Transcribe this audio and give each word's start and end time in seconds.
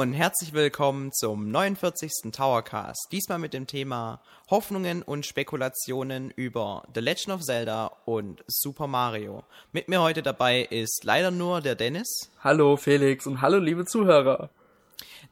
Und 0.00 0.14
herzlich 0.14 0.54
willkommen 0.54 1.12
zum 1.12 1.50
49. 1.50 2.32
Towercast. 2.32 3.08
Diesmal 3.12 3.38
mit 3.38 3.52
dem 3.52 3.66
Thema 3.66 4.22
Hoffnungen 4.48 5.02
und 5.02 5.26
Spekulationen 5.26 6.30
über 6.30 6.84
The 6.94 7.00
Legend 7.00 7.34
of 7.34 7.42
Zelda 7.42 7.92
und 8.06 8.42
Super 8.46 8.86
Mario. 8.86 9.44
Mit 9.72 9.88
mir 9.88 10.00
heute 10.00 10.22
dabei 10.22 10.62
ist 10.62 11.04
leider 11.04 11.30
nur 11.30 11.60
der 11.60 11.74
Dennis. 11.74 12.30
Hallo 12.42 12.78
Felix 12.78 13.26
und 13.26 13.42
hallo 13.42 13.58
liebe 13.58 13.84
Zuhörer. 13.84 14.48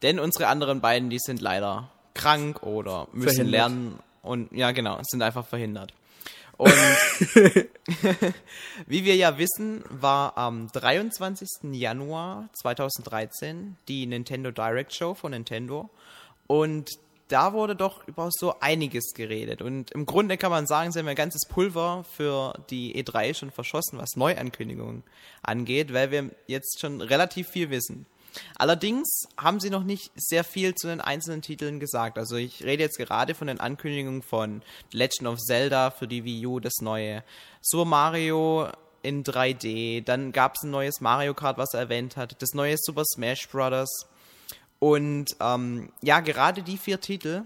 Denn 0.02 0.18
unsere 0.18 0.48
anderen 0.48 0.82
beiden, 0.82 1.08
die 1.08 1.18
sind 1.18 1.40
leider 1.40 1.90
krank 2.12 2.62
oder 2.62 3.08
müssen 3.12 3.36
verhindert. 3.36 3.50
lernen 3.50 3.98
und 4.20 4.52
ja 4.52 4.72
genau, 4.72 4.98
sind 5.02 5.22
einfach 5.22 5.46
verhindert. 5.46 5.94
Und 6.58 6.72
wie 8.86 9.04
wir 9.04 9.14
ja 9.14 9.38
wissen, 9.38 9.84
war 9.88 10.36
am 10.36 10.70
23. 10.72 11.72
Januar 11.72 12.48
2013 12.54 13.76
die 13.86 14.06
Nintendo 14.06 14.50
Direct 14.50 14.92
Show 14.92 15.14
von 15.14 15.30
Nintendo. 15.30 15.88
Und 16.48 16.98
da 17.28 17.52
wurde 17.52 17.76
doch 17.76 18.06
über 18.08 18.30
so 18.32 18.58
einiges 18.58 19.12
geredet. 19.14 19.62
Und 19.62 19.92
im 19.92 20.04
Grunde 20.04 20.36
kann 20.36 20.50
man 20.50 20.66
sagen, 20.66 20.90
sie 20.90 20.98
haben 20.98 21.08
ein 21.08 21.14
ganzes 21.14 21.46
Pulver 21.46 22.04
für 22.16 22.54
die 22.70 23.02
E3 23.02 23.34
schon 23.34 23.50
verschossen, 23.52 23.98
was 23.98 24.16
Neuankündigungen 24.16 25.04
angeht, 25.42 25.92
weil 25.92 26.10
wir 26.10 26.30
jetzt 26.48 26.80
schon 26.80 27.00
relativ 27.00 27.48
viel 27.48 27.70
wissen. 27.70 28.06
Allerdings 28.56 29.28
haben 29.36 29.60
sie 29.60 29.70
noch 29.70 29.84
nicht 29.84 30.10
sehr 30.16 30.44
viel 30.44 30.74
zu 30.74 30.88
den 30.88 31.00
einzelnen 31.00 31.42
Titeln 31.42 31.80
gesagt. 31.80 32.18
Also 32.18 32.36
ich 32.36 32.64
rede 32.64 32.82
jetzt 32.82 32.98
gerade 32.98 33.34
von 33.34 33.46
den 33.46 33.60
Ankündigungen 33.60 34.22
von 34.22 34.62
Legend 34.92 35.28
of 35.28 35.38
Zelda 35.38 35.90
für 35.90 36.08
die 36.08 36.24
Wii 36.24 36.46
U, 36.46 36.60
das 36.60 36.80
neue 36.80 37.24
Super 37.60 37.84
Mario 37.84 38.68
in 39.02 39.24
3D, 39.24 40.04
dann 40.04 40.32
gab 40.32 40.56
es 40.56 40.64
ein 40.64 40.70
neues 40.70 41.00
Mario 41.00 41.34
Kart, 41.34 41.56
was 41.56 41.72
er 41.72 41.80
erwähnt 41.80 42.16
hat, 42.16 42.42
das 42.42 42.52
neue 42.52 42.76
Super 42.78 43.04
Smash 43.04 43.48
Bros. 43.48 44.06
Und 44.80 45.36
ähm, 45.40 45.92
ja, 46.02 46.20
gerade 46.20 46.62
die 46.62 46.78
vier 46.78 47.00
Titel 47.00 47.44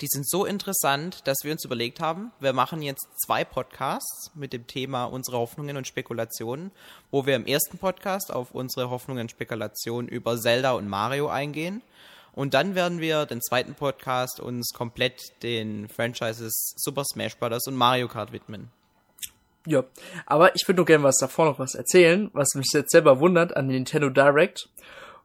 die 0.00 0.06
sind 0.08 0.28
so 0.28 0.44
interessant, 0.44 1.26
dass 1.26 1.38
wir 1.42 1.52
uns 1.52 1.64
überlegt 1.64 2.00
haben, 2.00 2.30
wir 2.40 2.52
machen 2.52 2.82
jetzt 2.82 3.06
zwei 3.24 3.44
Podcasts 3.44 4.30
mit 4.34 4.52
dem 4.52 4.66
Thema 4.66 5.04
unsere 5.04 5.38
Hoffnungen 5.38 5.76
und 5.76 5.86
Spekulationen, 5.86 6.70
wo 7.10 7.26
wir 7.26 7.34
im 7.34 7.46
ersten 7.46 7.78
Podcast 7.78 8.32
auf 8.32 8.52
unsere 8.52 8.90
Hoffnungen 8.90 9.22
und 9.22 9.30
Spekulationen 9.30 10.08
über 10.08 10.38
Zelda 10.38 10.72
und 10.72 10.88
Mario 10.88 11.28
eingehen. 11.28 11.82
Und 12.32 12.54
dann 12.54 12.76
werden 12.76 13.00
wir 13.00 13.26
den 13.26 13.42
zweiten 13.42 13.74
Podcast 13.74 14.38
uns 14.38 14.72
komplett 14.72 15.42
den 15.42 15.88
Franchises 15.88 16.74
Super 16.76 17.02
Smash 17.04 17.36
Bros. 17.36 17.66
und 17.66 17.74
Mario 17.74 18.06
Kart 18.06 18.30
widmen. 18.30 18.70
Ja, 19.66 19.82
aber 20.24 20.54
ich 20.54 20.66
würde 20.66 20.76
nur 20.76 20.86
gerne 20.86 21.02
was 21.02 21.18
davor 21.18 21.46
noch 21.46 21.58
was 21.58 21.74
erzählen, 21.74 22.30
was 22.32 22.54
mich 22.54 22.68
jetzt 22.72 22.92
selber 22.92 23.18
wundert 23.18 23.56
an 23.56 23.66
Nintendo 23.66 24.08
Direct 24.08 24.68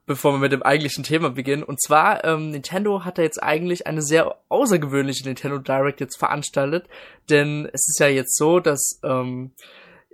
bevor 0.05 0.33
wir 0.33 0.39
mit 0.39 0.51
dem 0.51 0.63
eigentlichen 0.63 1.03
Thema 1.03 1.29
beginnen. 1.29 1.63
Und 1.63 1.81
zwar, 1.81 2.23
ähm, 2.23 2.51
Nintendo 2.51 3.05
hat 3.05 3.17
da 3.17 3.21
jetzt 3.21 3.41
eigentlich 3.41 3.87
eine 3.87 4.01
sehr 4.01 4.37
außergewöhnliche 4.49 5.25
Nintendo 5.25 5.57
Direct 5.57 6.01
jetzt 6.01 6.17
veranstaltet. 6.17 6.87
Denn 7.29 7.69
es 7.71 7.87
ist 7.87 7.99
ja 7.99 8.07
jetzt 8.07 8.37
so, 8.37 8.59
dass 8.59 8.99
ähm, 9.03 9.51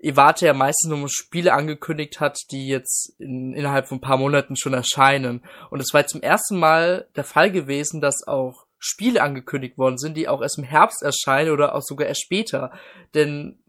Iwata 0.02 0.46
ja 0.46 0.54
meistens 0.54 0.90
nur 0.90 1.10
Spiele 1.10 1.54
angekündigt 1.54 2.20
hat, 2.20 2.38
die 2.52 2.68
jetzt 2.68 3.16
in, 3.20 3.54
innerhalb 3.54 3.88
von 3.88 3.98
ein 3.98 4.02
paar 4.02 4.18
Monaten 4.18 4.56
schon 4.56 4.74
erscheinen. 4.74 5.44
Und 5.70 5.80
es 5.80 5.94
war 5.94 6.02
jetzt 6.02 6.12
zum 6.12 6.22
ersten 6.22 6.58
Mal 6.58 7.08
der 7.16 7.24
Fall 7.24 7.52
gewesen, 7.52 8.02
dass 8.02 8.28
auch 8.28 8.66
Spiele 8.78 9.22
angekündigt 9.22 9.78
worden 9.78 9.98
sind, 9.98 10.16
die 10.16 10.28
auch 10.28 10.42
erst 10.42 10.58
im 10.58 10.64
Herbst 10.64 11.04
erscheinen 11.04 11.52
oder 11.52 11.76
auch 11.76 11.82
sogar 11.82 12.08
erst 12.08 12.24
später. 12.24 12.72
Denn 13.14 13.60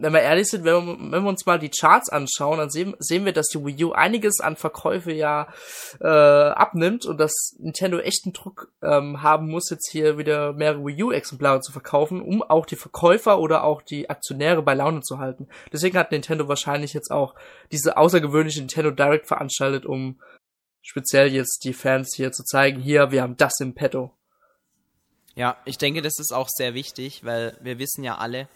wenn 0.00 0.12
wir 0.12 0.20
ehrlich 0.20 0.48
sind, 0.48 0.64
wenn 0.64 0.86
wir, 0.86 0.96
wenn 1.12 1.22
wir 1.22 1.28
uns 1.28 1.46
mal 1.46 1.58
die 1.58 1.70
Charts 1.70 2.08
anschauen, 2.08 2.58
dann 2.58 2.70
sehen, 2.70 2.94
sehen 2.98 3.24
wir, 3.24 3.32
dass 3.32 3.48
die 3.48 3.64
Wii 3.64 3.84
U 3.84 3.92
einiges 3.92 4.40
an 4.40 4.56
Verkäufe 4.56 5.12
ja 5.12 5.48
äh, 6.00 6.06
abnimmt 6.06 7.06
und 7.06 7.18
dass 7.18 7.56
Nintendo 7.58 7.98
echten 7.98 8.32
Druck 8.32 8.72
ähm, 8.82 9.22
haben 9.22 9.48
muss, 9.48 9.70
jetzt 9.70 9.90
hier 9.90 10.18
wieder 10.18 10.52
mehrere 10.52 10.84
Wii 10.84 11.02
U-Exemplare 11.04 11.60
zu 11.60 11.72
verkaufen, 11.72 12.20
um 12.22 12.42
auch 12.42 12.66
die 12.66 12.76
Verkäufer 12.76 13.38
oder 13.38 13.64
auch 13.64 13.82
die 13.82 14.10
Aktionäre 14.10 14.62
bei 14.62 14.74
Laune 14.74 15.00
zu 15.00 15.18
halten. 15.18 15.48
Deswegen 15.72 15.98
hat 15.98 16.12
Nintendo 16.12 16.48
wahrscheinlich 16.48 16.92
jetzt 16.92 17.10
auch 17.10 17.34
diese 17.72 17.96
außergewöhnliche 17.96 18.60
Nintendo 18.60 18.90
Direct 18.90 19.26
veranstaltet, 19.26 19.86
um 19.86 20.20
speziell 20.82 21.32
jetzt 21.32 21.64
die 21.64 21.74
Fans 21.74 22.14
hier 22.16 22.32
zu 22.32 22.44
zeigen, 22.44 22.80
hier, 22.80 23.10
wir 23.10 23.22
haben 23.22 23.36
das 23.36 23.60
im 23.60 23.74
Petto. 23.74 24.12
Ja, 25.34 25.56
ich 25.64 25.78
denke, 25.78 26.02
das 26.02 26.18
ist 26.18 26.32
auch 26.32 26.48
sehr 26.48 26.74
wichtig, 26.74 27.24
weil 27.24 27.56
wir 27.60 27.78
wissen 27.78 28.02
ja 28.02 28.16
alle, 28.16 28.48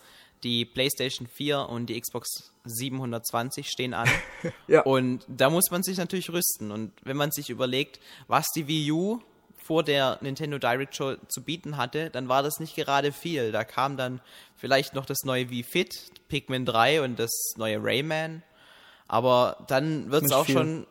die 0.45 0.65
PlayStation 0.65 1.27
4 1.27 1.69
und 1.69 1.87
die 1.87 2.01
Xbox 2.01 2.53
720 2.65 3.69
stehen 3.69 3.95
an. 3.95 4.09
ja. 4.69 4.83
Und 4.83 5.25
da 5.29 5.51
muss 5.51 5.71
man 5.71 5.83
sich 5.83 5.99
natürlich 5.99 6.31
rüsten. 6.31 6.71
Und 6.71 6.93
wenn 7.03 7.17
man 7.17 7.31
sich 7.31 7.51
überlegt, 7.51 8.01
was 8.27 8.47
die 8.55 8.67
Wii 8.67 8.93
U 8.93 9.21
vor 9.57 9.85
der 9.85 10.19
Nintendo 10.21 10.59
Direct 10.59 10.97
Show 10.97 11.15
zu 11.29 11.43
bieten 11.43 11.77
hatte, 11.77 12.11
dann 12.11 12.29
war 12.29 12.43
das 12.43 12.59
nicht 12.59 12.75
gerade 12.75 13.13
viel. 13.13 13.53
Da 13.53 13.65
kam 13.65 13.97
dann 13.97 14.21
vielleicht 14.57 14.95
noch 14.95 15.07
das 15.07 15.23
neue 15.25 15.51
Wii 15.51 15.63
Fit, 15.63 16.11
Pikmin 16.29 16.67
3 16.67 17.03
und 17.03 17.19
das 17.19 17.31
neue 17.57 17.83
Rayman. 17.83 18.43
Aber 19.07 19.65
dann 19.69 20.11
wird 20.11 20.25
es 20.25 20.33
auch 20.33 20.47
viel. 20.47 20.55
schon, 20.55 20.87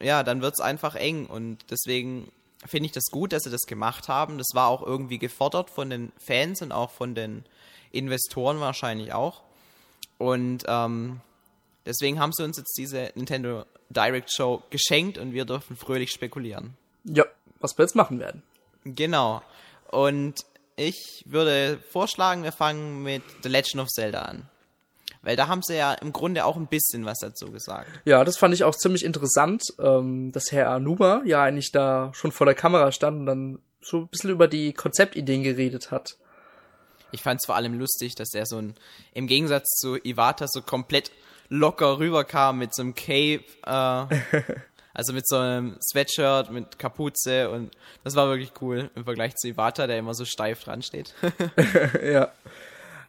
ja, 0.00 0.22
dann 0.22 0.42
wird 0.42 0.54
es 0.54 0.60
einfach 0.60 0.94
eng. 0.94 1.26
Und 1.26 1.70
deswegen 1.70 2.32
finde 2.66 2.86
ich 2.86 2.92
das 2.92 3.04
gut, 3.10 3.32
dass 3.32 3.44
sie 3.44 3.50
das 3.50 3.66
gemacht 3.66 4.08
haben. 4.08 4.38
Das 4.38 4.48
war 4.54 4.68
auch 4.68 4.82
irgendwie 4.82 5.18
gefordert 5.18 5.70
von 5.70 5.90
den 5.90 6.12
Fans 6.18 6.62
und 6.62 6.72
auch 6.72 6.90
von 6.90 7.14
den 7.14 7.44
Investoren 7.92 8.60
wahrscheinlich 8.60 9.12
auch. 9.12 9.42
Und 10.18 10.64
ähm, 10.66 11.20
deswegen 11.86 12.18
haben 12.20 12.32
sie 12.32 12.44
uns 12.44 12.56
jetzt 12.56 12.76
diese 12.76 13.12
Nintendo 13.14 13.64
Direct 13.90 14.32
Show 14.32 14.62
geschenkt 14.70 15.18
und 15.18 15.32
wir 15.32 15.44
dürfen 15.44 15.76
fröhlich 15.76 16.10
spekulieren. 16.10 16.76
Ja, 17.04 17.24
was 17.60 17.78
wir 17.78 17.84
jetzt 17.84 17.94
machen 17.94 18.20
werden. 18.20 18.42
Genau. 18.84 19.42
Und 19.90 20.44
ich 20.76 21.24
würde 21.26 21.78
vorschlagen, 21.90 22.42
wir 22.42 22.52
fangen 22.52 23.02
mit 23.02 23.22
The 23.42 23.48
Legend 23.48 23.82
of 23.82 23.88
Zelda 23.88 24.22
an. 24.22 24.48
Weil 25.22 25.36
da 25.36 25.48
haben 25.48 25.62
sie 25.62 25.76
ja 25.76 25.94
im 25.94 26.12
Grunde 26.12 26.44
auch 26.44 26.56
ein 26.56 26.68
bisschen 26.68 27.04
was 27.04 27.18
dazu 27.18 27.50
gesagt. 27.50 27.88
Ja, 28.04 28.24
das 28.24 28.38
fand 28.38 28.54
ich 28.54 28.64
auch 28.64 28.74
ziemlich 28.76 29.04
interessant, 29.04 29.62
ähm, 29.80 30.30
dass 30.32 30.52
Herr 30.52 30.70
Anuba 30.70 31.22
ja 31.24 31.42
eigentlich 31.42 31.72
da 31.72 32.12
schon 32.14 32.30
vor 32.30 32.46
der 32.46 32.54
Kamera 32.54 32.92
stand 32.92 33.20
und 33.20 33.26
dann 33.26 33.58
so 33.80 33.98
ein 33.98 34.08
bisschen 34.08 34.30
über 34.30 34.46
die 34.46 34.72
Konzeptideen 34.72 35.42
geredet 35.42 35.90
hat. 35.90 36.16
Ich 37.10 37.22
fand 37.22 37.40
es 37.40 37.46
vor 37.46 37.56
allem 37.56 37.78
lustig, 37.78 38.14
dass 38.14 38.34
er 38.34 38.46
so 38.46 38.58
ein, 38.58 38.74
im 39.14 39.26
Gegensatz 39.26 39.78
zu 39.78 39.96
Iwata 39.96 40.46
so 40.48 40.62
komplett 40.62 41.10
locker 41.48 41.98
rüberkam 41.98 42.58
mit 42.58 42.74
so 42.74 42.82
einem 42.82 42.94
Cape, 42.94 43.44
äh, 43.64 44.42
also 44.94 45.12
mit 45.12 45.26
so 45.26 45.36
einem 45.36 45.78
Sweatshirt, 45.80 46.50
mit 46.50 46.78
Kapuze 46.78 47.50
und 47.50 47.76
das 48.04 48.14
war 48.14 48.28
wirklich 48.28 48.52
cool 48.60 48.90
im 48.94 49.04
Vergleich 49.04 49.34
zu 49.36 49.48
Iwata, 49.48 49.86
der 49.86 49.98
immer 49.98 50.14
so 50.14 50.24
steif 50.24 50.64
dran 50.64 50.82
steht. 50.82 51.14
ja. 52.04 52.32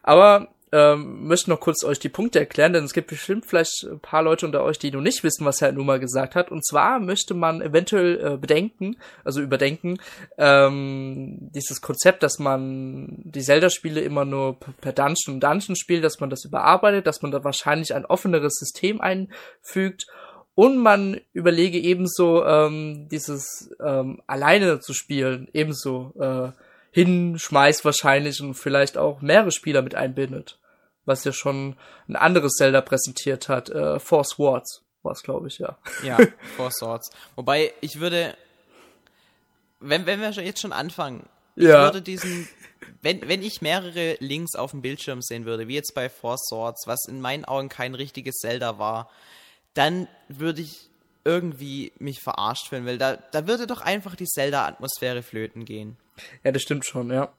Aber 0.03 0.47
ähm, 0.71 1.27
möchte 1.27 1.49
noch 1.49 1.59
kurz 1.59 1.83
euch 1.83 1.99
die 1.99 2.09
Punkte 2.09 2.39
erklären, 2.39 2.73
denn 2.73 2.83
es 2.83 2.93
gibt 2.93 3.07
bestimmt 3.07 3.45
vielleicht 3.45 3.83
ein 3.83 3.99
paar 3.99 4.23
Leute 4.23 4.45
unter 4.45 4.63
euch, 4.63 4.77
die 4.79 4.91
noch 4.91 5.01
nicht 5.01 5.23
wissen, 5.23 5.45
was 5.45 5.61
Herr 5.61 5.71
Numa 5.71 5.97
gesagt 5.97 6.35
hat. 6.35 6.51
Und 6.51 6.65
zwar 6.65 6.99
möchte 6.99 7.33
man 7.33 7.61
eventuell 7.61 8.19
äh, 8.33 8.37
bedenken, 8.37 8.97
also 9.23 9.41
überdenken, 9.41 9.99
ähm, 10.37 11.49
dieses 11.53 11.81
Konzept, 11.81 12.23
dass 12.23 12.39
man 12.39 13.21
die 13.23 13.41
Zelda-Spiele 13.41 14.01
immer 14.01 14.25
nur 14.25 14.59
per 14.59 14.93
Dungeon 14.93 15.35
und 15.35 15.43
Dungeon 15.43 15.75
spielt, 15.75 16.03
dass 16.03 16.19
man 16.19 16.29
das 16.29 16.45
überarbeitet, 16.45 17.07
dass 17.07 17.21
man 17.21 17.31
da 17.31 17.43
wahrscheinlich 17.43 17.93
ein 17.93 18.05
offeneres 18.05 18.55
System 18.55 19.01
einfügt 19.01 20.05
und 20.59 20.77
man 20.77 21.21
überlege 21.31 21.79
ebenso 21.79 22.45
ähm, 22.45 23.07
dieses 23.09 23.73
ähm, 23.81 24.21
alleine 24.27 24.81
zu 24.81 24.93
spielen, 24.93 25.47
ebenso 25.53 26.13
äh, 26.19 26.51
hinschmeißt 26.91 27.85
wahrscheinlich 27.85 28.41
und 28.41 28.55
vielleicht 28.55 28.97
auch 28.97 29.21
mehrere 29.21 29.51
Spieler 29.51 29.81
mit 29.81 29.95
einbindet. 29.95 30.58
Was 31.09 31.23
ja 31.23 31.33
schon 31.33 31.75
ein 32.07 32.15
anderes 32.15 32.53
Zelda 32.53 32.81
präsentiert 32.81 33.49
hat. 33.49 33.69
Äh, 33.69 33.99
Four 33.99 34.23
Swords 34.23 34.83
war 35.01 35.13
es, 35.13 35.23
glaube 35.23 35.47
ich, 35.47 35.57
ja. 35.57 35.75
Ja, 36.03 36.19
Four 36.55 36.69
Swords. 36.71 37.09
Wobei, 37.35 37.73
ich 37.81 37.99
würde, 37.99 38.37
wenn, 39.79 40.05
wenn 40.05 40.21
wir 40.21 40.29
jetzt 40.29 40.61
schon 40.61 40.71
anfangen, 40.71 41.27
ich 41.55 41.65
ja. 41.65 41.81
würde 41.81 42.03
diesen, 42.03 42.47
wenn, 43.01 43.27
wenn 43.27 43.41
ich 43.41 43.63
mehrere 43.63 44.17
Links 44.19 44.53
auf 44.53 44.69
dem 44.69 44.83
Bildschirm 44.83 45.23
sehen 45.23 45.45
würde, 45.45 45.67
wie 45.67 45.73
jetzt 45.73 45.95
bei 45.95 46.09
Four 46.09 46.37
Swords, 46.37 46.83
was 46.85 47.05
in 47.07 47.21
meinen 47.21 47.43
Augen 47.43 47.69
kein 47.69 47.95
richtiges 47.95 48.35
Zelda 48.35 48.77
war, 48.77 49.09
dann 49.73 50.07
würde 50.27 50.61
ich 50.61 50.89
irgendwie 51.25 51.91
mich 51.97 52.21
verarscht 52.21 52.69
fühlen, 52.69 52.85
weil 52.85 52.99
da, 52.99 53.17
da 53.31 53.47
würde 53.47 53.65
doch 53.65 53.81
einfach 53.81 54.15
die 54.15 54.25
Zelda-Atmosphäre 54.27 55.23
flöten 55.23 55.65
gehen. 55.65 55.97
Ja, 56.43 56.51
das 56.51 56.61
stimmt 56.61 56.85
schon, 56.85 57.11
ja. 57.11 57.29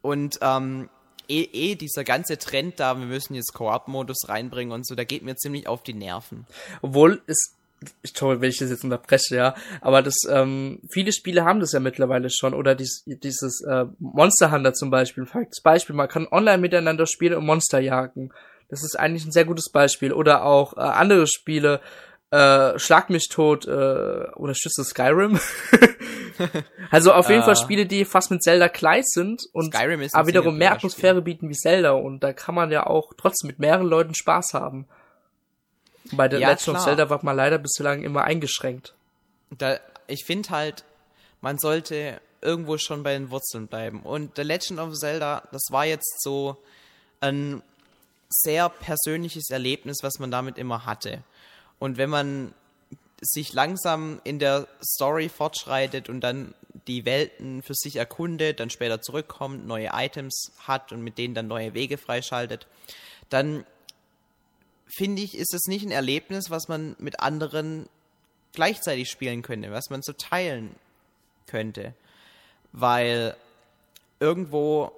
Und 0.00 0.38
ähm, 0.42 0.88
eh, 1.28 1.48
eh 1.52 1.74
dieser 1.74 2.04
ganze 2.04 2.38
Trend 2.38 2.80
da, 2.80 2.98
wir 2.98 3.06
müssen 3.06 3.34
jetzt 3.34 3.52
Koop-Modus 3.52 4.28
reinbringen 4.28 4.72
und 4.72 4.86
so, 4.86 4.94
da 4.94 5.04
geht 5.04 5.22
mir 5.22 5.36
ziemlich 5.36 5.68
auf 5.68 5.82
die 5.82 5.94
Nerven. 5.94 6.46
Obwohl 6.82 7.22
es 7.26 7.56
ich 8.02 8.14
toll, 8.14 8.40
wenn 8.40 8.48
ich 8.48 8.58
das 8.58 8.70
jetzt 8.70 8.84
unterbreche, 8.84 9.36
ja. 9.36 9.54
Aber 9.80 10.02
das, 10.02 10.16
ähm, 10.30 10.80
viele 10.90 11.12
Spiele 11.12 11.44
haben 11.44 11.60
das 11.60 11.72
ja 11.72 11.80
mittlerweile 11.80 12.30
schon. 12.30 12.54
Oder 12.54 12.74
dies, 12.74 13.04
dieses 13.06 13.62
äh, 13.62 13.84
Monster 13.98 14.50
Hunter 14.50 14.72
zum 14.72 14.90
Beispiel. 14.90 15.26
Ein 15.32 15.46
Beispiel, 15.62 15.94
man 15.94 16.08
kann 16.08 16.26
online 16.30 16.58
miteinander 16.58 17.06
spielen 17.06 17.34
und 17.34 17.44
Monster 17.44 17.78
jagen. 17.78 18.32
Das 18.70 18.82
ist 18.82 18.98
eigentlich 18.98 19.26
ein 19.26 19.32
sehr 19.32 19.44
gutes 19.44 19.70
Beispiel. 19.70 20.12
Oder 20.12 20.44
auch 20.44 20.76
äh, 20.76 20.80
andere 20.80 21.26
Spiele, 21.26 21.80
Äh, 22.30 22.76
Schlag 22.80 23.08
mich 23.08 23.28
tot, 23.28 23.66
äh, 23.66 24.26
unterstütze 24.34 24.82
Skyrim. 24.82 25.38
also 26.90 27.12
auf 27.12 27.28
jeden. 27.28 27.42
Fall 27.42 27.56
Spiele, 27.56 27.86
die 27.86 28.04
fast 28.04 28.30
mit 28.30 28.42
Zelda 28.42 28.68
gleich 28.68 29.04
sind 29.06 29.42
und 29.52 29.74
ist 29.74 30.14
aber 30.14 30.28
wiederum 30.28 30.58
mehr. 30.58 30.72
Atmosphäre 30.72 31.22
bieten 31.22 31.48
wie 31.48 31.54
Zelda 31.54 31.92
und 31.92 32.20
da 32.20 32.32
kann 32.32 32.54
man 32.54 32.70
ja 32.70 32.86
auch 32.86 33.12
trotzdem 33.16 33.48
mit 33.48 33.58
mehreren 33.58 33.86
Leuten 33.86 34.14
Spaß 34.14 34.54
haben. 34.54 34.86
Bei 36.12 36.28
der 36.28 36.38
Ja, 36.40 36.50
Legend 36.50 36.76
of. 36.76 36.84
Zelda 36.84 37.10
war 37.10 37.20
man 37.22 37.36
leider 37.36 37.58
bislang 37.58 38.02
immer 38.02 38.24
eingeschränkt. 38.24 38.94
da, 39.50 39.78
ich 40.06 40.24
finde 40.24 40.50
halt, 40.50 40.84
man 41.40 41.58
sollte 41.58 42.20
irgendwo 42.40 42.78
schon 42.78 43.02
bei 43.02 43.12
den 43.12 43.30
Wurzeln 43.30 43.66
bleiben. 43.66 44.02
Und 44.02 44.36
The 44.36 44.42
Legend 44.42 44.78
of 44.78 44.94
Zelda, 44.94 45.42
das 45.52 45.62
war 45.70 45.84
jetzt 45.84 46.22
so 46.22 46.56
ein 47.20 47.62
sehr 48.28 48.68
persönliches 48.68 49.50
Erlebnis, 49.50 49.98
was 50.02 50.18
man 50.18 50.30
damit 50.30 50.58
immer 50.58 50.86
hatte. 50.86 51.22
Und 51.78 51.96
wenn 51.96 52.10
man 52.10 52.54
sich 53.20 53.52
langsam 53.52 54.20
in 54.24 54.38
der 54.38 54.68
Story 54.84 55.28
fortschreitet 55.28 56.08
und 56.08 56.20
dann 56.20 56.54
die 56.86 57.04
Welten 57.04 57.62
für 57.62 57.74
sich 57.74 57.96
erkundet, 57.96 58.60
dann 58.60 58.70
später 58.70 59.00
zurückkommt, 59.00 59.66
neue 59.66 59.90
Items 59.92 60.52
hat 60.60 60.92
und 60.92 61.02
mit 61.02 61.18
denen 61.18 61.34
dann 61.34 61.48
neue 61.48 61.74
Wege 61.74 61.98
freischaltet, 61.98 62.66
dann 63.30 63.64
finde 64.86 65.22
ich, 65.22 65.36
ist 65.36 65.54
es 65.54 65.66
nicht 65.66 65.84
ein 65.84 65.90
Erlebnis, 65.90 66.50
was 66.50 66.68
man 66.68 66.94
mit 66.98 67.20
anderen 67.20 67.88
gleichzeitig 68.52 69.10
spielen 69.10 69.42
könnte, 69.42 69.72
was 69.72 69.90
man 69.90 70.02
so 70.02 70.12
teilen 70.12 70.74
könnte. 71.46 71.94
Weil 72.72 73.36
irgendwo 74.20 74.92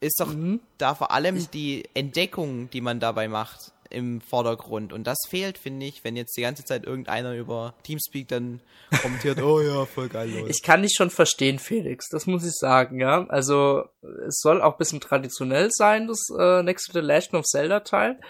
ist 0.00 0.20
doch 0.20 0.34
da 0.78 0.94
vor 0.94 1.12
allem 1.12 1.48
die 1.52 1.88
Entdeckung, 1.94 2.68
die 2.70 2.80
man 2.80 3.00
dabei 3.00 3.28
macht, 3.28 3.72
im 3.94 4.20
Vordergrund. 4.20 4.92
Und 4.92 5.06
das 5.06 5.18
fehlt, 5.28 5.56
finde 5.56 5.86
ich, 5.86 6.04
wenn 6.04 6.16
jetzt 6.16 6.36
die 6.36 6.42
ganze 6.42 6.64
Zeit 6.64 6.84
irgendeiner 6.84 7.34
über 7.34 7.74
Teamspeak 7.84 8.28
dann 8.28 8.60
kommentiert, 9.02 9.40
oh 9.42 9.60
ja, 9.60 9.86
voll 9.86 10.08
geil, 10.08 10.30
Leute. 10.30 10.50
Ich 10.50 10.62
kann 10.62 10.82
dich 10.82 10.94
schon 10.96 11.10
verstehen, 11.10 11.58
Felix, 11.58 12.08
das 12.08 12.26
muss 12.26 12.44
ich 12.44 12.54
sagen, 12.54 13.00
ja. 13.00 13.26
Also, 13.28 13.84
es 14.26 14.40
soll 14.40 14.60
auch 14.60 14.72
ein 14.72 14.78
bisschen 14.78 15.00
traditionell 15.00 15.70
sein, 15.70 16.08
das 16.08 16.18
äh, 16.38 16.62
Next 16.62 16.86
to 16.86 16.92
the 16.92 17.06
Legend 17.06 17.34
of 17.34 17.44
Zelda 17.44 17.80
Teil. 17.80 18.20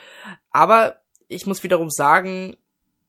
Aber 0.51 0.97
ich 1.29 1.47
muss 1.47 1.63
wiederum 1.63 1.91
sagen, 1.91 2.57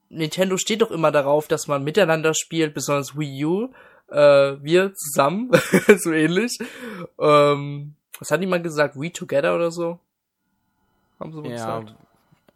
Nintendo 0.08 0.56
steht 0.56 0.82
doch 0.82 0.90
immer 0.90 1.12
darauf, 1.12 1.48
dass 1.48 1.66
man 1.66 1.84
miteinander 1.84 2.34
spielt, 2.34 2.74
besonders 2.74 3.16
Wii 3.16 3.44
U, 3.44 3.68
äh, 4.08 4.56
wir 4.62 4.94
zusammen, 4.94 5.50
so 5.98 6.12
ähnlich. 6.12 6.58
Ähm, 7.18 7.94
was 8.18 8.30
hat 8.30 8.40
jemand 8.40 8.64
gesagt? 8.64 8.96
We 8.96 9.12
Together 9.12 9.54
oder 9.54 9.70
so? 9.70 9.98
Haben 11.18 11.32
sie 11.32 11.40
mal 11.40 11.50
ja, 11.50 11.80
gesagt? 11.80 11.94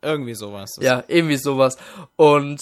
Irgendwie 0.02 0.34
sowas. 0.34 0.76
Ja, 0.80 1.04
irgendwie 1.08 1.36
sowas. 1.36 1.76
Und 2.16 2.60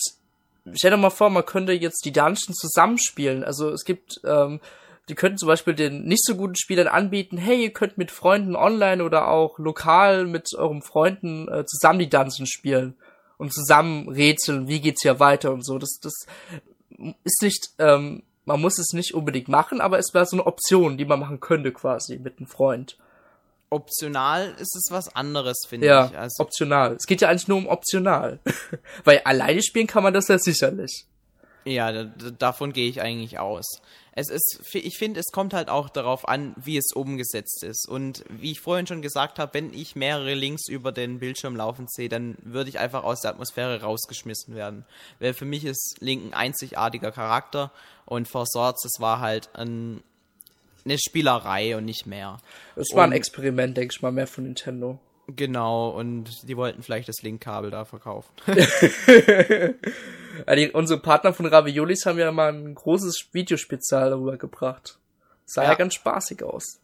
stell 0.74 0.90
dir 0.90 0.96
mal 0.96 1.10
vor, 1.10 1.30
man 1.30 1.46
könnte 1.46 1.72
jetzt 1.72 2.04
die 2.04 2.12
Dungeons 2.12 2.56
zusammenspielen. 2.56 3.44
Also 3.44 3.70
es 3.70 3.84
gibt, 3.84 4.20
ähm, 4.24 4.60
die 5.08 5.14
könnten 5.14 5.38
zum 5.38 5.48
Beispiel 5.48 5.74
den 5.74 6.04
nicht 6.04 6.24
so 6.24 6.36
guten 6.36 6.56
Spielern 6.56 6.88
anbieten, 6.88 7.38
hey, 7.38 7.62
ihr 7.62 7.72
könnt 7.72 7.98
mit 7.98 8.10
Freunden 8.10 8.56
online 8.56 9.02
oder 9.02 9.28
auch 9.28 9.58
lokal 9.58 10.26
mit 10.26 10.48
euren 10.54 10.82
Freunden 10.82 11.48
äh, 11.48 11.64
zusammen 11.64 11.98
die 11.98 12.10
Dungeons 12.10 12.50
spielen 12.50 12.96
und 13.38 13.52
zusammen 13.52 14.08
rätseln, 14.08 14.68
wie 14.68 14.80
geht's 14.80 15.02
hier 15.02 15.20
weiter 15.20 15.52
und 15.52 15.64
so. 15.64 15.78
Das, 15.78 15.98
das 16.02 16.12
ist 17.24 17.42
nicht, 17.42 17.70
ähm, 17.78 18.22
man 18.44 18.60
muss 18.60 18.78
es 18.78 18.92
nicht 18.92 19.14
unbedingt 19.14 19.48
machen, 19.48 19.80
aber 19.80 19.98
es 19.98 20.12
wäre 20.12 20.26
so 20.26 20.36
eine 20.36 20.46
Option, 20.46 20.98
die 20.98 21.04
man 21.04 21.20
machen 21.20 21.40
könnte 21.40 21.72
quasi 21.72 22.18
mit 22.18 22.38
einem 22.38 22.48
Freund. 22.48 22.98
Optional 23.70 24.54
ist 24.58 24.74
es 24.76 24.86
was 24.90 25.14
anderes, 25.14 25.58
finde 25.68 25.86
Ja, 25.86 26.06
ich. 26.06 26.18
Also, 26.18 26.42
optional. 26.42 26.94
Es 26.94 27.06
geht 27.06 27.20
ja 27.20 27.28
eigentlich 27.28 27.48
nur 27.48 27.58
um 27.58 27.66
optional. 27.66 28.38
Weil 29.04 29.20
alleine 29.24 29.62
spielen 29.62 29.86
kann 29.86 30.02
man 30.02 30.14
das 30.14 30.28
ja 30.28 30.38
sicherlich. 30.38 31.04
Ja, 31.64 31.92
da, 31.92 32.04
da- 32.04 32.30
davon 32.30 32.72
gehe 32.72 32.88
ich 32.88 33.02
eigentlich 33.02 33.38
aus. 33.38 33.66
Es 34.12 34.30
ist, 34.30 34.60
ich 34.74 34.96
finde, 34.98 35.20
es 35.20 35.26
kommt 35.32 35.52
halt 35.54 35.68
auch 35.68 35.88
darauf 35.90 36.26
an, 36.26 36.54
wie 36.56 36.76
es 36.76 36.92
umgesetzt 36.94 37.62
ist. 37.62 37.86
Und 37.88 38.24
wie 38.30 38.50
ich 38.52 38.60
vorhin 38.60 38.86
schon 38.86 39.02
gesagt 39.02 39.38
habe, 39.38 39.54
wenn 39.54 39.72
ich 39.72 39.94
mehrere 39.94 40.34
Links 40.34 40.66
über 40.68 40.90
den 40.90 41.20
Bildschirm 41.20 41.54
laufen 41.54 41.86
sehe, 41.88 42.08
dann 42.08 42.36
würde 42.42 42.70
ich 42.70 42.78
einfach 42.80 43.04
aus 43.04 43.20
der 43.20 43.32
Atmosphäre 43.32 43.80
rausgeschmissen 43.82 44.54
werden. 44.56 44.86
Weil 45.20 45.34
für 45.34 45.44
mich 45.44 45.64
ist 45.64 45.96
Link 46.00 46.24
ein 46.24 46.34
einzigartiger 46.34 47.12
Charakter 47.12 47.70
und 48.06 48.26
For 48.28 48.44
Swords, 48.46 48.82
das 48.82 49.00
war 49.00 49.20
halt 49.20 49.50
ein, 49.54 50.02
eine 50.90 50.98
Spielerei 50.98 51.76
und 51.76 51.84
nicht 51.84 52.06
mehr. 52.06 52.38
Es 52.76 52.88
war 52.94 53.04
ein 53.04 53.10
Und- 53.10 53.16
Experiment, 53.16 53.76
denke 53.76 53.94
ich 53.96 54.02
mal, 54.02 54.12
mehr 54.12 54.26
von 54.26 54.44
Nintendo. 54.44 54.98
Genau, 55.30 55.90
und 55.90 56.30
die 56.48 56.56
wollten 56.56 56.82
vielleicht 56.82 57.08
das 57.08 57.20
Link-Kabel 57.22 57.70
da 57.70 57.84
verkaufen. 57.84 58.30
Die, 60.54 60.70
unsere 60.70 61.00
Partner 61.00 61.32
von 61.34 61.46
Raviolis 61.46 62.06
haben 62.06 62.18
ja 62.18 62.30
mal 62.32 62.52
ein 62.52 62.74
großes 62.74 63.28
Videospezial 63.32 64.10
darüber 64.10 64.36
gebracht. 64.36 64.98
Sah 65.46 65.64
ja. 65.64 65.70
Ja. 65.70 65.74
ganz 65.74 65.94
spaßig 65.94 66.42
aus. 66.42 66.78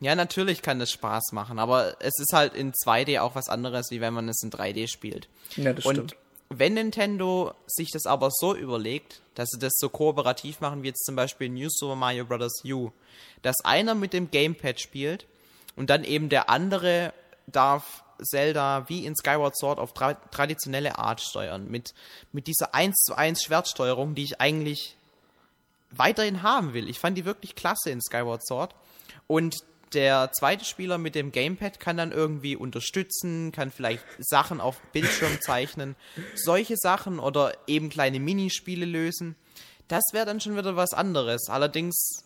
Ja, 0.00 0.14
natürlich 0.14 0.62
kann 0.62 0.78
das 0.78 0.90
Spaß 0.90 1.30
machen, 1.32 1.58
aber 1.58 1.96
es 2.00 2.18
ist 2.18 2.32
halt 2.34 2.54
in 2.54 2.72
2D 2.72 3.20
auch 3.20 3.34
was 3.34 3.48
anderes, 3.48 3.90
wie 3.90 4.00
wenn 4.00 4.12
man 4.12 4.28
es 4.28 4.42
in 4.42 4.50
3D 4.50 4.88
spielt. 4.88 5.28
Ja, 5.56 5.72
das 5.72 5.86
Und 5.86 5.94
stimmt. 5.94 6.16
Wenn 6.58 6.74
Nintendo 6.74 7.54
sich 7.66 7.90
das 7.90 8.06
aber 8.06 8.30
so 8.30 8.54
überlegt, 8.54 9.20
dass 9.34 9.48
sie 9.50 9.58
das 9.58 9.72
so 9.76 9.88
kooperativ 9.88 10.60
machen, 10.60 10.82
wie 10.82 10.88
jetzt 10.88 11.04
zum 11.04 11.16
Beispiel 11.16 11.48
New 11.48 11.68
Super 11.70 11.96
Mario 11.96 12.24
Bros. 12.24 12.62
U, 12.64 12.90
dass 13.42 13.64
einer 13.64 13.94
mit 13.94 14.12
dem 14.12 14.30
Gamepad 14.30 14.80
spielt 14.80 15.26
und 15.76 15.90
dann 15.90 16.04
eben 16.04 16.28
der 16.28 16.48
andere 16.50 17.12
darf 17.46 18.04
Zelda 18.22 18.88
wie 18.88 19.04
in 19.04 19.16
Skyward 19.16 19.56
Sword 19.56 19.78
auf 19.78 19.94
tra 19.94 20.14
traditionelle 20.14 20.98
Art 20.98 21.20
steuern, 21.20 21.68
mit, 21.68 21.94
mit 22.32 22.46
dieser 22.46 22.74
1 22.74 22.96
zu 22.96 23.16
1 23.16 23.42
Schwertsteuerung, 23.42 24.14
die 24.14 24.24
ich 24.24 24.40
eigentlich 24.40 24.96
weiterhin 25.90 26.42
haben 26.42 26.72
will. 26.72 26.88
Ich 26.88 26.98
fand 26.98 27.18
die 27.18 27.24
wirklich 27.24 27.54
klasse 27.54 27.90
in 27.90 28.00
Skyward 28.00 28.46
Sword. 28.46 28.74
Und 29.26 29.56
der 29.94 30.30
zweite 30.32 30.64
Spieler 30.64 30.98
mit 30.98 31.14
dem 31.14 31.32
Gamepad 31.32 31.80
kann 31.80 31.96
dann 31.96 32.12
irgendwie 32.12 32.56
unterstützen, 32.56 33.52
kann 33.52 33.70
vielleicht 33.70 34.04
Sachen 34.18 34.60
auf 34.60 34.80
Bildschirm 34.92 35.40
zeichnen, 35.40 35.96
solche 36.34 36.76
Sachen 36.76 37.18
oder 37.18 37.54
eben 37.66 37.88
kleine 37.90 38.20
Minispiele 38.20 38.86
lösen. 38.86 39.36
Das 39.88 40.02
wäre 40.12 40.26
dann 40.26 40.40
schon 40.40 40.56
wieder 40.56 40.76
was 40.76 40.92
anderes. 40.94 41.48
Allerdings 41.48 42.24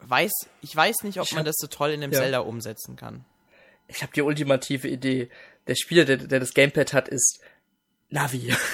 weiß 0.00 0.32
ich 0.62 0.76
weiß 0.76 0.96
nicht, 1.02 1.18
ob 1.18 1.26
Ich 1.26 1.32
man 1.32 1.40
hab- 1.40 1.46
das 1.46 1.56
so 1.58 1.66
toll 1.66 1.90
in 1.90 2.02
einem 2.02 2.12
ja. 2.12 2.20
Zelda 2.20 2.38
umsetzen 2.40 2.96
kann. 2.96 3.24
Ich 3.88 4.02
habe 4.02 4.12
die 4.14 4.22
ultimative 4.22 4.88
Idee. 4.88 5.30
Der 5.66 5.74
Spieler, 5.74 6.04
der, 6.04 6.16
der 6.18 6.40
das 6.40 6.54
Gamepad 6.54 6.92
hat, 6.92 7.08
ist 7.08 7.40
Navi. 8.10 8.54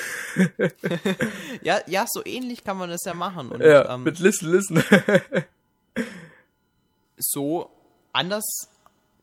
Ja, 1.62 1.81
ja, 1.87 2.07
so 2.11 2.23
ähnlich 2.25 2.65
kann 2.65 2.79
man 2.79 2.89
das 2.89 3.01
ja 3.05 3.12
machen. 3.12 3.51
Und 3.51 3.61
ja, 3.61 3.95
ähm, 3.95 4.03
mit 4.03 4.19
Listen, 4.19 4.51
Listen. 4.51 4.83
so 7.23 7.71
anders 8.12 8.69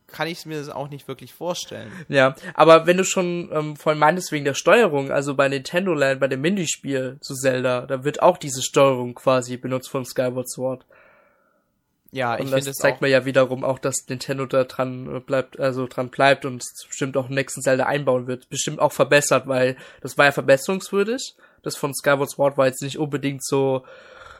kann 0.08 0.28
ich 0.28 0.46
mir 0.46 0.58
das 0.58 0.70
auch 0.70 0.90
nicht 0.90 1.08
wirklich 1.08 1.34
vorstellen. 1.34 1.92
ja, 2.08 2.36
aber 2.54 2.88
wenn 2.88 2.98
du 2.98 3.04
schon 3.04 3.50
ähm, 3.54 3.76
vorhin 3.76 4.00
meintest 4.00 4.32
wegen 4.32 4.46
der 4.46 4.56
Steuerung, 4.56 5.12
also 5.12 5.36
bei 5.36 5.48
Nintendo 5.48 5.94
Land, 5.94 6.20
bei 6.20 6.28
dem 6.28 6.42
Minispiel 6.42 7.18
zu 7.22 7.36
Zelda, 7.36 7.86
da 7.86 8.04
wird 8.04 8.22
auch 8.22 8.38
diese 8.38 8.62
Steuerung 8.62 9.16
quasi 9.16 9.58
benutzt 9.58 9.90
von 9.90 10.06
Skyward 10.06 10.50
Sword. 10.50 10.86
Ja, 12.12 12.36
ich 12.36 12.42
Und 12.42 12.52
das 12.52 12.66
das 12.66 12.78
zeigt 12.78 13.02
mir 13.02 13.08
ja 13.08 13.26
wiederum 13.26 13.64
auch, 13.64 13.78
dass 13.78 14.08
Nintendo 14.08 14.48
da 14.48 14.64
dran 14.64 15.16
äh, 15.16 15.20
bleibt, 15.20 15.60
also 15.60 15.86
dran 15.88 16.10
bleibt 16.10 16.44
und 16.46 16.64
es 16.64 16.88
bestimmt 16.88 17.16
auch 17.18 17.30
im 17.30 17.36
nächsten 17.36 17.62
Zelda 17.62 17.86
einbauen 17.86 18.26
wird. 18.26 18.50
Bestimmt 18.50 18.80
auch 18.80 18.92
verbessert, 18.92 19.48
weil 19.48 19.78
das 20.02 20.18
war 20.18 20.26
ja 20.26 20.32
verbesserungswürdig. 20.32 21.36
Das 21.62 21.76
von 21.76 21.94
Skyward 21.94 22.32
Sword 22.32 22.58
war 22.58 22.66
jetzt 22.66 22.82
nicht 22.82 22.98
unbedingt 22.98 23.46
so 23.46 23.84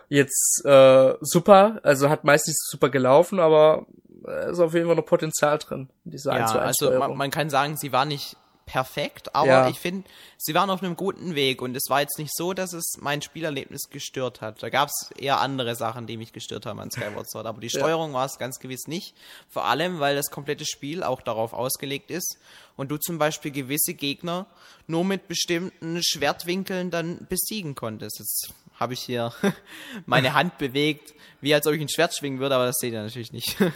jetzt 0.10 0.64
äh, 0.66 1.14
super, 1.22 1.80
also 1.84 2.10
hat 2.10 2.24
meistens 2.24 2.58
super 2.70 2.90
gelaufen, 2.90 3.40
aber 3.40 3.86
äh, 4.28 4.52
ist 4.52 4.60
auf 4.60 4.74
jeden 4.74 4.88
Fall 4.88 4.96
noch 4.96 5.06
Potenzial 5.06 5.58
drin, 5.60 5.90
in 6.06 6.12
dieser 6.12 6.32
1 6.34 6.40
Ja, 6.40 6.48
zu 6.48 6.60
1 6.60 6.82
also 6.82 7.00
man, 7.00 7.16
man 7.16 7.32
kann 7.32 7.50
sagen, 7.50 7.78
sie 7.78 7.92
war 7.92 8.06
nicht 8.06 8.36
perfekt, 8.66 9.34
aber 9.34 9.48
Ja. 9.48 9.68
ich 9.68 9.80
finde, 9.80 10.08
sie 10.38 10.54
waren 10.54 10.70
auf 10.70 10.84
einem 10.84 10.96
guten 10.96 11.34
Weg 11.34 11.64
und 11.64 11.76
es 11.76 11.86
war 11.90 12.02
jetzt 12.02 12.20
nicht 12.20 12.30
so, 12.36 12.54
dass 12.54 12.74
es 12.74 12.98
mein 13.00 13.24
Spielerlebnis 13.24 13.90
gestört 13.90 14.42
hat. 14.42 14.62
Da 14.62 14.70
gab 14.70 14.90
es 14.90 15.10
eher 15.18 15.40
andere 15.40 15.74
Sachen, 15.76 16.06
die 16.06 16.18
mich 16.18 16.34
gestört 16.34 16.68
haben 16.68 16.80
an 16.80 16.92
Skyward 16.92 17.28
Sword, 17.32 17.48
aber 17.48 17.62
die 17.62 17.68
Ja. 17.74 17.80
Steuerung 17.80 18.14
war 18.14 18.26
es 18.28 18.38
ganz 18.38 18.60
gewiss 18.60 18.86
nicht. 18.86 19.16
Vor 19.50 19.66
allem, 19.66 20.00
weil 20.00 20.16
das 20.16 20.30
komplette 20.30 20.66
Spiel 20.66 21.02
auch 21.02 21.22
darauf 21.22 21.54
ausgelegt 21.54 22.12
ist 22.12 22.38
und 22.76 22.90
du 22.92 22.98
zum 22.98 23.18
Beispiel 23.18 23.50
gewisse 23.50 23.96
Gegner 23.96 24.46
nur 24.86 25.04
mit 25.04 25.28
bestimmten 25.28 26.04
Schwertwinkeln 26.04 26.92
dann 26.92 27.26
besiegen 27.28 27.74
konntest. 27.74 28.20
Jetzt 28.20 28.54
habe 28.80 28.94
ich 28.94 29.02
hier 29.02 29.34
meine 30.06 30.34
Hand 30.34 30.58
bewegt, 30.58 31.14
wie 31.42 31.54
als 31.54 31.68
ob 31.68 31.74
ich 31.74 31.82
ein 31.82 31.90
Schwert 31.90 32.16
schwingen 32.16 32.40
würde, 32.40 32.56
aber 32.56 32.66
das 32.66 32.78
seht 32.80 32.94
ihr 32.94 33.02
natürlich 33.02 33.34
nicht. 33.34 33.56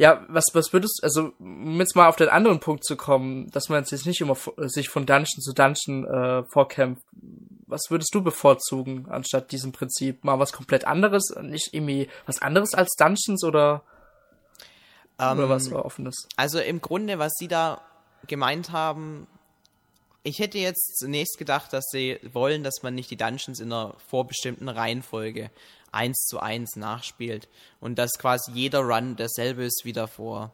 Ja, 0.00 0.24
was, 0.28 0.46
was 0.54 0.72
würdest 0.72 1.00
also 1.02 1.34
um 1.38 1.78
jetzt 1.78 1.94
mal 1.94 2.08
auf 2.08 2.16
den 2.16 2.30
anderen 2.30 2.58
Punkt 2.58 2.86
zu 2.86 2.96
kommen, 2.96 3.50
dass 3.50 3.68
man 3.68 3.84
jetzt 3.84 4.06
nicht 4.06 4.22
immer 4.22 4.34
sich 4.56 4.88
von 4.88 5.04
Dungeon 5.04 5.42
zu 5.42 5.52
Dungeon 5.52 6.06
äh, 6.06 6.42
vorkämpft. 6.44 7.02
Was 7.66 7.82
würdest 7.90 8.14
du 8.14 8.22
bevorzugen 8.22 9.10
anstatt 9.10 9.52
diesem 9.52 9.72
Prinzip? 9.72 10.24
Mal 10.24 10.38
was 10.38 10.54
komplett 10.54 10.86
anderes, 10.86 11.34
nicht 11.42 11.74
irgendwie 11.74 12.08
was 12.24 12.40
anderes 12.40 12.72
als 12.72 12.94
Dungeons 12.96 13.44
oder, 13.44 13.82
oder 15.18 15.32
Ähm, 15.32 15.48
was 15.50 15.70
offenes? 15.70 16.26
Also 16.34 16.60
im 16.60 16.80
Grunde, 16.80 17.18
was 17.18 17.32
Sie 17.36 17.48
da 17.48 17.82
gemeint 18.26 18.72
haben, 18.72 19.26
ich 20.22 20.38
hätte 20.38 20.58
jetzt 20.58 20.98
zunächst 20.98 21.38
gedacht, 21.38 21.72
dass 21.72 21.86
sie 21.90 22.18
wollen, 22.32 22.62
dass 22.62 22.82
man 22.82 22.94
nicht 22.94 23.10
die 23.10 23.16
Dungeons 23.16 23.60
in 23.60 23.72
einer 23.72 23.94
vorbestimmten 24.08 24.68
Reihenfolge 24.68 25.50
eins 25.92 26.26
zu 26.26 26.40
eins 26.40 26.76
nachspielt 26.76 27.48
und 27.80 27.98
dass 27.98 28.12
quasi 28.18 28.52
jeder 28.52 28.80
Run 28.80 29.16
derselbe 29.16 29.64
ist 29.64 29.82
wie 29.84 29.92
davor. 29.92 30.52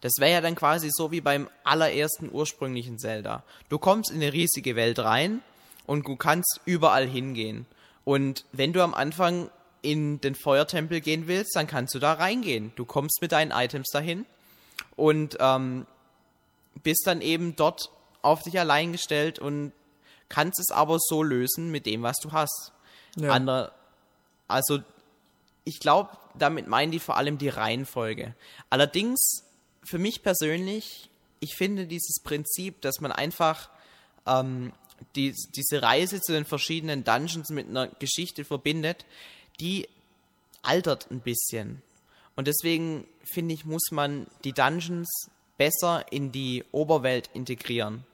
Das 0.00 0.12
wäre 0.18 0.32
ja 0.32 0.40
dann 0.40 0.54
quasi 0.54 0.90
so 0.90 1.10
wie 1.10 1.20
beim 1.20 1.48
allerersten 1.64 2.30
ursprünglichen 2.32 2.98
Zelda. 2.98 3.42
Du 3.68 3.78
kommst 3.78 4.10
in 4.10 4.16
eine 4.16 4.32
riesige 4.32 4.76
Welt 4.76 4.98
rein 4.98 5.42
und 5.86 6.06
du 6.06 6.16
kannst 6.16 6.60
überall 6.64 7.06
hingehen. 7.06 7.66
Und 8.04 8.44
wenn 8.52 8.72
du 8.72 8.82
am 8.82 8.94
Anfang 8.94 9.50
in 9.82 10.20
den 10.20 10.34
Feuertempel 10.34 11.00
gehen 11.00 11.26
willst, 11.26 11.56
dann 11.56 11.66
kannst 11.66 11.94
du 11.94 11.98
da 11.98 12.14
reingehen. 12.14 12.72
Du 12.76 12.84
kommst 12.84 13.20
mit 13.20 13.32
deinen 13.32 13.50
Items 13.50 13.88
dahin 13.92 14.24
und 14.96 15.36
ähm, 15.40 15.86
bist 16.82 17.02
dann 17.06 17.20
eben 17.20 17.56
dort 17.56 17.90
auf 18.22 18.42
dich 18.42 18.58
allein 18.58 18.92
gestellt 18.92 19.38
und 19.38 19.72
kannst 20.28 20.60
es 20.60 20.70
aber 20.70 20.98
so 20.98 21.22
lösen 21.22 21.70
mit 21.70 21.86
dem, 21.86 22.02
was 22.02 22.18
du 22.18 22.32
hast. 22.32 22.72
Ja. 23.16 23.32
Andere, 23.32 23.72
also 24.48 24.80
ich 25.64 25.80
glaube, 25.80 26.10
damit 26.38 26.68
meinen 26.68 26.92
die 26.92 26.98
vor 26.98 27.16
allem 27.16 27.38
die 27.38 27.48
Reihenfolge. 27.48 28.34
Allerdings, 28.70 29.44
für 29.82 29.98
mich 29.98 30.22
persönlich, 30.22 31.08
ich 31.40 31.54
finde 31.56 31.86
dieses 31.86 32.22
Prinzip, 32.22 32.80
dass 32.80 33.00
man 33.00 33.12
einfach 33.12 33.70
ähm, 34.26 34.72
die, 35.16 35.34
diese 35.56 35.82
Reise 35.82 36.20
zu 36.20 36.32
den 36.32 36.44
verschiedenen 36.44 37.04
Dungeons 37.04 37.50
mit 37.50 37.68
einer 37.68 37.88
Geschichte 37.88 38.44
verbindet, 38.44 39.04
die 39.58 39.88
altert 40.62 41.10
ein 41.10 41.20
bisschen. 41.20 41.82
Und 42.36 42.46
deswegen 42.46 43.06
finde 43.24 43.54
ich, 43.54 43.64
muss 43.64 43.90
man 43.90 44.26
die 44.44 44.52
Dungeons 44.52 45.08
besser 45.56 46.10
in 46.10 46.32
die 46.32 46.64
Oberwelt 46.72 47.30
integrieren. 47.34 48.04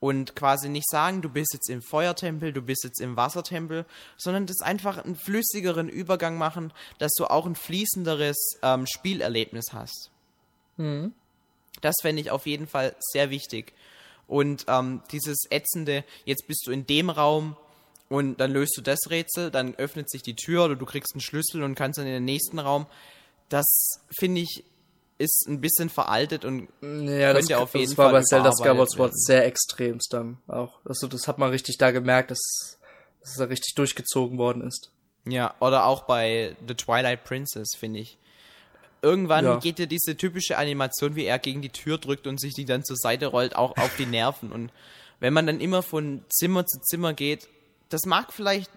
Und 0.00 0.36
quasi 0.36 0.68
nicht 0.68 0.88
sagen, 0.88 1.22
du 1.22 1.28
bist 1.28 1.52
jetzt 1.54 1.68
im 1.68 1.82
Feuertempel, 1.82 2.52
du 2.52 2.62
bist 2.62 2.84
jetzt 2.84 3.00
im 3.00 3.16
Wassertempel, 3.16 3.84
sondern 4.16 4.46
das 4.46 4.60
einfach 4.60 4.98
einen 4.98 5.16
flüssigeren 5.16 5.88
Übergang 5.88 6.38
machen, 6.38 6.72
dass 6.98 7.12
du 7.18 7.26
auch 7.26 7.46
ein 7.46 7.56
fließenderes 7.56 8.58
ähm, 8.62 8.86
Spielerlebnis 8.86 9.66
hast. 9.72 10.10
Mhm. 10.76 11.12
Das 11.80 11.96
fände 12.00 12.22
ich 12.22 12.30
auf 12.30 12.46
jeden 12.46 12.68
Fall 12.68 12.94
sehr 13.00 13.30
wichtig. 13.30 13.72
Und 14.28 14.66
ähm, 14.68 15.02
dieses 15.10 15.46
ätzende, 15.50 16.04
jetzt 16.24 16.46
bist 16.46 16.66
du 16.66 16.70
in 16.70 16.86
dem 16.86 17.10
Raum, 17.10 17.56
und 18.08 18.40
dann 18.40 18.52
löst 18.52 18.76
du 18.76 18.80
das 18.80 18.98
Rätsel, 19.10 19.50
dann 19.50 19.74
öffnet 19.74 20.10
sich 20.10 20.22
die 20.22 20.34
Tür 20.34 20.64
oder 20.64 20.76
du 20.76 20.86
kriegst 20.86 21.14
einen 21.14 21.20
Schlüssel 21.20 21.62
und 21.62 21.74
kannst 21.74 21.98
dann 21.98 22.06
in 22.06 22.12
den 22.12 22.24
nächsten 22.24 22.58
Raum. 22.58 22.86
Das 23.48 24.00
finde 24.18 24.40
ich 24.40 24.64
ist 25.18 25.46
ein 25.48 25.60
bisschen 25.60 25.90
veraltet 25.90 26.44
und 26.44 26.68
ja, 26.80 27.32
das, 27.32 27.50
auf 27.52 27.74
jeden 27.74 27.90
das 27.90 27.98
war 27.98 28.10
Fall 28.10 28.20
bei 28.20 28.22
Zelda 28.22 28.52
Skyward 28.52 28.90
Sword 28.90 29.18
sehr 29.18 29.44
extrem 29.46 29.98
dann 30.10 30.38
auch. 30.46 30.78
Also 30.84 31.08
das 31.08 31.26
hat 31.26 31.38
man 31.38 31.50
richtig 31.50 31.76
da 31.76 31.90
gemerkt, 31.90 32.30
dass, 32.30 32.78
dass 33.20 33.38
er 33.38 33.50
richtig 33.50 33.74
durchgezogen 33.74 34.38
worden 34.38 34.62
ist. 34.62 34.92
Ja, 35.26 35.54
oder 35.60 35.84
auch 35.86 36.02
bei 36.02 36.56
The 36.66 36.74
Twilight 36.74 37.24
Princess, 37.24 37.70
finde 37.76 38.00
ich. 38.00 38.16
Irgendwann 39.02 39.44
ja. 39.44 39.56
geht 39.58 39.78
dir 39.78 39.86
diese 39.86 40.16
typische 40.16 40.56
Animation, 40.56 41.16
wie 41.16 41.24
er 41.24 41.38
gegen 41.38 41.62
die 41.62 41.68
Tür 41.68 41.98
drückt 41.98 42.26
und 42.26 42.40
sich 42.40 42.54
die 42.54 42.64
dann 42.64 42.84
zur 42.84 42.96
Seite 42.96 43.26
rollt, 43.26 43.54
auch 43.54 43.76
auf 43.76 43.96
die 43.96 44.06
Nerven. 44.06 44.50
Und 44.50 44.72
wenn 45.20 45.32
man 45.32 45.46
dann 45.46 45.60
immer 45.60 45.82
von 45.82 46.24
Zimmer 46.28 46.66
zu 46.66 46.80
Zimmer 46.80 47.12
geht, 47.12 47.48
das 47.90 48.06
mag 48.06 48.32
vielleicht 48.32 48.70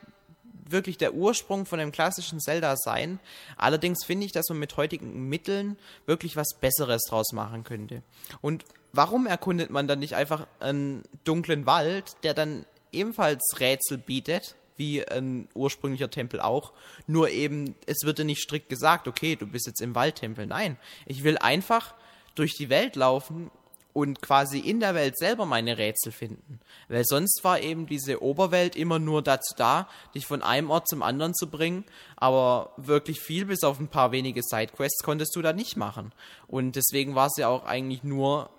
wirklich 0.67 0.97
der 0.97 1.13
Ursprung 1.13 1.65
von 1.65 1.79
dem 1.79 1.91
klassischen 1.91 2.39
Zelda 2.39 2.75
sein. 2.77 3.19
Allerdings 3.57 4.05
finde 4.05 4.25
ich, 4.25 4.31
dass 4.31 4.49
man 4.49 4.59
mit 4.59 4.77
heutigen 4.77 5.27
Mitteln 5.29 5.77
wirklich 6.05 6.35
was 6.35 6.55
Besseres 6.59 7.01
draus 7.09 7.31
machen 7.33 7.63
könnte. 7.63 8.03
Und 8.41 8.65
warum 8.93 9.25
erkundet 9.27 9.69
man 9.69 9.87
dann 9.87 9.99
nicht 9.99 10.15
einfach 10.15 10.47
einen 10.59 11.03
dunklen 11.23 11.65
Wald, 11.65 12.15
der 12.23 12.33
dann 12.33 12.65
ebenfalls 12.91 13.41
Rätsel 13.59 13.97
bietet, 13.97 14.55
wie 14.77 15.05
ein 15.07 15.47
ursprünglicher 15.53 16.09
Tempel 16.09 16.39
auch, 16.39 16.73
nur 17.05 17.29
eben, 17.29 17.75
es 17.85 17.97
wird 18.03 18.19
ja 18.19 18.25
nicht 18.25 18.41
strikt 18.41 18.69
gesagt, 18.69 19.07
okay, 19.07 19.35
du 19.35 19.45
bist 19.45 19.67
jetzt 19.67 19.81
im 19.81 19.95
Waldtempel. 19.95 20.47
Nein, 20.47 20.77
ich 21.05 21.23
will 21.23 21.37
einfach 21.37 21.93
durch 22.35 22.55
die 22.55 22.69
Welt 22.69 22.95
laufen 22.95 23.51
und 23.93 24.21
quasi 24.21 24.59
in 24.59 24.79
der 24.79 24.95
Welt 24.95 25.17
selber 25.17 25.45
meine 25.45 25.77
Rätsel 25.77 26.11
finden. 26.11 26.59
Weil 26.87 27.03
sonst 27.05 27.43
war 27.43 27.59
eben 27.59 27.87
diese 27.87 28.21
Oberwelt 28.21 28.75
immer 28.75 28.99
nur 28.99 29.21
dazu 29.21 29.53
da, 29.57 29.87
dich 30.15 30.25
von 30.25 30.41
einem 30.41 30.69
Ort 30.69 30.87
zum 30.87 31.03
anderen 31.03 31.33
zu 31.33 31.47
bringen, 31.49 31.85
aber 32.15 32.73
wirklich 32.77 33.19
viel 33.19 33.45
bis 33.45 33.63
auf 33.63 33.79
ein 33.79 33.87
paar 33.87 34.11
wenige 34.11 34.41
Sidequests 34.43 35.03
konntest 35.03 35.35
du 35.35 35.41
da 35.41 35.53
nicht 35.53 35.77
machen. 35.77 36.11
Und 36.47 36.75
deswegen 36.75 37.15
war 37.15 37.29
sie 37.29 37.45
auch 37.45 37.65
eigentlich 37.65 38.03
nur 38.03 38.49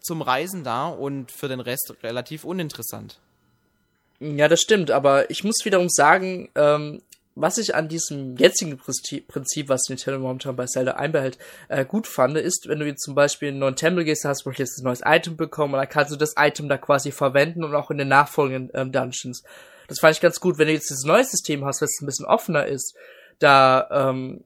zum 0.00 0.22
Reisen 0.22 0.64
da 0.64 0.88
und 0.88 1.30
für 1.30 1.48
den 1.48 1.60
Rest 1.60 1.94
relativ 2.02 2.44
uninteressant. 2.44 3.18
Ja, 4.18 4.48
das 4.48 4.60
stimmt, 4.60 4.90
aber 4.90 5.30
ich 5.30 5.44
muss 5.44 5.64
wiederum 5.64 5.88
sagen, 5.88 6.50
ähm, 6.54 7.00
was 7.40 7.58
ich 7.58 7.74
an 7.74 7.88
diesem 7.88 8.36
jetzigen 8.36 8.78
Prinzip, 8.78 9.68
was 9.68 9.88
Nintendo 9.88 10.20
momentan 10.20 10.56
bei 10.56 10.66
Zelda 10.66 10.92
einbehält, 10.92 11.38
äh, 11.68 11.84
gut 11.84 12.06
fand, 12.06 12.36
ist, 12.36 12.68
wenn 12.68 12.80
du 12.80 12.86
jetzt 12.86 13.02
zum 13.02 13.14
Beispiel 13.14 13.48
in 13.48 13.54
einen 13.54 13.60
neuen 13.60 13.76
Tempel 13.76 14.04
gehst, 14.04 14.24
hast 14.24 14.44
du 14.44 14.50
jetzt 14.50 14.78
ein 14.78 14.84
neues 14.84 15.00
Item 15.04 15.36
bekommen 15.36 15.74
und 15.74 15.80
dann 15.80 15.88
kannst 15.88 16.12
du 16.12 16.16
das 16.16 16.34
Item 16.36 16.68
da 16.68 16.78
quasi 16.78 17.12
verwenden 17.12 17.64
und 17.64 17.74
auch 17.74 17.90
in 17.90 17.98
den 17.98 18.08
nachfolgenden 18.08 18.70
ähm, 18.74 18.92
Dungeons. 18.92 19.42
Das 19.88 20.00
fand 20.00 20.14
ich 20.14 20.20
ganz 20.20 20.40
gut. 20.40 20.58
Wenn 20.58 20.68
du 20.68 20.74
jetzt 20.74 20.90
das 20.90 21.04
neue 21.04 21.24
System 21.24 21.64
hast, 21.64 21.82
was 21.82 21.98
ein 22.00 22.06
bisschen 22.06 22.26
offener 22.26 22.66
ist, 22.66 22.94
da, 23.38 23.88
ähm, 23.90 24.44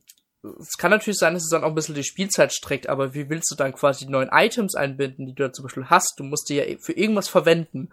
es 0.61 0.77
kann 0.79 0.91
natürlich 0.91 1.19
sein, 1.19 1.35
dass 1.35 1.45
es 1.45 1.51
dann 1.51 1.65
auch 1.65 1.69
ein 1.69 1.75
bisschen 1.75 1.95
die 1.95 2.05
Spielzeit 2.05 2.53
streckt, 2.53 2.89
aber 2.89 3.15
wie 3.15 3.29
willst 3.29 3.51
du 3.51 3.55
dann 3.55 3.73
quasi 3.73 4.07
die 4.07 4.13
neuen 4.13 4.31
Items 4.33 4.75
einbinden, 4.75 5.27
die 5.27 5.35
du 5.35 5.45
da 5.45 5.53
zum 5.53 5.65
Beispiel 5.65 5.87
hast? 5.87 6.15
Du 6.19 6.25
musst 6.25 6.49
die 6.49 6.57
ja 6.57 6.65
für 6.81 6.93
irgendwas 6.93 7.29
verwenden. 7.29 7.91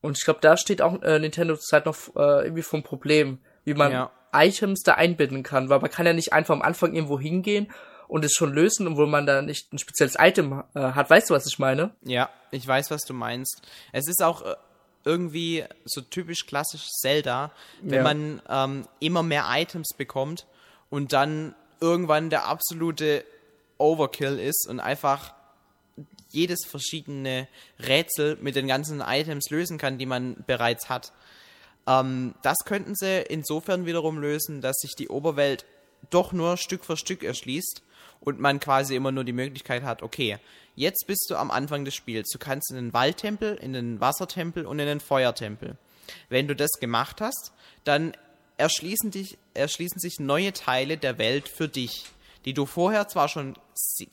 Und 0.00 0.18
ich 0.18 0.24
glaube, 0.24 0.40
da 0.42 0.56
steht 0.56 0.82
auch 0.82 1.02
äh, 1.02 1.18
Nintendo 1.18 1.54
zurzeit 1.56 1.86
noch 1.86 1.96
äh, 2.16 2.44
irgendwie 2.44 2.62
vom 2.62 2.82
Problem 2.82 3.38
wie 3.66 3.74
man 3.74 3.92
ja. 3.92 4.10
Items 4.32 4.82
da 4.82 4.94
einbinden 4.94 5.42
kann, 5.42 5.68
weil 5.68 5.80
man 5.80 5.90
kann 5.90 6.06
ja 6.06 6.14
nicht 6.14 6.32
einfach 6.32 6.54
am 6.54 6.62
Anfang 6.62 6.94
irgendwo 6.94 7.20
hingehen 7.20 7.70
und 8.08 8.24
es 8.24 8.32
schon 8.32 8.54
lösen, 8.54 8.86
obwohl 8.86 9.08
man 9.08 9.26
da 9.26 9.42
nicht 9.42 9.72
ein 9.72 9.78
spezielles 9.78 10.16
Item 10.18 10.62
äh, 10.74 10.80
hat. 10.80 11.10
Weißt 11.10 11.28
du, 11.28 11.34
was 11.34 11.46
ich 11.46 11.58
meine? 11.58 11.90
Ja, 12.02 12.30
ich 12.50 12.66
weiß, 12.66 12.90
was 12.90 13.02
du 13.02 13.12
meinst. 13.12 13.62
Es 13.92 14.08
ist 14.08 14.22
auch 14.22 14.42
äh, 14.42 14.54
irgendwie 15.04 15.64
so 15.84 16.00
typisch 16.00 16.46
klassisch 16.46 16.88
Zelda, 17.00 17.52
wenn 17.82 17.94
ja. 17.94 18.02
man 18.02 18.42
ähm, 18.48 18.88
immer 19.00 19.22
mehr 19.22 19.46
Items 19.50 19.94
bekommt 19.96 20.46
und 20.88 21.12
dann 21.12 21.54
irgendwann 21.80 22.30
der 22.30 22.46
absolute 22.46 23.24
Overkill 23.78 24.38
ist 24.38 24.66
und 24.68 24.80
einfach 24.80 25.34
jedes 26.30 26.66
verschiedene 26.66 27.48
Rätsel 27.78 28.36
mit 28.40 28.56
den 28.56 28.66
ganzen 28.66 29.00
Items 29.00 29.50
lösen 29.50 29.78
kann, 29.78 29.98
die 29.98 30.06
man 30.06 30.44
bereits 30.46 30.88
hat. 30.88 31.12
Ähm, 31.86 32.34
das 32.42 32.58
könnten 32.64 32.94
sie 32.94 33.22
insofern 33.22 33.86
wiederum 33.86 34.18
lösen, 34.18 34.60
dass 34.60 34.76
sich 34.78 34.94
die 34.94 35.08
Oberwelt 35.08 35.64
doch 36.10 36.32
nur 36.32 36.56
Stück 36.56 36.84
für 36.84 36.96
Stück 36.96 37.22
erschließt 37.22 37.82
und 38.20 38.40
man 38.40 38.60
quasi 38.60 38.96
immer 38.96 39.12
nur 39.12 39.24
die 39.24 39.32
Möglichkeit 39.32 39.82
hat, 39.82 40.02
okay, 40.02 40.38
jetzt 40.74 41.06
bist 41.06 41.26
du 41.30 41.36
am 41.36 41.50
Anfang 41.50 41.84
des 41.84 41.94
Spiels. 41.94 42.28
Du 42.30 42.38
kannst 42.38 42.70
in 42.70 42.76
den 42.76 42.92
Waldtempel, 42.92 43.54
in 43.54 43.72
den 43.72 44.00
Wassertempel 44.00 44.66
und 44.66 44.78
in 44.78 44.86
den 44.86 45.00
Feuertempel. 45.00 45.76
Wenn 46.28 46.48
du 46.48 46.54
das 46.54 46.70
gemacht 46.80 47.20
hast, 47.20 47.52
dann 47.84 48.12
erschließen, 48.56 49.10
dich, 49.10 49.38
erschließen 49.54 49.98
sich 49.98 50.18
neue 50.18 50.52
Teile 50.52 50.96
der 50.96 51.18
Welt 51.18 51.48
für 51.48 51.68
dich, 51.68 52.06
die 52.44 52.54
du 52.54 52.66
vorher 52.66 53.08
zwar 53.08 53.28
schon 53.28 53.54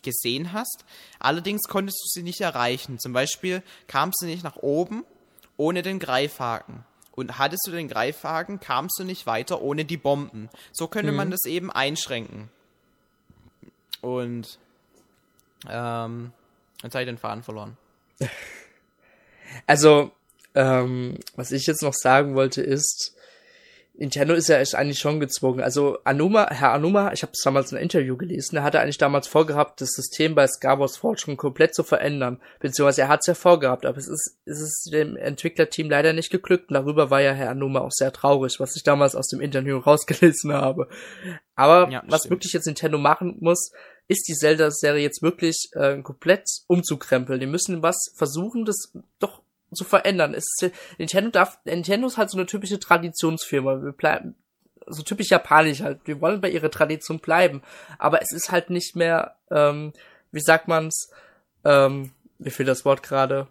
gesehen 0.01 0.53
hast, 0.53 0.85
allerdings 1.19 1.63
konntest 1.67 2.01
du 2.03 2.19
sie 2.19 2.23
nicht 2.23 2.41
erreichen. 2.41 2.99
Zum 2.99 3.13
Beispiel 3.13 3.63
kamst 3.87 4.21
du 4.21 4.25
nicht 4.25 4.43
nach 4.43 4.57
oben 4.57 5.05
ohne 5.55 5.81
den 5.81 5.99
Greifhaken. 5.99 6.83
Und 7.15 7.37
hattest 7.37 7.67
du 7.67 7.71
den 7.71 7.87
Greifhaken, 7.87 8.59
kamst 8.59 8.99
du 8.99 9.03
nicht 9.03 9.27
weiter 9.27 9.61
ohne 9.61 9.85
die 9.85 9.97
Bomben. 9.97 10.49
So 10.71 10.87
könnte 10.87 11.11
mhm. 11.11 11.17
man 11.17 11.31
das 11.31 11.45
eben 11.45 11.71
einschränken. 11.71 12.49
Und 14.01 14.57
ähm, 15.69 16.33
jetzt 16.81 16.93
habe 16.93 17.03
ich 17.03 17.09
den 17.09 17.17
Faden 17.17 17.43
verloren. 17.43 17.77
Also, 19.67 20.11
ähm, 20.55 21.19
was 21.35 21.51
ich 21.51 21.67
jetzt 21.67 21.83
noch 21.83 21.93
sagen 21.93 22.33
wollte 22.33 22.63
ist, 22.63 23.12
Nintendo 23.95 24.33
ist 24.33 24.49
ja 24.49 24.57
echt 24.57 24.73
eigentlich 24.73 24.97
schon 24.97 25.19
gezwungen. 25.19 25.61
Also 25.61 25.99
Anuma, 26.03 26.49
Herr 26.49 26.73
Anuma, 26.73 27.13
ich 27.13 27.21
habe 27.21 27.31
damals 27.43 27.71
ein 27.71 27.81
Interview 27.81 28.17
gelesen, 28.17 28.55
er 28.55 28.63
hatte 28.63 28.79
eigentlich 28.79 28.97
damals 28.97 29.27
vorgehabt, 29.27 29.81
das 29.81 29.91
System 29.91 30.33
bei 30.33 30.47
Skyward 30.47 30.89
Sword 30.89 31.21
schon 31.21 31.37
komplett 31.37 31.75
zu 31.75 31.83
verändern. 31.83 32.41
Beziehungsweise 32.59 33.03
er 33.03 33.07
hat 33.09 33.19
es 33.21 33.27
ja 33.27 33.35
vorgehabt, 33.35 33.85
aber 33.85 33.97
es 33.97 34.07
ist, 34.07 34.39
es 34.45 34.61
ist 34.61 34.89
dem 34.91 35.15
Entwicklerteam 35.15 35.91
leider 35.91 36.13
nicht 36.13 36.31
geglückt. 36.31 36.69
Und 36.69 36.73
darüber 36.73 37.11
war 37.11 37.21
ja 37.21 37.33
Herr 37.33 37.51
Anuma 37.51 37.81
auch 37.81 37.91
sehr 37.91 38.11
traurig, 38.11 38.59
was 38.59 38.75
ich 38.75 38.83
damals 38.83 39.15
aus 39.15 39.27
dem 39.27 39.41
Interview 39.41 39.77
rausgelesen 39.85 40.53
habe. 40.53 40.87
Aber 41.55 41.89
ja, 41.91 42.03
was 42.07 42.31
wirklich 42.31 42.53
jetzt 42.53 42.65
Nintendo 42.65 42.97
machen 42.97 43.37
muss, 43.41 43.71
ist 44.07 44.27
die 44.27 44.33
Zelda-Serie 44.33 45.03
jetzt 45.03 45.21
wirklich 45.21 45.69
äh, 45.73 46.01
komplett 46.01 46.47
umzukrempeln. 46.67 47.39
Die 47.39 47.45
müssen 47.45 47.83
was 47.83 48.11
versuchen, 48.15 48.65
das 48.65 48.91
doch 49.19 49.43
zu 49.75 49.83
verändern. 49.83 50.33
Es 50.33 50.45
Nintendo 50.97 51.31
darf, 51.31 51.59
Nintendo 51.65 52.07
ist 52.07 52.17
halt 52.17 52.29
so 52.29 52.37
eine 52.37 52.45
typische 52.45 52.79
Traditionsfirma. 52.79 53.83
Wir 53.83 53.91
bleiben, 53.91 54.35
so 54.87 55.03
typisch 55.03 55.29
japanisch 55.29 55.81
halt. 55.81 56.01
Wir 56.05 56.21
wollen 56.21 56.41
bei 56.41 56.49
ihrer 56.49 56.71
Tradition 56.71 57.19
bleiben. 57.19 57.61
Aber 57.97 58.21
es 58.21 58.31
ist 58.31 58.51
halt 58.51 58.69
nicht 58.69 58.95
mehr, 58.95 59.35
ähm, 59.51 59.93
wie 60.31 60.41
sagt 60.41 60.67
man's, 60.67 61.11
ähm, 61.63 62.11
mir 62.37 62.51
fehlt 62.51 62.69
das 62.69 62.85
Wort 62.85 63.03
gerade. 63.03 63.47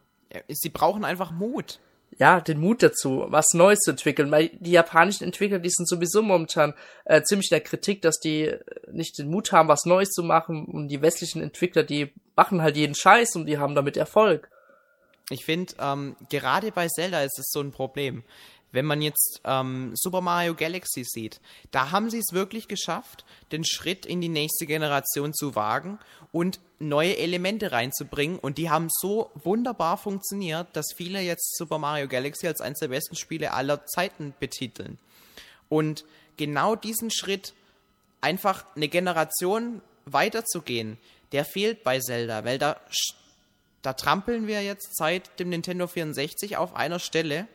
Sie 0.48 0.70
brauchen 0.70 1.04
einfach 1.04 1.30
Mut. 1.30 1.78
Ja, 2.18 2.42
den 2.42 2.60
Mut 2.60 2.82
dazu, 2.82 3.24
was 3.28 3.54
Neues 3.54 3.80
zu 3.80 3.92
entwickeln, 3.92 4.30
weil 4.30 4.50
die 4.60 4.72
japanischen 4.72 5.24
Entwickler, 5.24 5.58
die 5.58 5.70
sind 5.70 5.88
sowieso 5.88 6.20
momentan 6.20 6.74
äh, 7.06 7.22
ziemlich 7.22 7.50
in 7.50 7.54
der 7.54 7.64
Kritik, 7.64 8.02
dass 8.02 8.18
die 8.18 8.54
nicht 8.90 9.16
den 9.18 9.30
Mut 9.30 9.50
haben, 9.50 9.68
was 9.68 9.86
Neues 9.86 10.10
zu 10.10 10.22
machen 10.22 10.66
und 10.66 10.88
die 10.88 11.00
westlichen 11.00 11.42
Entwickler, 11.42 11.84
die 11.84 12.12
machen 12.36 12.60
halt 12.60 12.76
jeden 12.76 12.94
Scheiß 12.94 13.36
und 13.36 13.46
die 13.46 13.56
haben 13.56 13.74
damit 13.74 13.96
Erfolg. 13.96 14.50
Ich 15.30 15.44
finde, 15.44 15.74
ähm, 15.78 16.16
gerade 16.28 16.72
bei 16.72 16.88
Zelda 16.88 17.22
ist 17.22 17.38
es 17.38 17.50
so 17.50 17.60
ein 17.60 17.72
Problem. 17.72 18.22
Wenn 18.72 18.86
man 18.86 19.02
jetzt 19.02 19.40
ähm, 19.44 19.92
Super 19.94 20.22
Mario 20.22 20.54
Galaxy 20.54 21.04
sieht, 21.04 21.40
da 21.70 21.90
haben 21.90 22.08
sie 22.08 22.18
es 22.18 22.32
wirklich 22.32 22.68
geschafft, 22.68 23.24
den 23.52 23.64
Schritt 23.64 24.06
in 24.06 24.22
die 24.22 24.30
nächste 24.30 24.64
Generation 24.64 25.34
zu 25.34 25.54
wagen 25.54 25.98
und 26.32 26.58
neue 26.78 27.18
Elemente 27.18 27.70
reinzubringen. 27.70 28.38
Und 28.38 28.56
die 28.56 28.70
haben 28.70 28.88
so 28.90 29.30
wunderbar 29.34 29.98
funktioniert, 29.98 30.68
dass 30.72 30.86
viele 30.96 31.20
jetzt 31.20 31.56
Super 31.56 31.78
Mario 31.78 32.08
Galaxy 32.08 32.46
als 32.46 32.62
eines 32.62 32.78
der 32.78 32.88
besten 32.88 33.14
Spiele 33.14 33.52
aller 33.52 33.84
Zeiten 33.86 34.34
betiteln. 34.40 34.98
Und 35.68 36.04
genau 36.38 36.74
diesen 36.74 37.10
Schritt, 37.10 37.52
einfach 38.22 38.64
eine 38.74 38.88
Generation 38.88 39.82
weiterzugehen, 40.06 40.96
der 41.32 41.44
fehlt 41.44 41.82
bei 41.82 41.98
Zelda, 41.98 42.44
weil 42.44 42.58
da, 42.58 42.80
da 43.82 43.92
trampeln 43.92 44.46
wir 44.46 44.62
jetzt 44.62 44.96
seit 44.96 45.38
dem 45.38 45.48
Nintendo 45.48 45.86
64 45.86 46.56
auf 46.56 46.74
einer 46.74 46.98
Stelle 46.98 47.46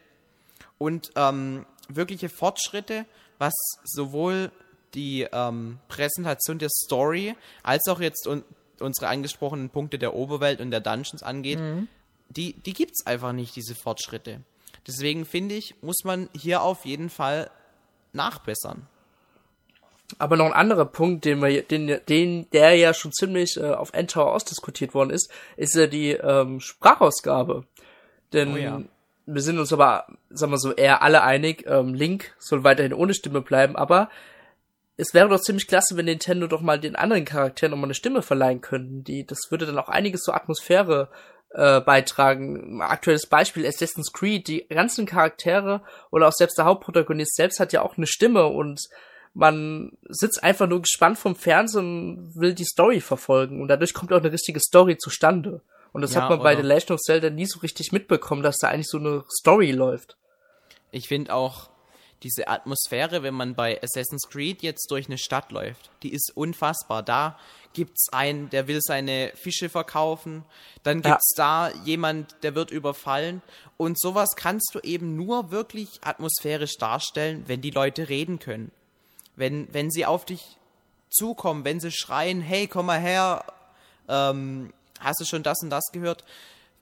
und 0.77 1.11
ähm, 1.15 1.65
wirkliche 1.87 2.29
Fortschritte, 2.29 3.05
was 3.37 3.53
sowohl 3.83 4.51
die 4.93 5.27
ähm, 5.31 5.79
Präsentation 5.87 6.59
der 6.59 6.69
Story 6.69 7.35
als 7.63 7.87
auch 7.87 7.99
jetzt 7.99 8.27
un 8.27 8.43
unsere 8.79 9.07
angesprochenen 9.07 9.71
Punkte 9.71 9.97
der 9.97 10.13
Oberwelt 10.13 10.61
und 10.61 10.69
der 10.69 10.81
Dungeons 10.81 11.23
angeht, 11.23 11.57
mhm. 11.59 11.87
die, 12.29 12.53
die 12.53 12.73
gibt 12.73 12.91
es 12.91 13.07
einfach 13.07 13.33
nicht, 13.33 13.55
diese 13.55 13.73
Fortschritte. 13.73 14.41
Deswegen 14.85 15.25
finde 15.25 15.55
ich, 15.55 15.73
muss 15.81 16.03
man 16.03 16.29
hier 16.35 16.61
auf 16.61 16.85
jeden 16.85 17.09
Fall 17.09 17.49
nachbessern. 18.13 18.87
Aber 20.19 20.37
noch 20.37 20.45
ein 20.45 20.53
anderer 20.53 20.85
Punkt, 20.85 21.25
den 21.25 21.41
wir, 21.41 21.61
den, 21.61 21.99
den, 22.07 22.49
der 22.51 22.75
ja 22.75 22.93
schon 22.93 23.11
ziemlich 23.11 23.57
äh, 23.57 23.71
auf 23.71 23.93
Endtower 23.93 24.33
ausdiskutiert 24.33 24.93
worden 24.93 25.09
ist, 25.09 25.31
ist 25.57 25.75
ja 25.75 25.87
die 25.87 26.11
ähm, 26.11 26.59
Sprachausgabe. 26.59 27.65
Denn 28.31 28.53
oh 28.53 28.57
ja 28.57 28.81
wir 29.27 29.41
sind 29.41 29.59
uns 29.59 29.73
aber, 29.73 30.07
sagen 30.29 30.53
wir 30.53 30.57
so, 30.57 30.73
eher 30.73 31.03
alle 31.03 31.21
einig, 31.21 31.65
ähm, 31.67 31.93
Link 31.93 32.33
soll 32.39 32.63
weiterhin 32.63 32.93
ohne 32.93 33.13
Stimme 33.13 33.41
bleiben, 33.41 33.75
aber 33.75 34.09
es 34.95 35.13
wäre 35.13 35.29
doch 35.29 35.41
ziemlich 35.41 35.67
klasse, 35.67 35.97
wenn 35.97 36.05
Nintendo 36.05 36.47
doch 36.47 36.61
mal 36.61 36.79
den 36.79 36.95
anderen 36.95 37.25
Charakteren 37.25 37.71
nochmal 37.71 37.87
eine 37.87 37.93
Stimme 37.93 38.23
verleihen 38.23 38.61
könnten. 38.61 39.03
Die, 39.03 39.27
das 39.27 39.51
würde 39.51 39.67
dann 39.67 39.77
auch 39.77 39.89
einiges 39.89 40.21
zur 40.21 40.33
Atmosphäre 40.33 41.09
äh, 41.51 41.81
beitragen. 41.81 42.81
Aktuelles 42.81 43.27
Beispiel 43.27 43.67
Assassin's 43.67 44.11
Creed, 44.11 44.47
die 44.47 44.65
ganzen 44.69 45.05
Charaktere 45.05 45.83
oder 46.09 46.29
auch 46.29 46.33
selbst 46.33 46.57
der 46.57 46.65
Hauptprotagonist 46.65 47.35
selbst 47.35 47.59
hat 47.59 47.73
ja 47.73 47.83
auch 47.83 47.97
eine 47.97 48.07
Stimme 48.07 48.47
und 48.47 48.87
man 49.37 49.91
sitzt 50.09 50.43
einfach 50.43 50.67
nur 50.67 50.81
gespannt 50.81 51.19
vom 51.19 51.35
Fernsehen 51.35 52.17
und 52.17 52.35
will 52.35 52.55
die 52.55 52.65
Story 52.65 52.99
verfolgen 52.99 53.61
und 53.61 53.67
dadurch 53.67 53.93
kommt 53.93 54.11
auch 54.11 54.17
eine 54.17 54.31
richtige 54.31 54.59
Story 54.59 54.97
zustande. 54.97 55.61
Und 55.93 56.01
das 56.01 56.15
ja, 56.15 56.21
hat 56.21 56.29
man 56.29 56.39
bei 56.39 56.55
The 56.55 56.63
Legend 56.63 56.91
of 56.91 56.99
Zelda 56.99 57.29
nie 57.29 57.45
so 57.45 57.59
richtig 57.59 57.91
mitbekommen, 57.91 58.41
dass 58.41 58.57
da 58.57 58.69
eigentlich 58.69 58.87
so 58.87 58.97
eine 58.97 59.23
Story 59.29 59.71
läuft. 59.71 60.17
Ich 60.91 61.07
finde 61.07 61.35
auch 61.35 61.69
diese 62.23 62.47
Atmosphäre, 62.47 63.21
wenn 63.21 63.35
man 63.35 63.53
bei 63.53 63.79
Assassin's 63.83 64.27
Creed 64.27 64.63
jetzt 64.63 64.89
durch 64.89 65.05
eine 65.05 65.19
Stadt 65.19 65.51
läuft, 65.51 65.91
die 66.01 66.13
ist 66.13 66.31
unfassbar. 66.35 67.03
Da 67.03 67.37
gibt's 67.73 68.09
einen, 68.11 68.49
der 68.49 68.67
will 68.67 68.79
seine 68.81 69.31
Fische 69.35 69.69
verkaufen, 69.69 70.45
dann 70.81 71.03
gibt's 71.03 71.35
ja. 71.37 71.69
da 71.69 71.77
jemand, 71.85 72.37
der 72.41 72.55
wird 72.55 72.71
überfallen 72.71 73.43
und 73.77 73.99
sowas 73.99 74.29
kannst 74.35 74.71
du 74.73 74.79
eben 74.79 75.15
nur 75.15 75.51
wirklich 75.51 75.99
atmosphärisch 76.01 76.77
darstellen, 76.77 77.43
wenn 77.45 77.61
die 77.61 77.69
Leute 77.69 78.09
reden 78.09 78.39
können. 78.39 78.71
Wenn 79.37 79.73
wenn 79.73 79.89
sie 79.89 80.05
auf 80.05 80.25
dich 80.25 80.57
zukommen, 81.09 81.63
wenn 81.63 81.79
sie 81.79 81.91
schreien, 81.91 82.41
hey, 82.41 82.67
komm 82.67 82.87
mal 82.87 82.99
her, 82.99 83.45
ähm, 84.09 84.73
hast 84.99 85.21
du 85.21 85.25
schon 85.25 85.43
das 85.43 85.61
und 85.63 85.69
das 85.69 85.85
gehört? 85.93 86.25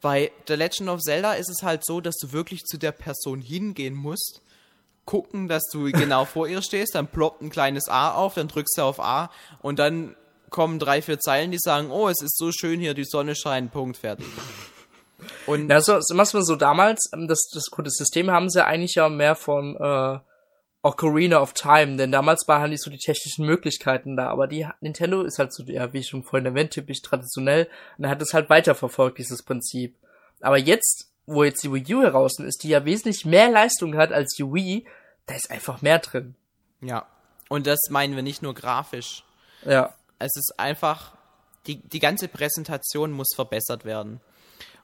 Bei 0.02 0.32
The 0.48 0.54
Legend 0.56 0.90
of 0.90 1.02
Zelda 1.02 1.34
ist 1.34 1.50
es 1.50 1.64
halt 1.64 1.86
so, 1.86 2.02
dass 2.02 2.16
du 2.18 2.32
wirklich 2.32 2.64
zu 2.64 2.78
der 2.78 2.92
Person 2.92 3.42
hingehen 3.42 3.96
musst, 3.96 4.42
gucken, 5.06 5.48
dass 5.48 5.64
du 5.72 5.92
genau 5.92 6.26
vor 6.26 6.48
ihr 6.48 6.62
stehst, 6.62 6.96
dann 6.96 7.08
ploppt 7.08 7.42
ein 7.42 7.50
kleines 7.50 7.88
A 7.88 8.14
auf, 8.14 8.34
dann 8.34 8.48
drückst 8.48 8.78
du 8.78 8.82
auf 8.82 9.00
A 9.00 9.30
und 9.62 9.80
dann 9.80 10.16
kommen 10.50 10.80
drei, 10.80 11.02
vier 11.02 11.20
Zeilen, 11.20 11.52
die 11.52 11.60
sagen, 11.60 11.92
oh, 11.92 12.08
es 12.08 12.22
ist 12.22 12.38
so 12.38 12.52
schön 12.52 12.80
hier, 12.80 12.94
die 12.94 13.04
Sonne 13.04 13.36
scheint, 13.36 13.72
Punkt, 13.72 13.98
fertig. 13.98 14.26
Und 15.48 15.70
ja, 15.70 15.82
so, 15.82 15.94
was 15.94 16.34
man 16.34 16.44
so 16.44 16.56
damals, 16.56 17.10
ähm, 17.14 17.28
das, 17.28 17.50
das 17.54 17.66
gute 17.72 17.90
System 17.90 18.32
haben 18.32 18.50
sie 18.50 18.64
eigentlich 18.64 18.96
ja 18.96 19.10
mehr 19.10 19.36
von 19.36 19.76
äh, 19.76 20.20
Ocarina 20.86 21.42
of 21.42 21.54
Time, 21.54 21.98
denn 21.98 22.12
damals 22.12 22.48
waren 22.48 22.62
halt 22.62 22.70
nicht 22.70 22.84
so 22.84 22.92
die 22.92 23.00
technischen 23.00 23.44
Möglichkeiten 23.44 24.16
da, 24.16 24.28
aber 24.30 24.46
die 24.46 24.68
Nintendo 24.82 25.24
ist 25.24 25.40
halt 25.40 25.52
so, 25.52 25.64
ja, 25.64 25.92
wie 25.94 26.00
ich 26.00 26.08
schon 26.08 26.22
vorhin 26.22 26.46
erwähnt, 26.46 26.72
typisch 26.72 27.02
traditionell 27.02 27.68
und 27.98 28.08
hat 28.08 28.22
es 28.22 28.36
halt 28.36 28.52
weiterverfolgt, 28.52 29.18
dieses 29.18 29.42
Prinzip. 29.42 29.96
Aber 30.42 30.60
jetzt, 30.60 31.10
wo 31.26 31.44
jetzt 31.44 31.64
die 31.64 31.74
Wii 31.74 31.96
U 31.96 32.02
heraus 32.04 32.38
ist, 32.38 32.62
die 32.62 32.70
ja 32.70 32.86
wesentlich 32.86 33.26
mehr 33.26 33.50
Leistung 33.50 33.96
hat 33.96 34.12
als 34.12 34.36
die 34.36 34.44
Wii, 34.44 34.86
da 35.26 35.34
ist 35.34 35.50
einfach 35.50 35.82
mehr 35.82 35.98
drin. 35.98 36.36
Ja. 36.82 37.08
Und 37.50 37.66
das 37.66 37.80
meinen 37.90 38.16
wir 38.16 38.22
nicht 38.22 38.44
nur 38.44 38.54
grafisch. 38.54 39.24
Ja. 39.66 39.92
Es 40.20 40.36
ist 40.36 40.54
einfach, 40.60 41.14
die, 41.66 41.78
die 41.78 42.00
ganze 42.00 42.28
Präsentation 42.28 43.12
muss 43.12 43.34
verbessert 43.34 43.86
werden. 43.86 44.22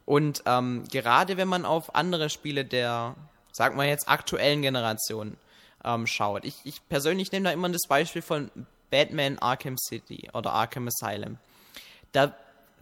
Und 0.05 0.41
ähm, 0.47 0.83
gerade 0.91 1.37
wenn 1.37 1.47
man 1.47 1.63
auf 1.63 1.93
andere 1.93 2.31
Spiele 2.31 2.65
der, 2.65 3.15
sag 3.51 3.75
mal 3.75 3.87
jetzt, 3.87 4.09
aktuellen 4.09 4.63
Generation 4.63 5.37
ähm, 5.83 6.07
schaut. 6.07 6.45
Ich, 6.45 6.55
ich 6.63 6.87
persönlich 6.87 7.31
nehme 7.31 7.45
da 7.45 7.51
immer 7.51 7.69
das 7.69 7.87
Beispiel 7.87 8.21
von 8.21 8.51
Batman 8.89 9.39
Arkham 9.39 9.77
City 9.77 10.29
oder 10.33 10.51
Arkham 10.53 10.87
Asylum. 10.87 11.37
Da 12.11 12.35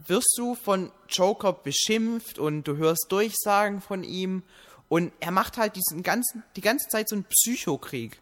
wirst 0.06 0.34
du 0.36 0.54
von 0.54 0.90
Joker 1.08 1.52
beschimpft 1.52 2.38
und 2.38 2.64
du 2.64 2.76
hörst 2.76 3.06
Durchsagen 3.10 3.80
von 3.80 4.02
ihm 4.02 4.42
und 4.88 5.12
er 5.20 5.30
macht 5.30 5.56
halt 5.56 5.76
diesen 5.76 6.02
ganzen, 6.02 6.42
die 6.56 6.60
ganze 6.60 6.88
Zeit 6.88 7.08
so 7.08 7.16
einen 7.16 7.24
Psychokrieg. 7.24 8.20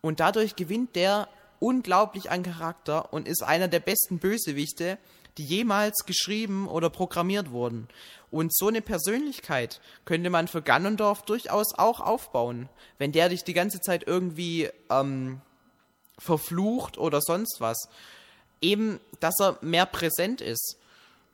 Und 0.00 0.20
dadurch 0.20 0.56
gewinnt 0.56 0.96
der 0.96 1.28
unglaublich 1.60 2.30
an 2.30 2.42
Charakter 2.42 3.12
und 3.12 3.28
ist 3.28 3.42
einer 3.42 3.68
der 3.68 3.80
besten 3.80 4.18
Bösewichte, 4.18 4.98
die 5.38 5.44
jemals 5.44 6.04
geschrieben 6.04 6.68
oder 6.68 6.90
programmiert 6.90 7.50
wurden. 7.50 7.88
Und 8.30 8.54
so 8.54 8.68
eine 8.68 8.82
Persönlichkeit 8.82 9.80
könnte 10.04 10.28
man 10.28 10.48
für 10.48 10.60
Ganondorf 10.60 11.22
durchaus 11.22 11.74
auch 11.74 12.00
aufbauen. 12.00 12.68
Wenn 12.98 13.12
der 13.12 13.30
dich 13.30 13.44
die 13.44 13.54
ganze 13.54 13.80
Zeit 13.80 14.06
irgendwie 14.06 14.68
ähm, 14.90 15.40
verflucht 16.18 16.98
oder 16.98 17.20
sonst 17.20 17.60
was. 17.60 17.88
Eben, 18.60 19.00
dass 19.20 19.34
er 19.40 19.58
mehr 19.62 19.86
präsent 19.86 20.40
ist. 20.40 20.76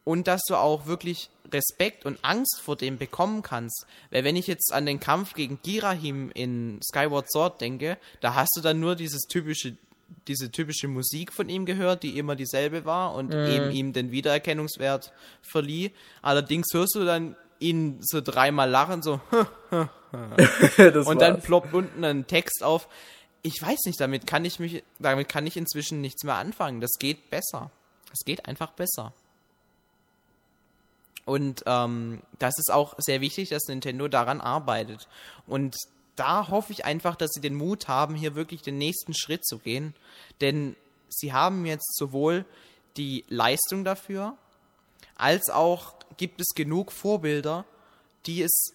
Und 0.04 0.26
dass 0.28 0.42
du 0.46 0.56
auch 0.56 0.84
wirklich 0.84 1.30
Respekt 1.50 2.04
und 2.04 2.22
Angst 2.22 2.60
vor 2.62 2.76
dem 2.76 2.98
bekommen 2.98 3.42
kannst. 3.42 3.86
Weil 4.10 4.22
wenn 4.22 4.36
ich 4.36 4.46
jetzt 4.46 4.70
an 4.70 4.84
den 4.84 5.00
Kampf 5.00 5.32
gegen 5.32 5.58
Girahim 5.62 6.30
in 6.34 6.78
Skyward 6.86 7.30
Sword 7.30 7.60
denke, 7.62 7.96
da 8.20 8.34
hast 8.34 8.54
du 8.56 8.60
dann 8.60 8.80
nur 8.80 8.96
dieses 8.96 9.22
typische 9.22 9.76
diese 10.27 10.50
typische 10.50 10.88
Musik 10.88 11.33
von 11.33 11.48
ihm 11.48 11.66
gehört, 11.66 12.03
die 12.03 12.18
immer 12.18 12.37
dieselbe 12.37 12.85
war 12.85 13.14
und 13.14 13.31
mhm. 13.31 13.46
eben 13.46 13.70
ihm 13.70 13.92
den 13.92 14.11
Wiedererkennungswert 14.11 15.12
verlieh. 15.42 15.92
Allerdings 16.22 16.66
hörst 16.72 16.94
du 16.94 17.05
dann 17.05 17.37
ihn 17.59 17.98
so 18.00 18.20
dreimal 18.20 18.68
lachen, 18.68 19.03
so 19.03 19.20
und 20.12 21.20
dann 21.20 21.40
ploppt 21.40 21.74
unten 21.74 22.05
ein 22.05 22.27
Text 22.27 22.62
auf. 22.62 22.88
Ich 23.42 23.61
weiß 23.61 23.81
nicht, 23.87 24.00
damit 24.00 24.27
kann 24.27 24.44
ich 24.44 24.59
mich, 24.59 24.83
damit 24.98 25.29
kann 25.29 25.46
ich 25.46 25.57
inzwischen 25.57 26.00
nichts 26.00 26.24
mehr 26.24 26.37
anfangen. 26.37 26.81
Das 26.81 26.92
geht 26.98 27.31
besser. 27.31 27.70
Es 28.12 28.24
geht 28.24 28.46
einfach 28.46 28.72
besser. 28.72 29.12
Und 31.24 31.62
ähm, 31.66 32.22
das 32.38 32.55
ist 32.59 32.72
auch 32.72 32.94
sehr 32.98 33.20
wichtig, 33.20 33.48
dass 33.48 33.66
Nintendo 33.66 34.09
daran 34.09 34.40
arbeitet. 34.40 35.09
Und 35.46 35.77
da 36.16 36.48
hoffe 36.48 36.72
ich 36.72 36.85
einfach, 36.85 37.16
dass 37.16 37.31
sie 37.33 37.40
den 37.40 37.55
Mut 37.55 37.88
haben, 37.88 38.14
hier 38.14 38.35
wirklich 38.35 38.62
den 38.62 38.79
nächsten 38.79 39.14
Schritt 39.14 39.44
zu 39.46 39.59
gehen. 39.59 39.94
Denn 40.40 40.77
sie 41.09 41.33
haben 41.33 41.66
jetzt 41.66 41.96
sowohl 41.96 42.44
die 42.96 43.24
Leistung 43.29 43.85
dafür, 43.85 44.37
als 45.16 45.50
auch 45.50 45.94
gibt 46.16 46.40
es 46.40 46.55
genug 46.55 46.92
Vorbilder, 46.92 47.64
die 48.27 48.42
es 48.42 48.72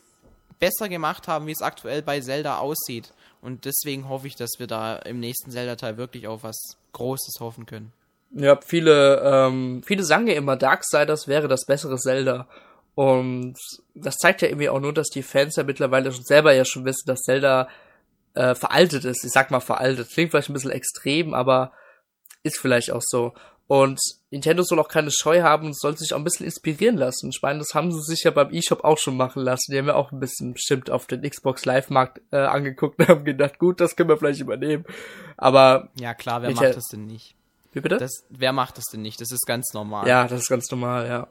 besser 0.59 0.89
gemacht 0.89 1.27
haben, 1.27 1.47
wie 1.47 1.51
es 1.51 1.61
aktuell 1.61 2.01
bei 2.01 2.19
Zelda 2.19 2.57
aussieht. 2.57 3.13
Und 3.41 3.65
deswegen 3.65 4.09
hoffe 4.09 4.27
ich, 4.27 4.35
dass 4.35 4.51
wir 4.57 4.67
da 4.67 4.97
im 4.97 5.19
nächsten 5.19 5.51
Zelda-Teil 5.51 5.97
wirklich 5.97 6.27
auf 6.27 6.43
was 6.43 6.57
Großes 6.91 7.39
hoffen 7.39 7.65
können. 7.65 7.93
Ja, 8.31 8.59
viele, 8.63 9.21
ähm, 9.23 9.81
viele 9.83 10.03
sagen 10.03 10.27
ja 10.27 10.35
immer, 10.35 10.55
Darksiders 10.55 11.27
wäre 11.27 11.47
das 11.47 11.65
bessere 11.65 11.97
Zelda. 11.97 12.47
Und 12.95 13.55
das 13.95 14.17
zeigt 14.17 14.41
ja 14.41 14.49
irgendwie 14.49 14.69
auch 14.69 14.79
nur, 14.79 14.93
dass 14.93 15.07
die 15.07 15.23
Fans 15.23 15.55
ja 15.55 15.63
mittlerweile 15.63 16.11
schon 16.11 16.23
selber 16.23 16.53
ja 16.53 16.65
schon 16.65 16.85
wissen, 16.85 17.07
dass 17.07 17.21
Zelda 17.21 17.69
äh, 18.33 18.55
veraltet 18.55 19.05
ist. 19.05 19.23
Ich 19.23 19.31
sag 19.31 19.51
mal 19.51 19.59
veraltet. 19.59 20.09
Klingt 20.09 20.31
vielleicht 20.31 20.49
ein 20.49 20.53
bisschen 20.53 20.71
extrem, 20.71 21.33
aber 21.33 21.71
ist 22.43 22.59
vielleicht 22.59 22.91
auch 22.91 23.01
so. 23.03 23.33
Und 23.67 23.99
Nintendo 24.31 24.63
soll 24.63 24.79
auch 24.79 24.87
keine 24.87 25.11
Scheu 25.11 25.43
haben 25.43 25.67
und 25.67 25.77
soll 25.77 25.95
sich 25.95 26.13
auch 26.13 26.17
ein 26.17 26.23
bisschen 26.23 26.47
inspirieren 26.47 26.97
lassen. 26.97 27.29
Ich 27.29 27.39
meine, 27.43 27.59
das 27.59 27.75
haben 27.75 27.91
sie 27.91 28.01
sich 28.01 28.23
ja 28.23 28.31
beim 28.31 28.51
eShop 28.51 28.83
auch 28.83 28.97
schon 28.97 29.15
machen 29.15 29.43
lassen. 29.43 29.71
Die 29.71 29.77
haben 29.77 29.87
ja 29.87 29.93
auch 29.93 30.11
ein 30.11 30.19
bisschen 30.19 30.53
bestimmt 30.53 30.89
auf 30.89 31.05
den 31.05 31.21
Xbox 31.21 31.65
Live-Markt 31.65 32.19
äh, 32.31 32.37
angeguckt 32.37 32.97
und 32.99 33.07
haben 33.07 33.25
gedacht, 33.25 33.59
gut, 33.59 33.79
das 33.79 33.95
können 33.95 34.09
wir 34.09 34.17
vielleicht 34.17 34.41
übernehmen. 34.41 34.85
Aber. 35.37 35.89
Ja, 35.99 36.15
klar, 36.15 36.41
wer 36.41 36.51
macht 36.51 36.75
das 36.75 36.87
denn 36.87 37.05
nicht? 37.05 37.35
Wie 37.71 37.81
bitte? 37.81 37.97
Das, 37.97 38.23
wer 38.29 38.53
macht 38.53 38.79
das 38.79 38.85
denn 38.85 39.03
nicht? 39.03 39.21
Das 39.21 39.31
ist 39.31 39.45
ganz 39.45 39.71
normal. 39.73 40.07
Ja, 40.07 40.27
das 40.27 40.41
ist 40.41 40.49
ganz 40.49 40.71
normal, 40.71 41.07
ja. 41.07 41.27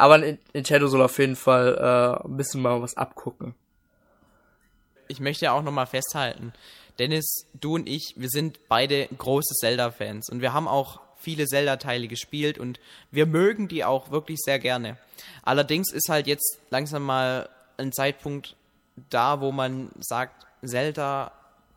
Aber 0.00 0.16
Nintendo 0.16 0.88
soll 0.88 1.02
auf 1.02 1.18
jeden 1.18 1.36
Fall 1.36 1.76
äh, 1.76 2.26
ein 2.26 2.38
bisschen 2.38 2.62
mal 2.62 2.80
was 2.80 2.96
abgucken. 2.96 3.54
Ich 5.08 5.20
möchte 5.20 5.44
ja 5.44 5.52
auch 5.52 5.62
nochmal 5.62 5.84
festhalten, 5.84 6.54
Dennis, 6.98 7.46
du 7.52 7.74
und 7.74 7.86
ich, 7.86 8.14
wir 8.16 8.30
sind 8.30 8.60
beide 8.66 9.08
große 9.08 9.52
Zelda-Fans 9.60 10.30
und 10.30 10.40
wir 10.40 10.54
haben 10.54 10.68
auch 10.68 11.00
viele 11.18 11.44
Zelda-Teile 11.44 12.08
gespielt 12.08 12.58
und 12.58 12.80
wir 13.10 13.26
mögen 13.26 13.68
die 13.68 13.84
auch 13.84 14.10
wirklich 14.10 14.38
sehr 14.40 14.58
gerne. 14.58 14.96
Allerdings 15.42 15.92
ist 15.92 16.08
halt 16.08 16.26
jetzt 16.26 16.58
langsam 16.70 17.02
mal 17.02 17.50
ein 17.76 17.92
Zeitpunkt 17.92 18.56
da, 19.10 19.42
wo 19.42 19.52
man 19.52 19.90
sagt, 19.98 20.46
Zelda 20.64 21.30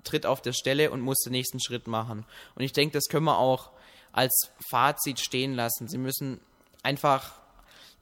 tritt 0.05 0.25
auf 0.25 0.41
der 0.41 0.53
Stelle 0.53 0.91
und 0.91 1.01
muss 1.01 1.19
den 1.23 1.33
nächsten 1.33 1.59
Schritt 1.59 1.87
machen. 1.87 2.25
Und 2.55 2.63
ich 2.63 2.71
denke, 2.71 2.93
das 2.93 3.09
können 3.09 3.25
wir 3.25 3.37
auch 3.37 3.71
als 4.13 4.49
Fazit 4.69 5.19
stehen 5.19 5.55
lassen. 5.55 5.89
Sie 5.89 5.97
müssen 5.97 6.39
einfach 6.83 7.42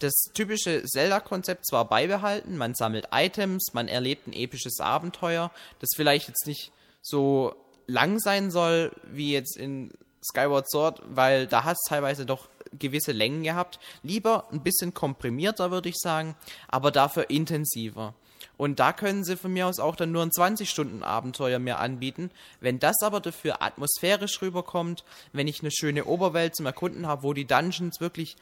das 0.03 0.13
typische 0.33 0.83
Zelda-Konzept 0.83 1.65
zwar 1.65 1.85
beibehalten, 1.85 2.57
man 2.57 2.75
sammelt 2.75 3.07
Items, 3.11 3.73
man 3.73 3.87
erlebt 3.87 4.27
ein 4.27 4.33
episches 4.33 4.79
Abenteuer, 4.79 5.51
das 5.79 5.89
vielleicht 5.95 6.27
jetzt 6.27 6.47
nicht 6.47 6.71
so 7.01 7.55
lang 7.87 8.19
sein 8.19 8.51
soll 8.51 8.91
wie 9.11 9.33
jetzt 9.33 9.57
in 9.57 9.91
Skyward 10.23 10.69
Sword, 10.69 11.01
weil 11.05 11.47
da 11.47 11.63
hat 11.63 11.77
es 11.77 11.89
teilweise 11.89 12.25
doch 12.25 12.49
gewisse 12.77 13.11
Längen 13.11 13.43
gehabt. 13.43 13.79
Lieber 14.03 14.47
ein 14.51 14.61
bisschen 14.61 14.93
komprimierter, 14.93 15.71
würde 15.71 15.89
ich 15.89 15.97
sagen, 15.97 16.35
aber 16.67 16.91
dafür 16.91 17.29
intensiver. 17.29 18.13
Und 18.57 18.79
da 18.79 18.93
können 18.93 19.23
sie 19.23 19.37
von 19.37 19.51
mir 19.51 19.67
aus 19.67 19.79
auch 19.79 19.95
dann 19.95 20.11
nur 20.11 20.21
ein 20.21 20.29
20-Stunden-Abenteuer 20.29 21.59
mir 21.59 21.79
anbieten. 21.79 22.29
Wenn 22.59 22.79
das 22.79 23.01
aber 23.01 23.19
dafür 23.19 23.61
atmosphärisch 23.61 24.41
rüberkommt, 24.41 25.03
wenn 25.33 25.47
ich 25.47 25.61
eine 25.61 25.71
schöne 25.71 26.05
Oberwelt 26.05 26.55
zum 26.55 26.67
Erkunden 26.67 27.07
habe, 27.07 27.23
wo 27.23 27.33
die 27.33 27.45
Dungeons 27.45 27.99
wirklich 27.99 28.35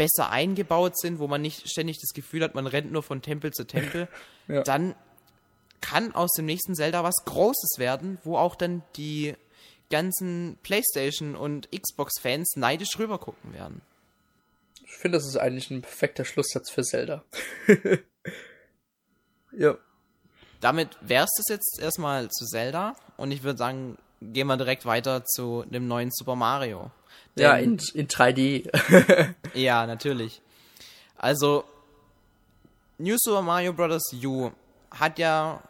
besser 0.00 0.30
eingebaut 0.30 0.98
sind, 0.98 1.18
wo 1.18 1.28
man 1.28 1.42
nicht 1.42 1.68
ständig 1.68 1.98
das 2.00 2.14
Gefühl 2.14 2.42
hat, 2.42 2.54
man 2.54 2.66
rennt 2.66 2.90
nur 2.90 3.02
von 3.02 3.20
Tempel 3.20 3.52
zu 3.52 3.66
Tempel, 3.66 4.08
ja. 4.48 4.62
dann 4.62 4.94
kann 5.82 6.14
aus 6.14 6.30
dem 6.32 6.46
nächsten 6.46 6.74
Zelda 6.74 7.04
was 7.04 7.16
Großes 7.26 7.74
werden, 7.76 8.16
wo 8.24 8.38
auch 8.38 8.54
dann 8.54 8.82
die 8.96 9.34
ganzen 9.90 10.56
PlayStation 10.62 11.36
und 11.36 11.68
Xbox-Fans 11.70 12.54
neidisch 12.56 12.98
rüber 12.98 13.18
gucken 13.18 13.52
werden. 13.52 13.82
Ich 14.84 14.92
finde, 14.92 15.18
das 15.18 15.26
ist 15.26 15.36
eigentlich 15.36 15.70
ein 15.70 15.82
perfekter 15.82 16.24
Schlusssatz 16.24 16.70
für 16.70 16.82
Zelda. 16.82 17.22
ja. 19.52 19.76
Damit 20.62 20.96
wär's 21.02 21.30
das 21.36 21.46
jetzt 21.50 21.78
erstmal 21.78 22.30
zu 22.30 22.46
Zelda 22.46 22.96
und 23.18 23.32
ich 23.32 23.42
würde 23.42 23.58
sagen, 23.58 23.98
gehen 24.20 24.46
wir 24.46 24.56
direkt 24.56 24.86
weiter 24.86 25.24
zu 25.24 25.64
dem 25.68 25.88
neuen 25.88 26.10
Super 26.10 26.36
Mario. 26.36 26.90
Denn, 27.36 27.44
ja, 27.44 27.56
in, 27.56 27.78
in 27.94 28.08
3D. 28.08 29.34
ja, 29.54 29.86
natürlich. 29.86 30.42
Also, 31.16 31.64
New 32.98 33.16
Super 33.18 33.42
Mario 33.42 33.72
Bros. 33.72 34.12
U 34.24 34.50
hat 34.90 35.18
ja 35.18 35.62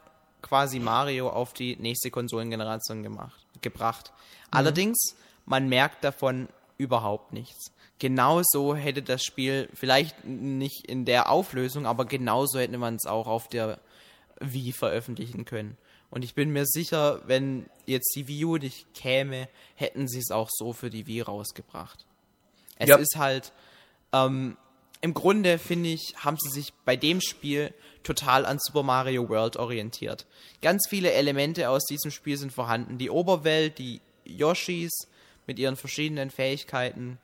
quasi 0.42 0.78
Mario 0.78 1.28
auf 1.28 1.52
die 1.52 1.76
nächste 1.76 2.10
Konsolengeneration 2.10 3.02
gemacht 3.02 3.40
gebracht. 3.62 4.12
Mhm. 4.12 4.48
Allerdings, 4.50 5.16
man 5.46 5.68
merkt 5.68 6.04
davon 6.04 6.48
überhaupt 6.78 7.32
nichts. 7.32 7.72
Genauso 7.98 8.74
hätte 8.74 9.02
das 9.02 9.22
Spiel, 9.22 9.68
vielleicht 9.74 10.24
nicht 10.24 10.86
in 10.86 11.04
der 11.04 11.28
Auflösung, 11.28 11.86
aber 11.86 12.06
genauso 12.06 12.58
hätte 12.58 12.78
man 12.78 12.94
es 12.94 13.06
auch 13.06 13.26
auf 13.26 13.48
der 13.48 13.78
Wii 14.40 14.72
veröffentlichen 14.72 15.44
können. 15.44 15.76
Und 16.10 16.24
ich 16.24 16.34
bin 16.34 16.50
mir 16.50 16.66
sicher, 16.66 17.22
wenn 17.26 17.68
jetzt 17.86 18.12
die 18.16 18.26
Wii 18.26 18.44
U 18.44 18.56
nicht 18.56 18.92
käme, 18.94 19.48
hätten 19.76 20.08
sie 20.08 20.18
es 20.18 20.30
auch 20.30 20.48
so 20.50 20.72
für 20.72 20.90
die 20.90 21.06
Wii 21.06 21.22
rausgebracht. 21.22 22.04
Es 22.76 22.88
ja. 22.88 22.96
ist 22.96 23.16
halt, 23.16 23.52
ähm, 24.12 24.56
im 25.02 25.14
Grunde 25.14 25.58
finde 25.58 25.90
ich, 25.90 26.14
haben 26.16 26.36
sie 26.40 26.50
sich 26.50 26.72
bei 26.84 26.96
dem 26.96 27.20
Spiel 27.20 27.72
total 28.02 28.44
an 28.44 28.58
Super 28.60 28.82
Mario 28.82 29.28
World 29.28 29.56
orientiert. 29.56 30.26
Ganz 30.62 30.86
viele 30.88 31.12
Elemente 31.12 31.70
aus 31.70 31.84
diesem 31.84 32.10
Spiel 32.10 32.36
sind 32.36 32.52
vorhanden. 32.52 32.98
Die 32.98 33.10
Oberwelt, 33.10 33.78
die 33.78 34.00
Yoshis 34.24 34.90
mit 35.46 35.58
ihren 35.58 35.76
verschiedenen 35.76 36.30
Fähigkeiten. 36.30 37.18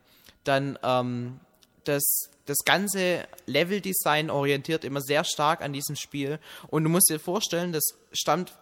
Dann 0.44 0.78
ähm, 0.82 1.40
das, 1.84 2.30
das 2.46 2.58
ganze 2.64 3.26
Leveldesign 3.46 4.30
orientiert 4.30 4.84
immer 4.84 5.00
sehr 5.00 5.24
stark 5.24 5.62
an 5.62 5.72
diesem 5.72 5.96
Spiel. 5.96 6.38
Und 6.68 6.84
du 6.84 6.90
musst 6.90 7.10
dir 7.10 7.20
vorstellen, 7.20 7.72
das 7.72 7.84
stammt 8.12 8.52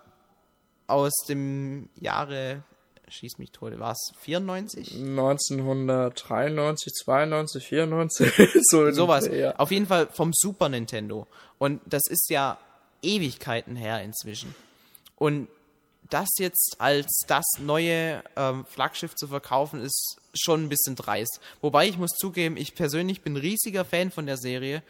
aus 0.86 1.12
dem 1.28 1.88
Jahre 1.96 2.62
schieß 3.08 3.38
mich 3.38 3.50
tot, 3.50 3.78
war 3.78 3.92
es 3.92 4.12
94? 4.20 4.94
1993, 4.94 6.92
92, 6.92 7.66
94, 7.66 8.32
so 8.70 8.90
sowas. 8.92 9.28
Ja. 9.30 9.54
Auf 9.56 9.70
jeden 9.70 9.86
Fall 9.86 10.08
vom 10.10 10.32
Super 10.34 10.68
Nintendo. 10.68 11.26
Und 11.58 11.80
das 11.86 12.02
ist 12.08 12.28
ja 12.30 12.58
Ewigkeiten 13.02 13.76
her 13.76 14.02
inzwischen. 14.02 14.54
Und 15.16 15.48
das 16.10 16.28
jetzt 16.38 16.76
als 16.78 17.22
das 17.26 17.44
neue 17.58 18.22
ähm, 18.36 18.66
Flaggschiff 18.66 19.14
zu 19.14 19.28
verkaufen, 19.28 19.80
ist 19.80 20.18
schon 20.34 20.64
ein 20.64 20.68
bisschen 20.68 20.96
dreist. 20.96 21.40
Wobei 21.60 21.88
ich 21.88 21.96
muss 21.98 22.10
zugeben, 22.10 22.56
ich 22.56 22.74
persönlich 22.74 23.22
bin 23.22 23.36
riesiger 23.36 23.84
Fan 23.84 24.10
von 24.10 24.26
der 24.26 24.36
Serie 24.36 24.82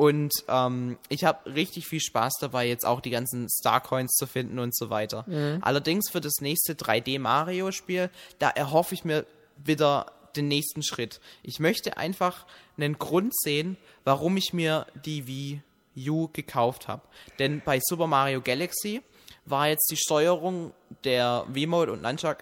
und 0.00 0.32
ähm, 0.48 0.96
ich 1.10 1.24
habe 1.24 1.54
richtig 1.54 1.86
viel 1.86 2.00
Spaß 2.00 2.32
dabei, 2.40 2.66
jetzt 2.66 2.86
auch 2.86 3.02
die 3.02 3.10
ganzen 3.10 3.48
Starcoins 3.50 4.12
zu 4.12 4.26
finden 4.26 4.58
und 4.58 4.74
so 4.74 4.88
weiter. 4.88 5.26
Mhm. 5.26 5.58
Allerdings 5.60 6.08
für 6.08 6.22
das 6.22 6.40
nächste 6.40 6.72
3D-Mario-Spiel, 6.72 8.08
da 8.38 8.48
erhoffe 8.48 8.94
ich 8.94 9.04
mir 9.04 9.26
wieder 9.62 10.06
den 10.36 10.48
nächsten 10.48 10.82
Schritt. 10.82 11.20
Ich 11.42 11.60
möchte 11.60 11.98
einfach 11.98 12.46
einen 12.78 12.98
Grund 12.98 13.34
sehen, 13.36 13.76
warum 14.04 14.38
ich 14.38 14.54
mir 14.54 14.86
die 15.04 15.26
Wii 15.26 15.60
U 16.08 16.28
gekauft 16.32 16.88
habe. 16.88 17.02
Denn 17.38 17.60
bei 17.62 17.78
Super 17.82 18.06
Mario 18.06 18.40
Galaxy 18.40 19.02
war 19.44 19.68
jetzt 19.68 19.90
die 19.90 19.98
Steuerung 19.98 20.72
der 21.04 21.44
Wii-Mode 21.48 21.92
und 21.92 22.00
Nunchuck 22.00 22.38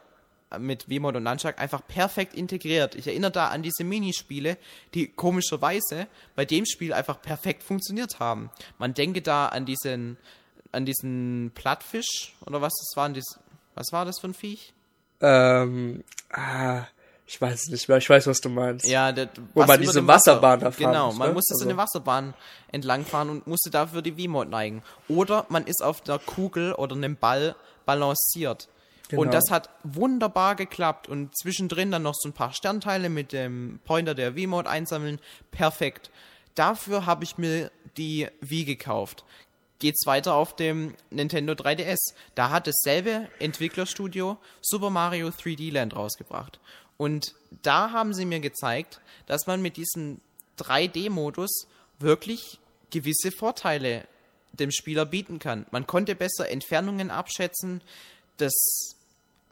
mit 0.59 0.89
Wiimote 0.89 1.19
und 1.19 1.25
Nunchuck 1.25 1.59
einfach 1.59 1.87
perfekt 1.87 2.35
integriert. 2.35 2.95
Ich 2.95 3.07
erinnere 3.07 3.31
da 3.31 3.49
an 3.49 3.63
diese 3.63 3.85
Minispiele, 3.85 4.57
die 4.95 5.09
komischerweise 5.09 6.07
bei 6.35 6.45
dem 6.45 6.65
Spiel 6.65 6.93
einfach 6.93 7.21
perfekt 7.21 7.63
funktioniert 7.63 8.19
haben. 8.19 8.51
Man 8.79 8.95
denke 8.95 9.21
da 9.21 9.47
an 9.47 9.67
diesen, 9.67 10.17
an 10.73 10.87
diesen 10.87 11.53
Plattfisch 11.55 12.35
oder 12.47 12.63
was 12.63 12.73
das 12.73 12.97
war, 12.97 13.13
was 13.75 13.93
war 13.93 14.05
das 14.05 14.19
für 14.21 14.29
ein 14.29 14.35
Viech? 14.35 14.73
Ähm, 15.21 16.05
ah, 16.31 16.85
ich 17.27 17.41
weiß 17.41 17.67
nicht 17.69 17.89
mehr, 17.89 17.99
ich 17.99 18.09
weiß, 18.09 18.27
was 18.27 18.41
du 18.41 18.49
meinst. 18.49 18.87
Ja, 18.89 19.13
der, 19.13 19.29
wo 19.53 19.65
man 19.65 19.79
diese 19.79 20.07
Wasserbahn 20.07 20.61
da 20.61 20.71
fahren 20.71 20.93
Genau, 20.93 21.13
man 21.13 21.29
ne? 21.29 21.35
musste 21.35 21.53
also. 21.53 21.65
so 21.65 21.69
eine 21.69 21.77
Wasserbahn 21.77 22.33
entlangfahren 22.73 23.29
und 23.29 23.47
musste 23.47 23.71
dafür 23.71 24.01
die 24.01 24.13
V-Mode 24.13 24.49
neigen. 24.49 24.83
Oder 25.09 25.45
man 25.51 25.67
ist 25.67 25.85
auf 25.85 26.01
der 26.01 26.19
Kugel 26.19 26.73
oder 26.73 26.97
einem 26.97 27.17
Ball 27.17 27.55
balanciert. 27.85 28.69
Genau. 29.09 29.23
Und 29.23 29.35
das 29.35 29.51
hat 29.51 29.71
wunderbar 29.85 30.55
geklappt. 30.55 31.09
Und 31.09 31.37
zwischendrin 31.37 31.91
dann 31.91 32.03
noch 32.03 32.15
so 32.15 32.29
ein 32.29 32.35
paar 32.35 32.53
Sternteile 32.53 33.09
mit 33.09 33.33
dem 33.33 33.81
Pointer 33.85 34.15
der 34.15 34.35
V-Mode 34.35 34.69
einsammeln. 34.69 35.19
Perfekt. 35.51 36.11
Dafür 36.55 37.07
habe 37.07 37.25
ich 37.25 37.39
mir 37.39 37.71
die 37.97 38.29
Wii 38.41 38.65
gekauft. 38.65 39.25
Geht's 39.79 40.07
weiter 40.07 40.35
auf 40.35 40.57
dem 40.57 40.95
Nintendo 41.11 41.53
3DS. 41.53 42.15
Da 42.35 42.51
hat 42.51 42.67
dasselbe 42.67 43.29
Entwicklerstudio 43.39 44.39
Super 44.61 44.91
Mario 44.91 45.29
3D 45.29 45.73
Land 45.73 45.95
rausgebracht. 45.95 46.59
Und 46.97 47.35
da 47.63 47.93
haben 47.93 48.13
sie 48.13 48.25
mir 48.25 48.41
gezeigt, 48.41 49.01
dass 49.27 49.47
man 49.47 49.63
mit 49.63 49.77
diesem 49.77 50.21
3D-Modus 50.59 51.69
wirklich 52.01 52.59
gewisse 52.91 53.31
Vorteile 53.31 54.07
dem 54.53 54.73
Spieler 54.73 55.07
bieten 55.07 55.39
kann. 55.39 55.67
Man 55.71 55.87
konnte 55.87 56.17
besser 56.17 56.49
Entfernungen 56.51 57.11
abschätzen. 57.11 57.81
Das 58.37 58.97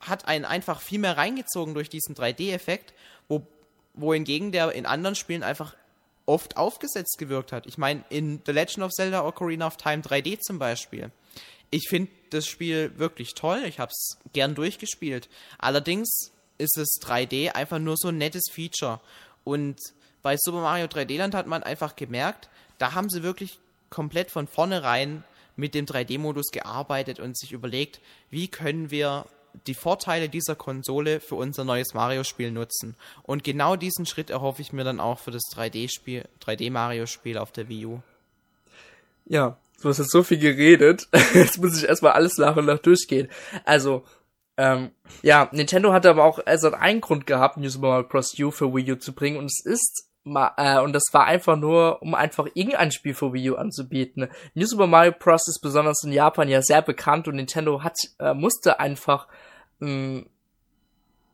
hat 0.00 0.26
einen 0.28 0.44
einfach 0.44 0.80
viel 0.80 0.98
mehr 0.98 1.16
reingezogen 1.16 1.74
durch 1.74 1.88
diesen 1.88 2.14
3D-Effekt, 2.14 2.94
wo, 3.28 3.46
wohingegen 3.94 4.52
der 4.52 4.72
in 4.72 4.87
anderen 4.87 5.16
Spielen 5.16 5.42
einfach 5.42 5.74
oft 6.26 6.56
aufgesetzt 6.56 7.18
gewirkt 7.18 7.52
hat. 7.52 7.66
Ich 7.66 7.78
meine, 7.78 8.04
in 8.11 8.42
The 8.44 8.52
Legend 8.52 8.85
of 8.85 8.92
Zelda 8.92 9.24
Ocarina 9.24 9.66
of 9.66 9.76
Time 9.76 10.02
3D 10.02 10.40
zum 10.40 10.59
Beispiel. 10.59 11.11
Ich 11.70 11.88
finde 11.88 12.11
das 12.30 12.46
Spiel 12.46 12.92
wirklich 12.98 13.35
toll. 13.35 13.62
Ich 13.66 13.78
habe 13.78 13.90
es 13.90 14.18
gern 14.32 14.54
durchgespielt. 14.54 15.28
Allerdings 15.59 16.32
ist 16.59 16.76
es 16.76 16.98
3D 17.00 17.52
einfach 17.52 17.78
nur 17.78 17.96
so 17.96 18.09
ein 18.09 18.18
nettes 18.18 18.44
Feature. 18.50 19.00
Und 19.44 19.78
bei 20.22 20.37
Super 20.38 20.61
Mario 20.61 20.87
3D 20.87 21.18
Land 21.18 21.35
hat 21.35 21.46
man 21.46 21.62
einfach 21.62 21.96
gemerkt, 21.96 22.48
da 22.78 22.94
haben 22.94 23.09
sie 23.09 23.22
wirklich 23.22 23.59
komplett 23.90 24.30
von 24.30 24.48
vornherein 24.48 25.24
mit 25.54 25.74
dem 25.74 25.87
3D-Modus 25.87 26.50
gearbeitet 26.50 27.20
und 27.20 27.38
sich 27.38 27.52
überlegt, 27.52 28.00
wie 28.30 28.48
können 28.48 28.90
wir 28.90 29.26
die 29.66 29.74
Vorteile 29.74 30.28
dieser 30.28 30.54
Konsole 30.54 31.20
für 31.20 31.34
unser 31.34 31.64
neues 31.64 31.94
Mario-Spiel 31.94 32.50
nutzen. 32.50 32.96
Und 33.22 33.44
genau 33.44 33.76
diesen 33.76 34.06
Schritt 34.06 34.30
erhoffe 34.30 34.62
ich 34.62 34.72
mir 34.72 34.84
dann 34.84 35.00
auch 35.00 35.18
für 35.18 35.30
das 35.30 35.42
3D-Spiel, 35.54 36.24
3D-Mario-Spiel 36.44 37.38
auf 37.38 37.52
der 37.52 37.68
Wii 37.68 37.86
U. 37.86 38.00
Ja, 39.26 39.56
du 39.82 39.88
hast 39.88 39.98
jetzt 39.98 40.12
so 40.12 40.22
viel 40.22 40.38
geredet. 40.38 41.08
Jetzt 41.34 41.58
muss 41.58 41.76
ich 41.76 41.88
erstmal 41.88 42.12
alles 42.12 42.38
nach 42.38 42.56
und 42.56 42.66
nach 42.66 42.78
durchgehen. 42.78 43.28
Also, 43.64 44.04
ähm, 44.56 44.90
ja, 45.22 45.48
Nintendo 45.52 45.92
hatte 45.92 46.08
aber 46.08 46.24
auch 46.24 46.38
also 46.46 46.72
einen 46.72 47.00
Grund 47.00 47.26
gehabt, 47.26 47.56
New 47.56 47.68
Super 47.68 47.88
Mario 47.88 48.08
Bros. 48.08 48.38
U 48.38 48.50
für 48.50 48.72
Wii 48.72 48.92
U 48.92 48.96
zu 48.96 49.12
bringen 49.12 49.36
und 49.36 49.46
es 49.46 49.64
ist 49.64 50.06
äh, 50.56 50.80
und 50.80 50.92
das 50.92 51.04
war 51.12 51.24
einfach 51.24 51.56
nur, 51.56 52.02
um 52.02 52.14
einfach 52.14 52.48
irgendein 52.54 52.90
Spiel 52.90 53.14
für 53.14 53.32
Wii 53.32 53.50
U 53.50 53.54
anzubieten. 53.56 54.28
New 54.54 54.66
Super 54.66 54.86
Mario 54.86 55.12
Bros. 55.12 55.46
ist 55.46 55.60
besonders 55.62 56.02
in 56.02 56.12
Japan 56.12 56.48
ja 56.48 56.62
sehr 56.62 56.82
bekannt 56.82 57.28
und 57.28 57.36
Nintendo 57.36 57.82
hat, 57.82 57.96
äh, 58.18 58.34
musste 58.34 58.80
einfach 58.80 59.28
ähm, 59.80 60.26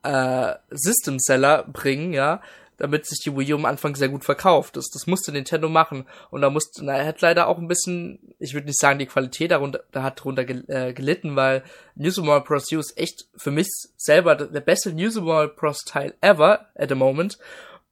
äh, 0.03 0.55
System 0.69 1.17
Seller 1.19 1.63
bringen, 1.63 2.13
ja, 2.13 2.41
damit 2.77 3.05
sich 3.05 3.19
die 3.23 3.35
Wii 3.35 3.53
U 3.53 3.57
am 3.57 3.65
Anfang 3.65 3.95
sehr 3.95 4.09
gut 4.09 4.25
verkauft. 4.25 4.75
Das, 4.75 4.89
das 4.89 5.07
musste 5.07 5.31
Nintendo 5.31 5.69
machen. 5.69 6.05
Und 6.31 6.41
da 6.41 6.49
musste, 6.49 6.83
na, 6.83 6.97
er 6.97 7.05
hat 7.05 7.21
leider 7.21 7.47
auch 7.47 7.57
ein 7.57 7.67
bisschen, 7.67 8.35
ich 8.39 8.53
würde 8.53 8.67
nicht 8.67 8.79
sagen, 8.79 8.99
die 8.99 9.05
Qualität 9.05 9.51
darunter, 9.51 9.83
da 9.91 10.03
hat 10.03 10.19
darunter 10.19 10.43
gel, 10.43 10.65
äh, 10.67 10.93
gelitten, 10.93 11.35
weil 11.35 11.63
New 11.95 12.09
Super 12.09 12.27
Mario 12.27 12.43
Bros. 12.43 12.71
U 12.71 12.79
ist 12.79 12.97
echt 12.97 13.27
für 13.35 13.51
mich 13.51 13.67
selber 13.95 14.35
der 14.35 14.61
beste 14.61 14.93
New 14.93 15.09
Super 15.09 15.27
Mario 15.27 15.51
Bros. 15.55 15.79
Teil 15.85 16.13
ever 16.21 16.67
at 16.75 16.89
the 16.89 16.95
moment. 16.95 17.37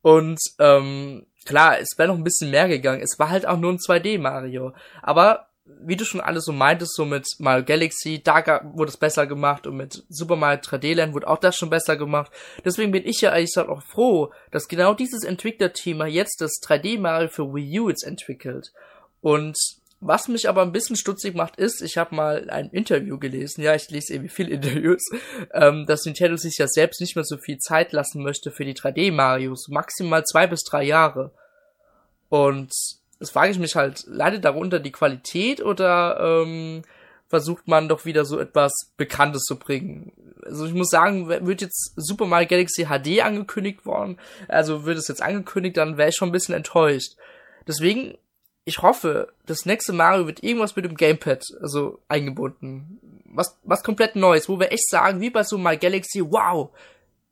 Und 0.02 0.40
ähm, 0.60 1.28
klar, 1.46 1.80
es 1.80 1.98
wäre 1.98 2.10
noch 2.10 2.18
ein 2.18 2.24
bisschen 2.24 2.52
mehr 2.52 2.68
gegangen. 2.68 3.02
Es 3.02 3.20
war 3.20 3.30
halt 3.30 3.46
auch 3.46 3.58
nur 3.58 3.72
ein 3.72 3.78
2D 3.78 4.20
Mario. 4.20 4.74
Aber 5.02 5.51
wie 5.80 5.96
du 5.96 6.06
schon 6.06 6.22
alles 6.22 6.46
so 6.46 6.52
meintest, 6.52 6.96
so 6.96 7.06
mit 7.06 7.26
Mario 7.40 7.64
Galaxy, 7.64 8.22
da 8.24 8.62
wurde 8.74 8.90
es 8.90 8.98
besser 8.98 9.28
gemacht 9.28 9.68
und 9.68 9.78
mit 9.78 10.04
Super 10.10 10.36
Mario 10.36 10.60
3D 10.60 10.96
Land 10.96 11.14
wurde 11.14 11.28
auch 11.28 11.38
das 11.38 11.56
schon 11.56 11.70
besser 11.70 11.98
gemacht. 11.98 12.32
Deswegen 12.66 12.92
bin 12.92 13.06
ich 13.06 13.22
ja 13.22 13.32
eigentlich 13.32 13.58
auch 13.58 13.84
froh, 13.84 14.32
dass 14.52 14.68
genau 14.68 14.94
dieses 14.94 15.24
Entwicklerthema 15.24 16.06
jetzt 16.06 16.42
das 16.42 16.60
3D 16.64 17.00
Mario 17.00 17.30
für 17.30 17.54
Wii 17.54 17.80
U 17.80 17.90
jetzt 17.90 18.04
entwickelt. 18.04 18.72
Und 19.22 19.58
was 20.04 20.28
mich 20.28 20.50
aber 20.50 20.64
ein 20.64 20.72
bisschen 20.72 20.96
stutzig 20.96 21.36
macht, 21.36 21.58
ist, 21.58 21.82
ich 21.82 21.98
habe 21.98 22.16
mal 22.16 22.50
ein 22.50 22.72
Interview 22.72 23.20
gelesen, 23.20 23.62
ja, 23.62 23.76
ich 23.76 23.90
lese 23.92 24.14
irgendwie 24.14 24.34
viel 24.34 24.48
Interviews, 24.52 25.04
ähm, 25.54 25.86
dass 25.86 26.06
Nintendo 26.06 26.38
sich 26.38 26.58
ja 26.58 26.68
selbst 26.68 27.02
nicht 27.02 27.16
mehr 27.16 27.24
so 27.24 27.38
viel 27.38 27.60
Zeit 27.60 27.92
lassen 27.92 28.24
möchte 28.24 28.52
für 28.52 28.66
die 28.66 28.74
3D-Marios, 28.74 29.68
maximal 29.70 30.24
zwei 30.26 30.48
bis 30.48 30.64
drei 30.64 30.84
Jahre. 30.84 31.32
Und 32.30 32.72
das 33.22 33.30
frage 33.30 33.52
ich 33.52 33.60
mich 33.60 33.76
halt, 33.76 34.04
leidet 34.08 34.44
darunter 34.44 34.80
die 34.80 34.92
Qualität 34.92 35.62
oder 35.62 36.42
ähm, 36.44 36.82
versucht 37.28 37.68
man 37.68 37.88
doch 37.88 38.04
wieder 38.04 38.26
so 38.26 38.40
etwas 38.40 38.74
Bekanntes 38.98 39.44
zu 39.44 39.60
bringen? 39.60 40.12
Also 40.44 40.66
ich 40.66 40.74
muss 40.74 40.90
sagen, 40.90 41.30
wird 41.30 41.62
jetzt 41.62 41.94
Super 41.96 42.26
Mario 42.26 42.48
Galaxy 42.48 42.86
HD 42.86 43.22
angekündigt 43.22 43.86
worden, 43.86 44.18
also 44.48 44.86
wird 44.86 44.98
es 44.98 45.08
jetzt 45.08 45.22
angekündigt, 45.22 45.78
dann 45.78 45.98
wäre 45.98 46.10
ich 46.10 46.16
schon 46.16 46.30
ein 46.30 46.34
bisschen 46.34 46.56
enttäuscht. 46.56 47.16
Deswegen, 47.68 48.18
ich 48.66 48.80
hoffe, 48.80 49.32
das 49.46 49.68
nächste 49.68 49.94
Mario 49.94 50.26
wird 50.26 50.42
irgendwas 50.42 50.76
mit 50.76 50.86
dem 50.86 50.98
Gamepad 50.98 51.44
also 51.62 52.00
eingebunden. 52.08 53.22
Was, 53.26 53.60
was 53.64 53.84
komplett 53.84 54.16
Neues, 54.16 54.50
wo 54.50 54.60
wir 54.60 54.72
echt 54.72 54.90
sagen, 54.90 55.22
wie 55.22 55.30
bei 55.30 55.44
so 55.44 55.60
Mario 55.60 55.80
Galaxy, 55.80 56.24
wow, 56.24 56.72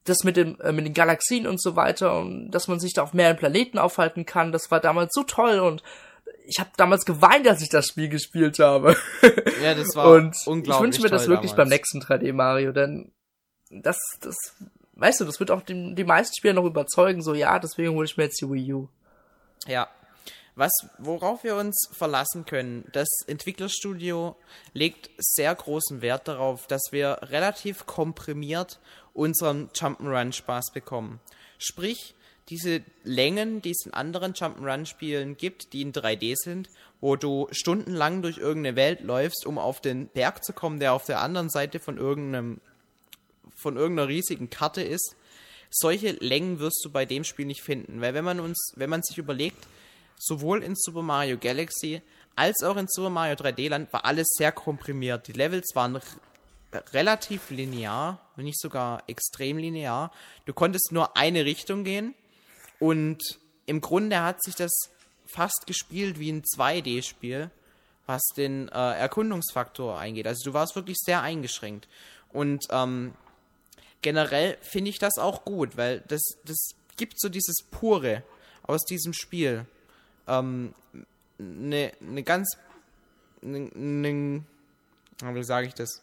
das 0.10 0.24
mit, 0.24 0.38
dem, 0.38 0.60
äh, 0.62 0.72
mit 0.72 0.86
den 0.86 0.94
Galaxien 0.94 1.48
und 1.48 1.62
so 1.62 1.76
weiter 1.76 2.18
und 2.20 2.52
dass 2.52 2.68
man 2.68 2.80
sich 2.80 2.94
da 2.94 3.04
auf 3.04 3.14
mehreren 3.14 3.38
Planeten 3.38 3.78
aufhalten 3.78 4.26
kann, 4.26 4.52
das 4.52 4.72
war 4.72 4.80
damals 4.80 5.14
so 5.14 5.24
toll 5.24 5.60
und 5.60 5.84
ich 6.46 6.60
habe 6.60 6.70
damals 6.78 7.06
geweint, 7.06 7.48
als 7.48 7.62
ich 7.62 7.70
das 7.70 7.88
Spiel 7.88 8.10
gespielt 8.10 8.60
habe. 8.60 8.96
Ja, 9.64 9.76
das 9.76 9.94
war 9.94 10.12
und 10.12 10.36
unglaublich. 10.46 10.76
Ich 10.76 10.82
wünsche 10.82 11.02
mir 11.02 11.10
das 11.10 11.28
wirklich 11.28 11.52
damals. 11.52 11.70
beim 11.70 11.70
nächsten 11.70 12.00
3D 12.00 12.32
Mario, 12.32 12.72
denn 12.72 13.12
das, 13.70 13.98
das, 14.22 14.36
weißt 14.94 15.20
du, 15.20 15.26
das 15.26 15.40
wird 15.42 15.52
auch 15.52 15.62
die, 15.62 15.96
die 15.96 16.04
meisten 16.06 16.34
Spieler 16.36 16.54
noch 16.54 16.64
überzeugen, 16.64 17.22
so 17.22 17.34
ja, 17.34 17.60
deswegen 17.60 17.94
hole 17.94 18.06
ich 18.06 18.16
mir 18.16 18.24
jetzt 18.24 18.42
die 18.42 18.50
Wii 18.50 18.74
U. 18.74 18.88
Ja. 19.68 19.90
Was, 20.56 20.72
worauf 20.98 21.44
wir 21.44 21.56
uns 21.56 21.90
verlassen 21.92 22.46
können, 22.46 22.86
das 22.92 23.08
Entwicklerstudio 23.28 24.36
legt 24.74 25.10
sehr 25.18 25.54
großen 25.56 26.02
Wert 26.02 26.28
darauf, 26.28 26.68
dass 26.68 26.82
wir 26.92 27.20
relativ 27.24 27.86
komprimiert 27.86 28.80
unseren 29.14 29.70
Jump'n'Run-Spaß 29.74 30.72
bekommen. 30.74 31.20
Sprich, 31.58 32.16
diese 32.50 32.82
Längen, 33.04 33.62
die 33.62 33.72
es 33.72 33.86
in 33.86 33.94
anderen 33.94 34.34
Jump'n'Run-Spielen 34.34 35.38
gibt, 35.38 35.74
die 35.74 35.82
in 35.82 35.94
3D 35.94 36.36
sind, 36.36 36.70
wo 37.00 37.16
du 37.16 37.48
stundenlang 37.52 38.22
durch 38.22 38.38
irgendeine 38.38 38.76
Welt 38.76 39.02
läufst, 39.02 39.46
um 39.46 39.58
auf 39.58 39.82
den 39.82 40.08
Berg 40.08 40.44
zu 40.44 40.54
kommen, 40.54 40.80
der 40.80 40.94
auf 40.94 41.06
der 41.06 41.22
anderen 41.22 41.50
Seite 41.50 41.80
von 41.80 41.98
irgendeinem 41.98 42.60
von 43.56 43.76
irgendeiner 43.76 44.08
riesigen 44.08 44.50
Karte 44.50 44.82
ist. 44.82 45.16
Solche 45.70 46.12
Längen 46.12 46.60
wirst 46.60 46.82
du 46.84 46.90
bei 46.90 47.06
dem 47.06 47.24
Spiel 47.24 47.46
nicht 47.46 47.62
finden, 47.62 48.02
weil 48.02 48.14
wenn 48.14 48.24
man 48.24 48.40
uns, 48.40 48.72
wenn 48.76 48.90
man 48.90 49.04
sich 49.04 49.18
überlegt, 49.18 49.68
sowohl 50.18 50.64
in 50.64 50.76
Super 50.76 51.02
Mario 51.02 51.38
Galaxy 51.38 52.02
als 52.36 52.64
auch 52.64 52.78
in 52.78 52.88
Super 52.88 53.10
Mario 53.10 53.36
3D 53.36 53.70
Land 53.70 53.92
war 53.92 54.06
alles 54.06 54.28
sehr 54.38 54.52
komprimiert. 54.52 55.28
Die 55.28 55.34
Levels 55.34 55.76
waren 55.76 56.00
relativ 56.94 57.50
linear, 57.50 58.20
wenn 58.36 58.46
nicht 58.46 58.60
sogar 58.60 59.04
extrem 59.08 59.58
linear. 59.58 60.12
Du 60.46 60.54
konntest 60.54 60.92
nur 60.92 61.18
eine 61.18 61.46
Richtung 61.46 61.84
gehen 61.84 62.14
und 62.80 63.40
im 63.66 63.82
Grunde 63.82 64.22
hat 64.22 64.42
sich 64.44 64.56
das 64.56 64.72
fast 65.26 65.66
gespielt 65.68 66.20
wie 66.20 66.32
ein 66.32 66.44
2D-Spiel, 66.44 67.52
was 68.06 68.24
den 68.36 68.68
äh, 68.70 68.98
Erkundungsfaktor 68.98 70.00
eingeht. 70.00 70.26
Also 70.26 70.50
du 70.50 70.54
warst 70.54 70.76
wirklich 70.76 70.98
sehr 70.98 71.22
eingeschränkt. 71.22 71.88
Und 72.32 72.66
ähm, 72.72 73.14
generell 74.02 74.58
finde 74.62 74.90
ich 74.90 75.00
das 75.00 75.18
auch 75.18 75.46
gut, 75.46 75.78
weil 75.78 76.02
das, 76.08 76.22
das 76.46 76.70
gibt 76.98 77.20
so 77.20 77.30
dieses 77.30 77.58
Pure 77.70 78.24
aus 78.64 78.84
diesem 78.86 79.14
Spiel. 79.14 79.66
Ähm, 80.28 80.74
ne, 81.38 81.94
ne 82.00 82.24
ganz. 82.24 82.58
Ne, 83.42 83.70
ne, 83.74 84.44
wie 85.22 85.44
sage 85.44 85.68
ich 85.68 85.74
das? 85.74 86.02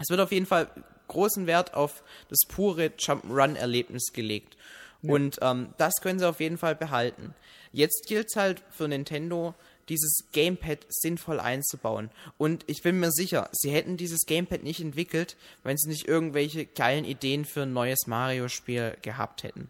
Es 0.00 0.08
wird 0.08 0.20
auf 0.20 0.32
jeden 0.32 0.46
Fall 0.46 0.68
großen 1.08 1.46
Wert 1.46 1.74
auf 1.74 2.02
das 2.28 2.40
pure 2.48 2.86
Jump'n'Run-Erlebnis 2.86 4.12
gelegt. 4.12 4.56
Ja. 5.02 5.12
Und 5.12 5.38
ähm, 5.42 5.74
das 5.78 5.94
können 6.00 6.18
sie 6.18 6.28
auf 6.28 6.40
jeden 6.40 6.58
Fall 6.58 6.74
behalten. 6.74 7.34
Jetzt 7.72 8.06
gilt 8.08 8.28
es 8.28 8.36
halt 8.36 8.62
für 8.70 8.88
Nintendo, 8.88 9.54
dieses 9.88 10.24
Gamepad 10.32 10.86
sinnvoll 10.88 11.40
einzubauen. 11.40 12.10
Und 12.38 12.64
ich 12.68 12.82
bin 12.82 13.00
mir 13.00 13.10
sicher, 13.10 13.48
sie 13.52 13.70
hätten 13.70 13.96
dieses 13.96 14.24
Gamepad 14.26 14.62
nicht 14.62 14.80
entwickelt, 14.80 15.36
wenn 15.64 15.76
sie 15.76 15.88
nicht 15.88 16.06
irgendwelche 16.06 16.64
geilen 16.64 17.04
Ideen 17.04 17.44
für 17.44 17.62
ein 17.62 17.72
neues 17.72 18.06
Mario-Spiel 18.06 18.96
gehabt 19.02 19.42
hätten. 19.42 19.68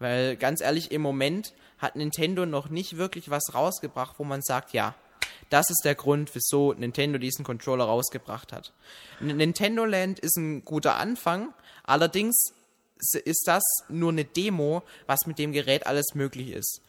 Weil 0.00 0.36
ganz 0.36 0.60
ehrlich, 0.60 0.90
im 0.90 1.02
Moment 1.02 1.54
hat 1.78 1.94
Nintendo 1.94 2.46
noch 2.46 2.68
nicht 2.68 2.96
wirklich 2.96 3.30
was 3.30 3.54
rausgebracht, 3.54 4.16
wo 4.18 4.24
man 4.24 4.42
sagt, 4.42 4.72
ja, 4.72 4.94
das 5.52 5.68
ist 5.68 5.84
der 5.84 5.94
Grund, 5.94 6.30
wieso 6.34 6.72
Nintendo 6.72 7.18
diesen 7.18 7.44
Controller 7.44 7.84
rausgebracht 7.84 8.52
hat. 8.52 8.72
Nintendo 9.20 9.84
Land 9.84 10.18
ist 10.18 10.36
ein 10.36 10.64
guter 10.64 10.96
Anfang, 10.96 11.52
allerdings 11.84 12.52
ist 13.24 13.46
das 13.46 13.62
nur 13.88 14.12
eine 14.12 14.24
Demo, 14.24 14.82
was 15.06 15.26
mit 15.26 15.38
dem 15.38 15.52
Gerät 15.52 15.86
alles 15.86 16.14
möglich 16.14 16.50
ist. 16.50 16.80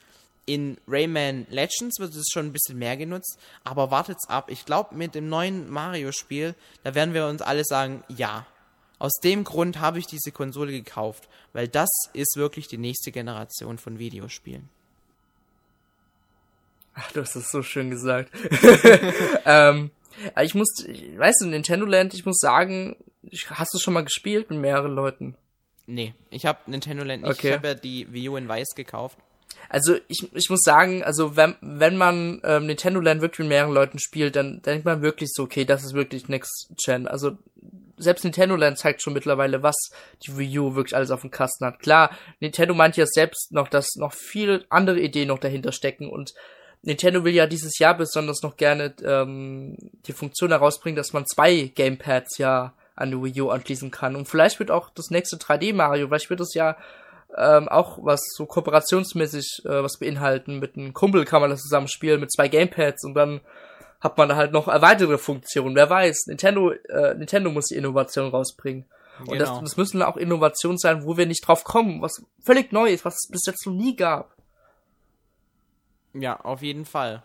In 0.46 0.78
Rayman 0.88 1.48
Legends 1.50 2.00
wird 2.00 2.14
es 2.16 2.28
schon 2.32 2.48
ein 2.48 2.54
bisschen 2.54 2.78
mehr 2.78 2.98
genutzt, 2.98 3.38
aber 3.64 3.92
wartet's 3.92 4.30
ab. 4.30 4.50
Ich 4.50 4.66
glaube, 4.66 4.96
mit 4.96 5.16
dem 5.16 5.30
neuen 5.30 5.70
Mario-Spiel, 5.70 6.56
da 6.84 6.96
werden 6.96 7.14
wir 7.14 7.28
uns 7.28 7.42
alle 7.42 7.64
sagen, 7.64 8.04
ja. 8.10 8.46
Aus 9.00 9.20
dem 9.22 9.44
Grund 9.44 9.80
habe 9.82 10.00
ich 10.00 10.08
diese 10.08 10.32
Konsole 10.32 10.72
gekauft, 10.72 11.28
weil 11.52 11.68
das 11.68 11.90
ist 12.14 12.38
wirklich 12.38 12.68
die 12.68 12.78
nächste 12.78 13.12
Generation 13.12 13.78
von 13.78 14.00
Videospielen. 14.00 14.70
Ach, 16.96 17.12
du 17.12 17.22
hast 17.22 17.36
das 17.36 17.50
so 17.50 17.62
schön 17.64 17.90
gesagt. 17.90 18.32
ähm, 19.46 19.92
ich 20.42 20.56
muss, 20.56 20.70
weißt 21.18 21.42
du, 21.42 21.48
Nintendo 21.48 21.86
Land, 21.86 22.14
ich 22.14 22.26
muss 22.26 22.38
sagen, 22.38 22.96
hast 23.50 23.74
du 23.74 23.80
schon 23.80 23.94
mal 23.94 24.04
gespielt 24.04 24.50
mit 24.50 24.60
mehreren 24.60 24.94
Leuten? 24.94 25.36
Nee, 25.86 26.14
ich 26.30 26.46
habe 26.46 26.60
Nintendo 26.68 27.04
Land 27.04 27.24
nicht. 27.24 27.32
Okay. 27.32 27.50
Ich 27.50 27.54
habe 27.56 27.68
ja 27.70 27.74
die 27.74 28.12
Wii 28.12 28.30
U 28.30 28.38
in 28.38 28.48
Weiß 28.48 28.70
gekauft. 28.76 29.18
Also 29.70 29.98
ich, 30.08 30.30
ich 30.34 30.50
muss 30.50 30.62
sagen, 30.62 31.04
also 31.04 31.36
wenn, 31.36 31.56
wenn 31.62 31.98
man 31.98 32.42
ähm, 32.44 32.68
Nintendo 32.68 33.00
Land 33.00 33.22
wirklich 33.22 33.40
mit 33.40 33.50
mehreren 33.50 33.74
Leuten 33.74 34.00
spielt, 34.00 34.36
dann 34.36 34.62
denkt 34.62 34.86
man 34.86 35.02
wirklich 35.02 35.32
so, 35.34 35.44
okay, 35.44 35.66
das 35.66 35.84
ist 35.84 35.94
wirklich 35.94 36.28
Next 36.28 36.74
Gen. 36.84 37.08
Also 37.08 37.38
selbst 37.98 38.24
Nintendo 38.24 38.56
Land 38.56 38.78
zeigt 38.78 39.02
schon 39.02 39.14
mittlerweile, 39.14 39.64
was 39.64 39.76
die 40.26 40.38
Wii 40.38 40.60
U 40.60 40.76
wirklich 40.76 40.96
alles 40.96 41.12
auf 41.12 41.22
dem 41.22 41.32
Kasten 41.32 41.66
hat. 41.66 41.80
Klar, 41.80 42.12
Nintendo 42.40 42.74
meint 42.74 42.98
ja 42.98 43.06
selbst 43.06 43.52
noch, 43.52 43.68
dass 43.68 43.96
noch 43.96 44.14
viele 44.14 44.66
andere 44.70 45.00
Ideen 45.00 45.28
noch 45.28 45.40
dahinter 45.40 45.72
stecken 45.72 46.10
und 46.10 46.34
Nintendo 46.84 47.24
will 47.24 47.34
ja 47.34 47.48
dieses 47.48 47.80
Jahr 47.80 47.96
besonders 47.96 48.44
noch 48.44 48.58
gerne 48.58 48.94
ähm, 49.04 49.78
die 50.06 50.14
Funktion 50.14 50.52
herausbringen, 50.52 50.98
dass 50.98 51.14
man 51.14 51.26
zwei 51.26 51.72
Gamepads 51.74 52.38
ja 52.38 52.74
an 52.96 53.12
die 53.12 53.18
Wii 53.18 53.42
U 53.42 53.50
anschließen 53.50 53.90
kann. 53.90 54.16
Und 54.16 54.28
vielleicht 54.28 54.60
wird 54.60 54.70
auch 54.70 54.90
das 54.90 55.10
nächste 55.10 55.38
3D 55.38 55.74
Mario, 55.74 56.08
vielleicht 56.08 56.30
wird 56.30 56.42
es 56.42 56.54
ja 56.54 56.76
ähm, 57.38 57.68
auch 57.70 58.00
was 58.02 58.22
so 58.36 58.46
kooperationsmäßig 58.46 59.62
äh, 59.66 59.82
was 59.82 59.98
beinhalten. 59.98 60.60
Mit 60.60 60.78
einem 60.78 60.94
Kumpel 60.94 61.26
kann 61.26 61.42
man 61.42 61.50
das 61.50 61.62
zusammen 61.62 61.88
spielen 61.88 62.20
mit 62.20 62.32
zwei 62.32 62.48
Gamepads 62.48 63.06
und 63.06 63.14
dann 63.16 63.42
hat 64.02 64.18
man 64.18 64.36
halt 64.36 64.52
noch 64.52 64.68
erweiterte 64.68 65.18
Funktionen. 65.18 65.76
Wer 65.76 65.90
weiß, 65.90 66.28
Nintendo, 66.28 66.72
äh, 66.72 67.16
Nintendo 67.16 67.50
muss 67.50 67.68
die 67.68 67.76
Innovation 67.76 68.30
rausbringen. 68.30 68.86
Und 69.28 69.40
das, 69.40 69.50
Genau. 69.50 69.62
das 69.62 69.78
müssen 69.78 70.02
auch 70.02 70.18
Innovationen 70.18 70.78
sein, 70.78 71.06
wo 71.06 71.16
wir 71.16 71.26
nicht 71.26 71.48
drauf 71.48 71.64
kommen, 71.64 72.02
was 72.02 72.22
völlig 72.44 72.72
neu 72.72 72.90
ist, 72.90 73.06
was 73.06 73.16
es 73.16 73.32
bis 73.32 73.46
jetzt 73.46 73.66
noch 73.66 73.74
nie 73.74 73.96
gab. 73.96 74.33
Ja, 76.14 76.40
auf 76.40 76.62
jeden 76.62 76.86
Fall. 76.86 77.24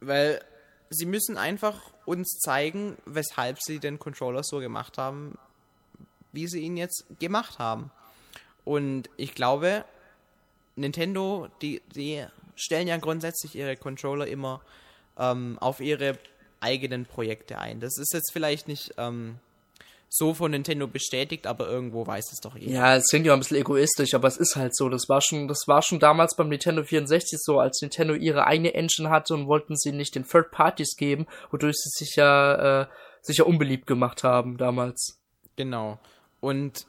Weil 0.00 0.42
sie 0.90 1.06
müssen 1.06 1.36
einfach 1.36 1.80
uns 2.04 2.38
zeigen, 2.40 2.96
weshalb 3.06 3.58
sie 3.60 3.78
den 3.78 3.98
Controller 3.98 4.42
so 4.44 4.58
gemacht 4.58 4.98
haben, 4.98 5.38
wie 6.32 6.46
sie 6.46 6.60
ihn 6.60 6.76
jetzt 6.76 7.06
gemacht 7.18 7.58
haben. 7.58 7.90
Und 8.64 9.08
ich 9.16 9.34
glaube, 9.34 9.84
Nintendo, 10.76 11.48
die, 11.62 11.82
die 11.94 12.24
stellen 12.56 12.88
ja 12.88 12.96
grundsätzlich 12.96 13.54
ihre 13.54 13.76
Controller 13.76 14.26
immer 14.26 14.60
ähm, 15.18 15.58
auf 15.60 15.80
ihre 15.80 16.18
eigenen 16.60 17.06
Projekte 17.06 17.58
ein. 17.58 17.80
Das 17.80 17.98
ist 17.98 18.12
jetzt 18.12 18.32
vielleicht 18.32 18.68
nicht 18.68 18.94
ähm, 18.96 19.38
so 20.16 20.32
von 20.32 20.52
Nintendo 20.52 20.86
bestätigt, 20.86 21.44
aber 21.48 21.68
irgendwo 21.68 22.06
weiß 22.06 22.32
es 22.32 22.38
doch 22.38 22.56
jeder. 22.56 22.72
Ja, 22.72 22.94
es 22.94 23.08
klingt 23.08 23.26
ja 23.26 23.32
ein 23.32 23.40
bisschen 23.40 23.56
egoistisch, 23.56 24.14
aber 24.14 24.28
es 24.28 24.36
ist 24.36 24.54
halt 24.54 24.76
so. 24.76 24.88
Das 24.88 25.08
war 25.08 25.20
schon, 25.20 25.48
das 25.48 25.64
war 25.66 25.82
schon 25.82 25.98
damals 25.98 26.36
beim 26.36 26.48
Nintendo 26.48 26.84
64 26.84 27.40
so, 27.42 27.58
als 27.58 27.82
Nintendo 27.82 28.14
ihre 28.14 28.46
eigene 28.46 28.74
Engine 28.74 29.10
hatte 29.10 29.34
und 29.34 29.48
wollten 29.48 29.76
sie 29.76 29.90
nicht 29.90 30.14
den 30.14 30.24
Third 30.24 30.52
Parties 30.52 30.94
geben, 30.96 31.26
wodurch 31.50 31.74
sie 31.76 31.90
sich 31.90 32.14
ja, 32.14 32.82
äh, 32.82 32.86
sich 33.22 33.38
ja 33.38 33.44
unbeliebt 33.44 33.88
gemacht 33.88 34.22
haben 34.22 34.56
damals. 34.56 35.18
Genau. 35.56 35.98
Und 36.40 36.86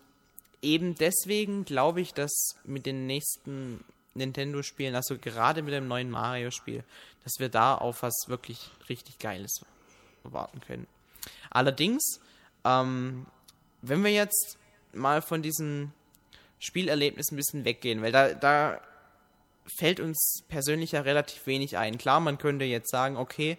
eben 0.62 0.94
deswegen 0.94 1.66
glaube 1.66 2.02
ich, 2.02 2.14
dass 2.14 2.56
mit 2.64 2.86
den 2.86 3.08
nächsten 3.08 3.84
Nintendo-Spielen, 4.14 4.94
also 4.94 5.18
gerade 5.18 5.64
mit 5.64 5.74
dem 5.74 5.88
neuen 5.88 6.12
Mario-Spiel, 6.12 6.84
dass 7.24 7.40
wir 7.40 7.50
da 7.50 7.74
auf 7.74 8.04
was 8.04 8.14
wirklich 8.28 8.70
richtig 8.88 9.18
Geiles 9.18 9.66
warten 10.24 10.62
können. 10.62 10.86
Allerdings, 11.50 12.20
ähm, 12.66 13.26
wenn 13.82 14.04
wir 14.04 14.12
jetzt 14.12 14.58
mal 14.94 15.22
von 15.22 15.42
diesem 15.42 15.92
Spielerlebnis 16.60 17.32
ein 17.32 17.36
bisschen 17.36 17.66
weggehen, 17.66 18.02
weil 18.02 18.12
da, 18.12 18.34
da 18.34 18.82
fällt 19.78 20.00
uns 20.00 20.44
persönlich 20.48 20.94
ja 20.94 21.02
relativ 21.02 21.46
wenig 21.48 21.78
ein. 21.78 21.98
Klar, 21.98 22.20
man 22.20 22.38
könnte 22.38 22.66
jetzt 22.66 22.90
sagen, 22.90 23.18
okay, 23.18 23.58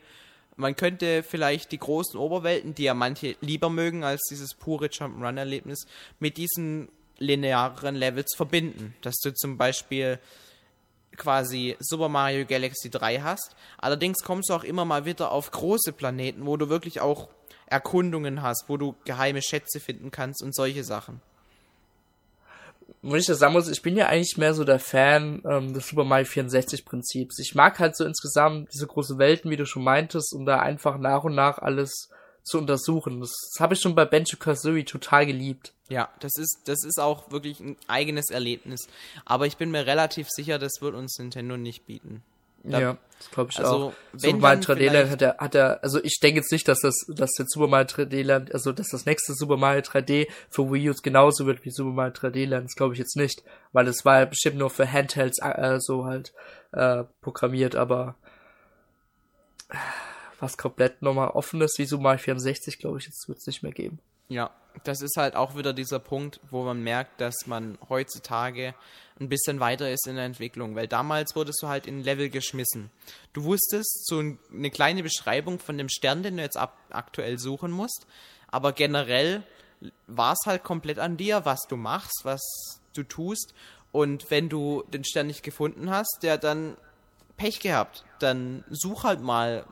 man 0.57 0.75
könnte 0.75 1.23
vielleicht 1.23 1.73
die 1.73 1.79
großen 1.79 2.19
Oberwelten, 2.19 2.75
die 2.75 2.85
ja 2.85 2.95
manche 2.95 3.37
lieber 3.41 3.69
mögen 3.71 4.05
als 4.05 4.23
dieses 4.31 4.55
pure 4.55 4.87
Jump'n'Run-Erlebnis, 4.87 5.87
mit 6.19 6.39
diesen 6.39 6.89
linearen 7.19 7.95
Levels 7.95 8.35
verbinden. 8.37 8.95
Dass 9.03 9.17
du 9.23 9.35
zum 9.35 9.59
Beispiel 9.59 10.19
quasi 11.17 11.77
Super 11.79 12.09
Mario 12.09 12.47
Galaxy 12.47 12.91
3 12.91 13.21
hast. 13.21 13.55
Allerdings 13.79 14.19
kommst 14.23 14.51
du 14.51 14.55
auch 14.55 14.65
immer 14.65 14.85
mal 14.85 15.05
wieder 15.05 15.31
auf 15.31 15.51
große 15.51 15.93
Planeten, 15.93 16.47
wo 16.47 16.57
du 16.57 16.69
wirklich 16.69 17.01
auch 17.01 17.29
Erkundungen 17.67 18.43
hast, 18.43 18.69
wo 18.69 18.77
du 18.77 18.95
geheime 19.05 19.43
Schätze 19.43 19.81
finden 19.81 20.11
kannst 20.11 20.43
und 20.43 20.55
solche 20.55 20.85
Sachen. 20.85 21.21
Wenn 23.03 23.21
ich 23.21 23.27
das 23.27 23.39
sagen 23.39 23.53
muss, 23.53 23.69
ich 23.69 23.83
bin 23.83 23.97
ja 23.97 24.07
eigentlich 24.07 24.37
mehr 24.37 24.55
so 24.55 24.65
der 24.65 24.79
Fan 24.79 25.43
ähm, 25.49 25.75
des 25.75 25.89
Super 25.89 26.05
Mario 26.05 26.25
64 26.25 26.85
Prinzips. 26.85 27.39
Ich 27.39 27.55
mag 27.55 27.79
halt 27.79 27.97
so 27.97 28.05
insgesamt 28.05 28.73
diese 28.73 28.87
große 28.87 29.19
Welten, 29.19 29.51
wie 29.51 29.57
du 29.57 29.67
schon 29.67 29.85
meintest, 29.85 30.33
um 30.33 30.47
da 30.47 30.61
einfach 30.61 30.99
nach 30.99 31.25
und 31.25 31.35
nach 31.35 31.59
alles 31.59 32.09
zu 32.43 32.59
untersuchen. 32.59 33.21
Das, 33.21 33.33
das 33.53 33.61
habe 33.61 33.75
ich 33.75 33.81
schon 33.81 33.95
bei 33.95 34.05
Banjo 34.05 34.37
Kazooie 34.39 34.85
total 34.85 35.27
geliebt. 35.27 35.73
Ja, 35.89 36.09
das 36.21 36.33
ist, 36.37 36.63
das 36.67 36.85
ist 36.85 36.99
auch 36.99 37.31
wirklich 37.31 37.61
ein 37.61 37.77
eigenes 37.87 38.31
Erlebnis. 38.31 38.89
Aber 39.25 39.47
ich 39.47 39.57
bin 39.57 39.71
mir 39.71 39.87
relativ 39.87 40.29
sicher, 40.31 40.59
das 40.59 40.81
wird 40.81 40.95
uns 40.95 41.19
Nintendo 41.19 41.57
nicht 41.57 41.87
bieten. 41.87 42.23
Da- 42.69 42.81
ja, 42.81 42.99
das 43.19 43.31
glaube 43.31 43.51
ich 43.53 43.59
also, 43.59 43.71
auch. 43.89 43.93
wenn 44.13 44.21
Super 44.21 44.37
Mario 44.39 44.61
dann 44.61 44.77
3D 44.79 44.85
Land 44.87 44.97
vielleicht- 44.97 45.11
hat 45.13 45.23
er, 45.23 45.37
hat 45.39 45.55
er, 45.55 45.83
also 45.85 46.03
ich 46.03 46.19
denke 46.21 46.41
jetzt 46.41 46.51
nicht, 46.53 46.67
dass 46.69 46.81
das, 46.81 46.95
dass 47.09 47.31
der 47.33 47.47
Super 47.49 47.69
Mario 47.69 47.87
3D 47.87 48.23
Land, 48.23 48.53
also 48.53 48.73
dass 48.73 48.89
das 48.89 49.07
nächste 49.07 49.35
Super 49.35 49.57
Mario 49.57 49.83
3D 49.83 50.29
für 50.51 50.71
Wii 50.71 50.91
U 50.91 50.95
genauso 51.03 51.47
wird 51.47 51.65
wie 51.65 51.71
Super 51.71 51.91
Mario 51.91 52.13
3D 52.13 52.45
Land, 52.47 52.65
das 52.67 52.75
glaube 52.75 52.95
ich 52.95 52.99
jetzt 52.99 53.17
nicht, 53.17 53.43
weil 53.73 53.87
es 53.89 54.05
war 54.05 54.19
ja 54.21 54.25
bestimmt 54.25 54.57
nur 54.59 54.71
für 54.71 54.91
Handhelds 54.91 55.39
äh, 55.41 55.79
so 55.81 56.05
halt 56.05 56.33
äh, 56.73 57.05
programmiert, 57.21 57.77
aber 57.77 58.17
äh, 59.71 59.77
was 60.41 60.59
komplett 60.59 61.03
nochmal 61.03 61.29
offenes 61.31 61.75
wie 61.79 61.87
Super 61.87 62.03
Mario 62.03 62.19
64, 62.19 62.79
glaube 62.79 62.99
ich, 62.99 63.07
jetzt 63.07 63.29
wird 63.29 63.39
es 63.39 63.47
nicht 63.47 63.63
mehr 63.63 63.73
geben. 63.73 64.01
Ja, 64.29 64.51
das 64.85 65.01
ist 65.01 65.17
halt 65.17 65.37
auch 65.37 65.57
wieder 65.57 65.73
dieser 65.73 65.99
Punkt, 65.99 66.41
wo 66.51 66.65
man 66.65 66.83
merkt, 66.83 67.21
dass 67.21 67.47
man 67.47 67.79
heutzutage 67.89 68.75
ein 69.19 69.29
bisschen 69.31 69.61
weiter 69.61 69.91
ist 69.91 70.07
in 70.07 70.17
der 70.17 70.25
Entwicklung, 70.27 70.75
weil 70.75 70.87
damals 70.89 71.35
wurdest 71.35 71.63
du 71.63 71.69
halt 71.69 71.87
in 71.87 72.01
ein 72.01 72.05
Level 72.05 72.29
geschmissen. 72.29 72.91
Du 73.33 73.45
wusstest 73.45 74.07
so 74.07 74.21
ein- 74.21 74.39
eine 74.53 74.71
kleine 74.71 75.03
Beschreibung 75.03 75.59
von 75.59 75.79
dem 75.79 75.89
Stern, 75.89 76.23
den 76.23 76.37
du 76.37 76.43
jetzt 76.43 76.59
ab 76.59 76.77
aktuell 76.91 77.39
suchen 77.39 77.71
musst, 77.71 78.07
aber 78.49 78.73
generell 78.73 79.43
war 80.07 80.33
es 80.33 80.41
halt 80.47 80.65
komplett 80.65 80.99
an 80.99 81.17
dir, 81.17 81.45
was 81.45 81.61
du 81.69 81.77
machst, 81.77 82.21
was 82.25 82.43
du 82.95 83.03
tust. 83.03 83.55
Und 83.93 84.31
wenn 84.31 84.49
du 84.51 84.83
den 84.93 85.05
Stern 85.05 85.29
nicht 85.29 85.43
gefunden 85.43 85.89
hast, 85.91 86.19
der 86.23 86.37
dann 86.37 86.77
Pech 87.39 87.61
gehabt, 87.61 88.05
dann 88.19 88.65
such 88.71 89.05
halt 89.05 89.21
mal 89.21 89.65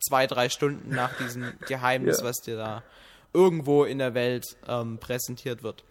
zwei, 0.00 0.26
drei 0.28 0.48
Stunden 0.48 0.94
nach 0.94 1.16
diesem 1.16 1.52
Geheimnis, 1.66 2.18
Ja. 2.18 2.24
was 2.24 2.36
dir 2.36 2.56
da 2.56 2.82
irgendwo 3.34 3.84
in 3.84 3.98
der 3.98 4.14
Welt 4.14 4.56
ähm, 4.66 4.98
präsentiert 4.98 5.62
wird. 5.62 5.84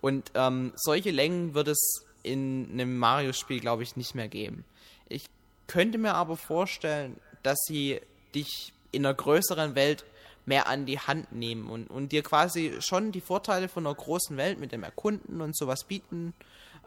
Und 0.00 0.30
ähm, 0.34 0.72
solche 0.76 1.10
Längen 1.10 1.54
wird 1.54 1.68
es 1.68 2.04
in 2.22 2.68
einem 2.72 2.98
Mario-Spiel, 2.98 3.60
glaube 3.60 3.84
ich, 3.84 3.96
nicht 3.96 4.14
mehr 4.14 4.28
geben. 4.28 4.64
Ich 5.08 5.24
könnte 5.66 5.98
mir 5.98 6.14
aber 6.14 6.36
vorstellen, 6.36 7.16
dass 7.42 7.58
sie 7.66 8.00
dich 8.34 8.72
in 8.92 9.06
einer 9.06 9.14
größeren 9.14 9.74
Welt 9.74 10.04
mehr 10.44 10.66
an 10.66 10.86
die 10.86 10.98
Hand 10.98 11.32
nehmen 11.32 11.68
und, 11.68 11.88
und 11.88 12.10
dir 12.10 12.22
quasi 12.22 12.76
schon 12.80 13.12
die 13.12 13.20
Vorteile 13.20 13.68
von 13.68 13.86
einer 13.86 13.94
großen 13.94 14.36
Welt 14.36 14.58
mit 14.58 14.72
dem 14.72 14.82
Erkunden 14.82 15.40
und 15.40 15.56
sowas 15.56 15.84
bieten 15.84 16.34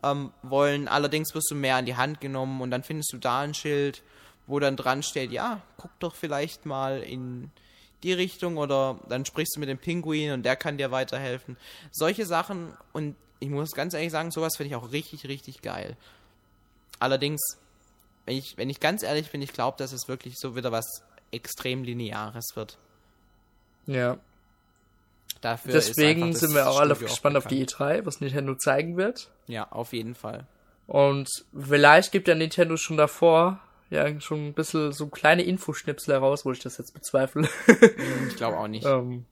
ähm, 0.04 0.32
wollen. 0.42 0.88
Allerdings 0.88 1.34
wirst 1.36 1.52
du 1.52 1.56
mehr 1.56 1.76
an 1.76 1.86
die 1.86 1.96
Hand 1.96 2.20
genommen 2.22 2.62
und 2.62 2.72
dann 2.72 2.84
findest 2.84 3.14
du 3.14 3.18
da 3.18 3.42
ein 3.42 3.54
Schild, 3.54 4.04
wo 4.48 4.60
dann 4.60 4.76
dran 4.76 5.04
steht, 5.04 5.32
ja, 5.32 5.62
guck 5.78 5.92
doch 6.00 6.16
vielleicht 6.16 6.66
mal 6.66 7.02
in 7.02 7.52
die 8.04 8.14
Richtung 8.14 8.58
oder 8.58 9.00
dann 9.08 9.26
sprichst 9.26 9.56
du 9.56 9.60
mit 9.60 9.70
dem 9.70 9.78
Pinguin 9.78 10.32
und 10.32 10.44
der 10.44 10.56
kann 10.56 10.78
dir 10.78 10.92
weiterhelfen. 10.92 11.58
Solche 11.92 12.26
Sachen 12.26 12.74
und 12.94 13.16
ich 13.40 13.50
muss 13.50 13.72
ganz 13.72 13.94
ehrlich 13.94 14.12
sagen, 14.12 14.32
sowas 14.32 14.58
finde 14.58 14.70
ich 14.70 14.76
auch 14.76 14.92
richtig, 14.92 15.28
richtig 15.28 15.62
geil. 15.62 15.98
Allerdings, 17.00 17.42
wenn 18.26 18.38
ich, 18.38 18.58
wenn 18.58 18.70
ich 18.70 18.80
ganz 18.80 19.02
ehrlich 19.02 19.32
bin, 19.32 19.42
ich 19.42 19.54
glaube, 19.54 19.78
dass 19.78 19.92
es 19.92 20.08
wirklich 20.08 20.36
so 20.38 20.56
wieder 20.56 20.72
was 20.72 20.86
extrem 21.32 21.84
Lineares 21.84 22.56
wird. 22.56 22.78
Ja. 23.88 24.18
Dafür 25.42 25.74
Deswegen 25.74 26.36
sind 26.36 26.54
wir 26.54 26.70
auch 26.70 26.80
alle 26.80 26.96
gespannt 26.96 27.36
auf 27.36 27.48
die 27.48 27.66
bekannt. 27.66 28.02
E3, 28.02 28.06
was 28.06 28.22
Nintendo 28.22 28.56
zeigen 28.56 28.96
wird. 28.96 29.32
Ja, 29.48 29.72
auf 29.72 29.94
jeden 29.94 30.14
Fall. 30.14 30.46
Und 30.86 31.30
vielleicht 31.58 32.12
gibt 32.12 32.28
ja 32.28 32.36
Nintendo 32.36 32.78
schon 32.78 32.98
davor 32.98 33.60
ja 33.92 34.20
schon 34.22 34.48
ein 34.48 34.54
bisschen 34.54 34.92
so 34.94 35.08
kleine 35.08 35.44
Infoschnipsel 35.44 36.14
heraus, 36.16 36.44
wo 36.46 36.52
ich 36.52 36.60
das 36.60 36.78
jetzt 36.80 36.94
bezweifle. 36.94 37.48
Ich 38.28 38.36
glaube 38.36 38.58
auch 38.58 38.68
nicht. 38.68 38.86
ähm, 38.86 39.26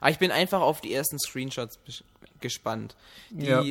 Aber 0.00 0.10
ich 0.10 0.18
bin 0.18 0.30
einfach 0.30 0.60
auf 0.60 0.80
die 0.80 0.94
ersten 0.94 1.18
Screenshots 1.18 1.78
gespannt. 2.40 2.94
Die, 3.30 3.46
Ja. 3.46 3.62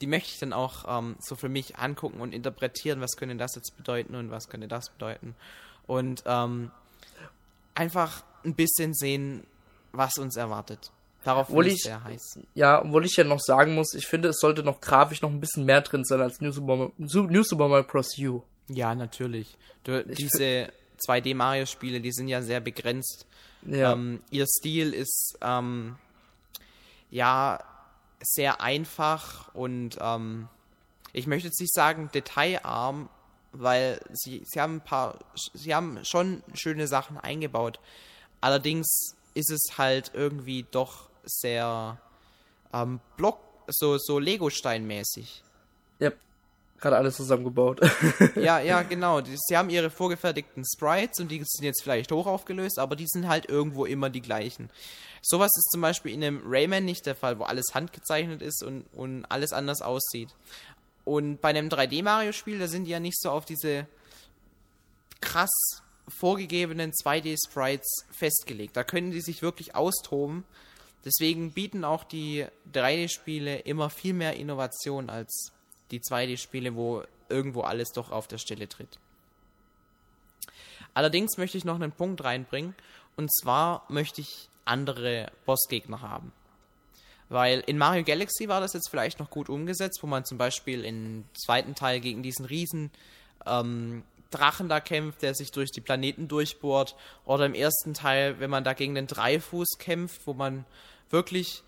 die 0.00 0.06
möchte 0.06 0.30
ich 0.32 0.38
dann 0.38 0.52
auch 0.52 0.84
ähm, 0.98 1.16
so 1.20 1.36
für 1.36 1.48
mich 1.48 1.76
angucken 1.76 2.20
und 2.20 2.34
interpretieren, 2.34 3.00
was 3.00 3.16
könnte 3.16 3.36
das 3.36 3.54
jetzt 3.54 3.76
bedeuten 3.76 4.14
und 4.14 4.30
was 4.30 4.48
könnte 4.48 4.68
das 4.68 4.90
bedeuten. 4.90 5.34
Und 5.86 6.22
ähm, 6.26 6.70
einfach 7.74 8.22
ein 8.44 8.54
bisschen 8.54 8.94
sehen, 8.94 9.46
was 9.92 10.18
uns 10.18 10.36
erwartet. 10.36 10.90
Darauf 11.24 11.48
bin 11.48 11.62
ich 11.66 11.82
sehr 11.82 12.04
heiß. 12.04 12.38
ja, 12.54 12.82
obwohl 12.84 13.06
ich 13.06 13.16
ja 13.16 13.24
noch 13.24 13.40
sagen 13.40 13.74
muss, 13.74 13.94
ich 13.94 14.06
finde, 14.06 14.28
es 14.28 14.40
sollte 14.40 14.62
noch 14.62 14.80
grafisch 14.82 15.22
noch 15.22 15.30
ein 15.30 15.40
bisschen 15.40 15.64
mehr 15.64 15.80
drin 15.80 16.04
sein 16.04 16.20
als 16.20 16.40
New 16.42 16.52
Super, 16.52 16.90
New 16.98 17.42
Super 17.42 17.68
Mario 17.68 17.84
Bros. 17.84 18.10
U. 18.18 18.42
Ja, 18.68 18.94
natürlich. 18.94 19.56
Du, 19.84 20.04
diese 20.04 20.72
2D-Mario-Spiele, 21.06 22.00
die 22.00 22.12
sind 22.12 22.28
ja 22.28 22.42
sehr 22.42 22.60
begrenzt. 22.60 23.26
Ja, 23.66 23.92
Ähm, 23.92 24.22
ihr 24.30 24.46
Stil 24.46 24.92
ist 24.92 25.38
ähm, 25.40 25.96
ja 27.10 27.62
sehr 28.22 28.60
einfach 28.60 29.54
und 29.54 29.98
ähm, 30.00 30.48
ich 31.12 31.26
möchte 31.26 31.48
jetzt 31.48 31.60
nicht 31.60 31.72
sagen 31.72 32.10
detailarm, 32.12 33.08
weil 33.52 34.00
sie, 34.12 34.42
sie 34.44 34.60
haben 34.60 34.76
ein 34.76 34.80
paar, 34.84 35.18
sie 35.54 35.74
haben 35.74 36.04
schon 36.04 36.42
schöne 36.54 36.88
Sachen 36.88 37.18
eingebaut. 37.18 37.78
Allerdings 38.40 39.14
ist 39.34 39.50
es 39.50 39.78
halt 39.78 40.10
irgendwie 40.14 40.66
doch 40.70 41.08
sehr 41.24 42.00
ähm, 42.72 43.00
Block, 43.16 43.38
so, 43.68 43.96
so 43.98 44.18
Lego-Stein-mäßig. 44.18 45.42
ja, 46.00 46.10
gerade 46.84 46.96
alles 46.96 47.16
zusammengebaut. 47.16 47.80
Ja, 48.36 48.60
ja, 48.60 48.82
genau. 48.82 49.20
Sie 49.24 49.56
haben 49.56 49.70
ihre 49.70 49.90
vorgefertigten 49.90 50.64
Sprites 50.64 51.18
und 51.18 51.30
die 51.30 51.42
sind 51.44 51.64
jetzt 51.64 51.82
vielleicht 51.82 52.12
hoch 52.12 52.26
aufgelöst, 52.26 52.78
aber 52.78 52.94
die 52.94 53.06
sind 53.08 53.26
halt 53.26 53.48
irgendwo 53.48 53.86
immer 53.86 54.10
die 54.10 54.20
gleichen. 54.20 54.70
Sowas 55.22 55.50
ist 55.56 55.70
zum 55.72 55.80
Beispiel 55.80 56.12
in 56.12 56.22
einem 56.22 56.42
Rayman 56.44 56.84
nicht 56.84 57.06
der 57.06 57.16
Fall, 57.16 57.38
wo 57.38 57.44
alles 57.44 57.74
handgezeichnet 57.74 58.42
ist 58.42 58.62
und, 58.62 58.84
und 58.92 59.24
alles 59.26 59.52
anders 59.52 59.80
aussieht. 59.80 60.28
Und 61.04 61.40
bei 61.40 61.48
einem 61.48 61.68
3D-Mario-Spiel, 61.68 62.58
da 62.58 62.68
sind 62.68 62.84
die 62.84 62.90
ja 62.90 63.00
nicht 63.00 63.20
so 63.20 63.30
auf 63.30 63.46
diese 63.46 63.86
krass 65.20 65.50
vorgegebenen 66.06 66.92
2D-Sprites 66.92 68.04
festgelegt. 68.10 68.76
Da 68.76 68.84
können 68.84 69.10
die 69.10 69.22
sich 69.22 69.40
wirklich 69.40 69.74
austoben. 69.74 70.44
Deswegen 71.06 71.52
bieten 71.52 71.84
auch 71.84 72.04
die 72.04 72.46
3D-Spiele 72.72 73.60
immer 73.60 73.88
viel 73.88 74.12
mehr 74.12 74.36
Innovation 74.36 75.08
als 75.08 75.53
die 75.98 76.00
2D-Spiele, 76.00 76.74
wo 76.74 77.02
irgendwo 77.28 77.62
alles 77.62 77.90
doch 77.92 78.10
auf 78.10 78.28
der 78.28 78.38
Stelle 78.38 78.68
tritt. 78.68 78.98
Allerdings 80.94 81.36
möchte 81.36 81.58
ich 81.58 81.64
noch 81.64 81.74
einen 81.74 81.92
Punkt 81.92 82.22
reinbringen. 82.22 82.74
Und 83.16 83.32
zwar 83.32 83.84
möchte 83.88 84.20
ich 84.20 84.48
andere 84.64 85.30
Bossgegner 85.44 86.00
haben. 86.00 86.32
Weil 87.28 87.60
in 87.66 87.78
Mario 87.78 88.04
Galaxy 88.04 88.48
war 88.48 88.60
das 88.60 88.74
jetzt 88.74 88.88
vielleicht 88.88 89.18
noch 89.18 89.30
gut 89.30 89.48
umgesetzt, 89.48 90.00
wo 90.02 90.06
man 90.06 90.24
zum 90.24 90.38
Beispiel 90.38 90.84
im 90.84 91.24
zweiten 91.34 91.74
Teil 91.74 92.00
gegen 92.00 92.22
diesen 92.22 92.44
riesen 92.44 92.90
ähm, 93.46 94.04
Drachen 94.30 94.68
da 94.68 94.80
kämpft, 94.80 95.22
der 95.22 95.34
sich 95.34 95.52
durch 95.52 95.70
die 95.70 95.80
Planeten 95.80 96.28
durchbohrt. 96.28 96.96
Oder 97.24 97.46
im 97.46 97.54
ersten 97.54 97.94
Teil, 97.94 98.40
wenn 98.40 98.50
man 98.50 98.64
da 98.64 98.72
gegen 98.72 98.94
den 98.94 99.06
Dreifuß 99.06 99.78
kämpft, 99.78 100.26
wo 100.26 100.34
man 100.34 100.64
wirklich 101.10 101.62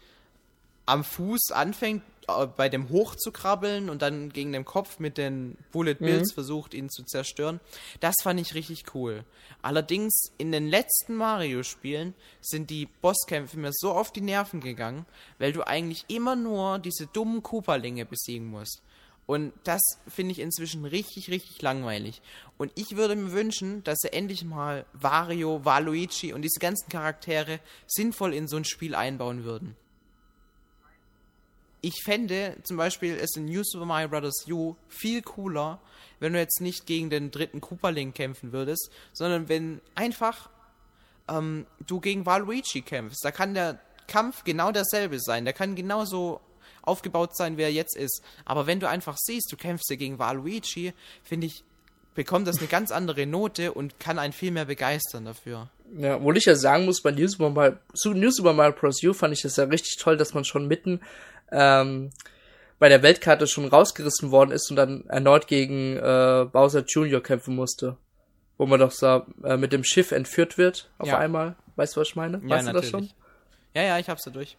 am 0.84 1.04
Fuß 1.04 1.50
anfängt, 1.52 2.02
bei 2.26 2.68
dem 2.68 2.88
hoch 2.88 3.14
zu 3.14 3.30
krabbeln 3.30 3.88
und 3.88 4.02
dann 4.02 4.30
gegen 4.30 4.52
den 4.52 4.64
Kopf 4.64 4.98
mit 4.98 5.16
den 5.16 5.56
Bullet 5.70 5.94
Bills 5.94 6.30
mhm. 6.30 6.34
versucht, 6.34 6.74
ihn 6.74 6.90
zu 6.90 7.04
zerstören. 7.04 7.60
Das 8.00 8.14
fand 8.22 8.40
ich 8.40 8.54
richtig 8.54 8.94
cool. 8.94 9.24
Allerdings 9.62 10.32
in 10.36 10.50
den 10.50 10.66
letzten 10.66 11.14
Mario-Spielen 11.14 12.14
sind 12.40 12.70
die 12.70 12.86
Bosskämpfe 13.00 13.58
mir 13.58 13.70
so 13.72 13.92
auf 13.92 14.12
die 14.12 14.20
Nerven 14.20 14.60
gegangen, 14.60 15.06
weil 15.38 15.52
du 15.52 15.66
eigentlich 15.66 16.04
immer 16.08 16.34
nur 16.34 16.78
diese 16.78 17.06
dummen 17.06 17.42
Koopalinge 17.42 18.04
besiegen 18.04 18.46
musst. 18.46 18.82
Und 19.26 19.52
das 19.64 19.82
finde 20.06 20.32
ich 20.32 20.38
inzwischen 20.38 20.84
richtig, 20.84 21.30
richtig 21.30 21.60
langweilig. 21.60 22.22
Und 22.58 22.70
ich 22.76 22.96
würde 22.96 23.16
mir 23.16 23.32
wünschen, 23.32 23.82
dass 23.82 23.98
sie 23.98 24.12
endlich 24.12 24.44
mal 24.44 24.86
Wario, 24.92 25.64
Waluigi 25.64 26.32
und 26.32 26.42
diese 26.42 26.60
ganzen 26.60 26.88
Charaktere 26.88 27.58
sinnvoll 27.86 28.34
in 28.34 28.46
so 28.46 28.56
ein 28.56 28.64
Spiel 28.64 28.94
einbauen 28.94 29.42
würden 29.42 29.76
ich 31.86 32.02
fände 32.02 32.56
zum 32.64 32.76
Beispiel 32.76 33.16
es 33.16 33.36
in 33.36 33.44
New 33.44 33.62
Super 33.62 33.86
Mario 33.86 34.08
Bros. 34.08 34.44
U 34.50 34.74
viel 34.88 35.22
cooler, 35.22 35.80
wenn 36.18 36.32
du 36.32 36.38
jetzt 36.40 36.60
nicht 36.60 36.84
gegen 36.84 37.10
den 37.10 37.30
dritten 37.30 37.60
Koopaling 37.60 38.12
kämpfen 38.12 38.50
würdest, 38.50 38.90
sondern 39.12 39.48
wenn 39.48 39.80
einfach 39.94 40.50
ähm, 41.28 41.64
du 41.86 42.00
gegen 42.00 42.26
Waluigi 42.26 42.82
kämpfst. 42.82 43.24
Da 43.24 43.30
kann 43.30 43.54
der 43.54 43.78
Kampf 44.08 44.42
genau 44.42 44.72
derselbe 44.72 45.20
sein. 45.20 45.44
Der 45.44 45.54
kann 45.54 45.76
genauso 45.76 46.40
aufgebaut 46.82 47.36
sein, 47.36 47.56
wie 47.56 47.62
er 47.62 47.72
jetzt 47.72 47.96
ist. 47.96 48.20
Aber 48.44 48.66
wenn 48.66 48.80
du 48.80 48.88
einfach 48.88 49.16
siehst, 49.16 49.52
du 49.52 49.56
kämpfst 49.56 49.88
ja 49.88 49.94
gegen 49.94 50.18
Waluigi, 50.18 50.92
finde 51.22 51.46
ich, 51.46 51.62
bekommt 52.16 52.48
das 52.48 52.58
eine 52.58 52.66
ganz 52.66 52.90
andere 52.90 53.26
Note 53.26 53.72
und 53.72 54.00
kann 54.00 54.18
einen 54.18 54.32
viel 54.32 54.50
mehr 54.50 54.64
begeistern 54.64 55.24
dafür. 55.24 55.70
Ja, 55.98 56.16
obwohl 56.16 56.36
ich 56.36 56.44
ja 56.44 56.54
sagen 56.54 56.84
muss, 56.84 57.00
bei 57.00 57.10
New 57.10 57.26
Super 57.26 57.50
Mario, 57.50 57.76
New 58.04 58.30
Super 58.30 58.52
Mario 58.52 58.74
Bros. 58.78 59.02
U 59.02 59.12
fand 59.12 59.34
ich 59.34 59.42
das 59.42 59.56
ja 59.56 59.64
richtig 59.64 59.96
toll, 59.98 60.16
dass 60.16 60.34
man 60.34 60.44
schon 60.44 60.66
mitten 60.66 61.00
ähm, 61.50 62.10
bei 62.78 62.88
der 62.88 63.02
Weltkarte 63.02 63.46
schon 63.46 63.66
rausgerissen 63.66 64.30
worden 64.30 64.50
ist 64.50 64.70
und 64.70 64.76
dann 64.76 65.04
erneut 65.08 65.46
gegen 65.46 65.96
äh, 65.96 66.46
Bowser 66.50 66.84
Jr. 66.86 67.22
kämpfen 67.22 67.54
musste. 67.54 67.96
Wo 68.58 68.66
man 68.66 68.80
doch 68.80 68.90
so 68.90 69.26
äh, 69.44 69.56
mit 69.56 69.72
dem 69.72 69.84
Schiff 69.84 70.12
entführt 70.12 70.58
wird 70.58 70.90
auf 70.98 71.08
ja. 71.08 71.18
einmal. 71.18 71.56
Weißt 71.76 71.96
du, 71.96 72.00
was 72.00 72.08
ich 72.08 72.16
meine? 72.16 72.40
Ja, 72.42 72.50
weißt 72.56 72.66
natürlich. 72.66 72.90
du 72.90 72.98
das 72.98 73.08
schon? 73.08 73.16
Ja, 73.74 73.82
ja, 73.82 73.98
ich 73.98 74.08
hab's 74.08 74.24
da 74.24 74.30
durch. 74.30 74.56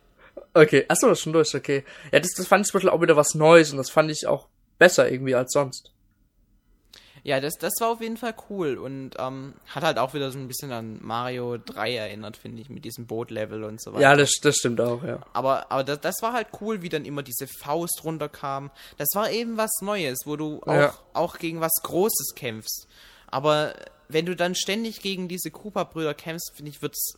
Okay, 0.54 0.86
hast 0.88 1.02
du 1.02 1.08
das 1.08 1.20
schon 1.20 1.34
durch, 1.34 1.54
okay. 1.56 1.84
Ja, 2.12 2.20
das, 2.20 2.32
das 2.36 2.48
fand 2.48 2.66
ich 2.66 2.72
zum 2.72 2.78
Beispiel 2.78 2.90
auch 2.92 3.02
wieder 3.02 3.16
was 3.16 3.34
Neues 3.34 3.72
und 3.72 3.78
das 3.78 3.90
fand 3.90 4.12
ich 4.12 4.28
auch 4.28 4.48
besser 4.78 5.12
irgendwie 5.12 5.36
als 5.36 5.52
sonst. 5.52 5.92
Ja, 7.24 7.40
das, 7.40 7.56
das 7.56 7.74
war 7.80 7.90
auf 7.90 8.02
jeden 8.02 8.18
Fall 8.18 8.34
cool 8.50 8.78
und 8.78 9.12
ähm, 9.20 9.54
hat 9.68 9.84
halt 9.84 9.98
auch 9.98 10.14
wieder 10.14 10.32
so 10.32 10.40
ein 10.40 10.48
bisschen 10.48 10.72
an 10.72 11.00
Mario 11.02 11.58
3 11.58 11.96
erinnert, 11.96 12.38
finde 12.38 12.62
ich, 12.62 12.70
mit 12.70 12.86
diesem 12.86 13.06
Boot-Level 13.06 13.64
und 13.64 13.82
so 13.82 13.94
weiter. 13.94 14.02
Ja, 14.02 14.16
das, 14.16 14.32
das 14.42 14.56
stimmt 14.56 14.82
auch, 14.82 15.04
ja. 15.04 15.20
Aber, 15.34 15.72
aber 15.72 15.84
das, 15.84 16.00
das 16.02 16.22
war 16.22 16.34
halt 16.34 16.48
cool, 16.62 16.82
wie 16.82 16.90
dann 16.90 17.06
immer 17.06 17.24
diese 17.24 17.48
Faust 17.48 18.02
runterkam. 18.04 18.72
Das 18.98 19.10
war 19.14 19.32
eben 19.32 19.58
was 19.58 19.72
Neues, 19.82 20.20
wo 20.26 20.36
du 20.36 20.62
auch, 20.64 20.74
ja. 20.74 20.94
auch 21.14 21.38
gegen 21.38 21.62
was 21.62 21.74
Großes 21.84 22.34
kämpfst. 22.36 22.88
Aber 23.28 23.74
wenn 24.08 24.26
du 24.26 24.36
dann 24.36 24.56
ständig 24.56 25.02
gegen 25.02 25.28
diese 25.28 25.52
Koopa-Brüder 25.52 26.14
kämpfst, 26.14 26.54
finde 26.56 26.72
ich, 26.72 26.82
wird's 26.82 27.18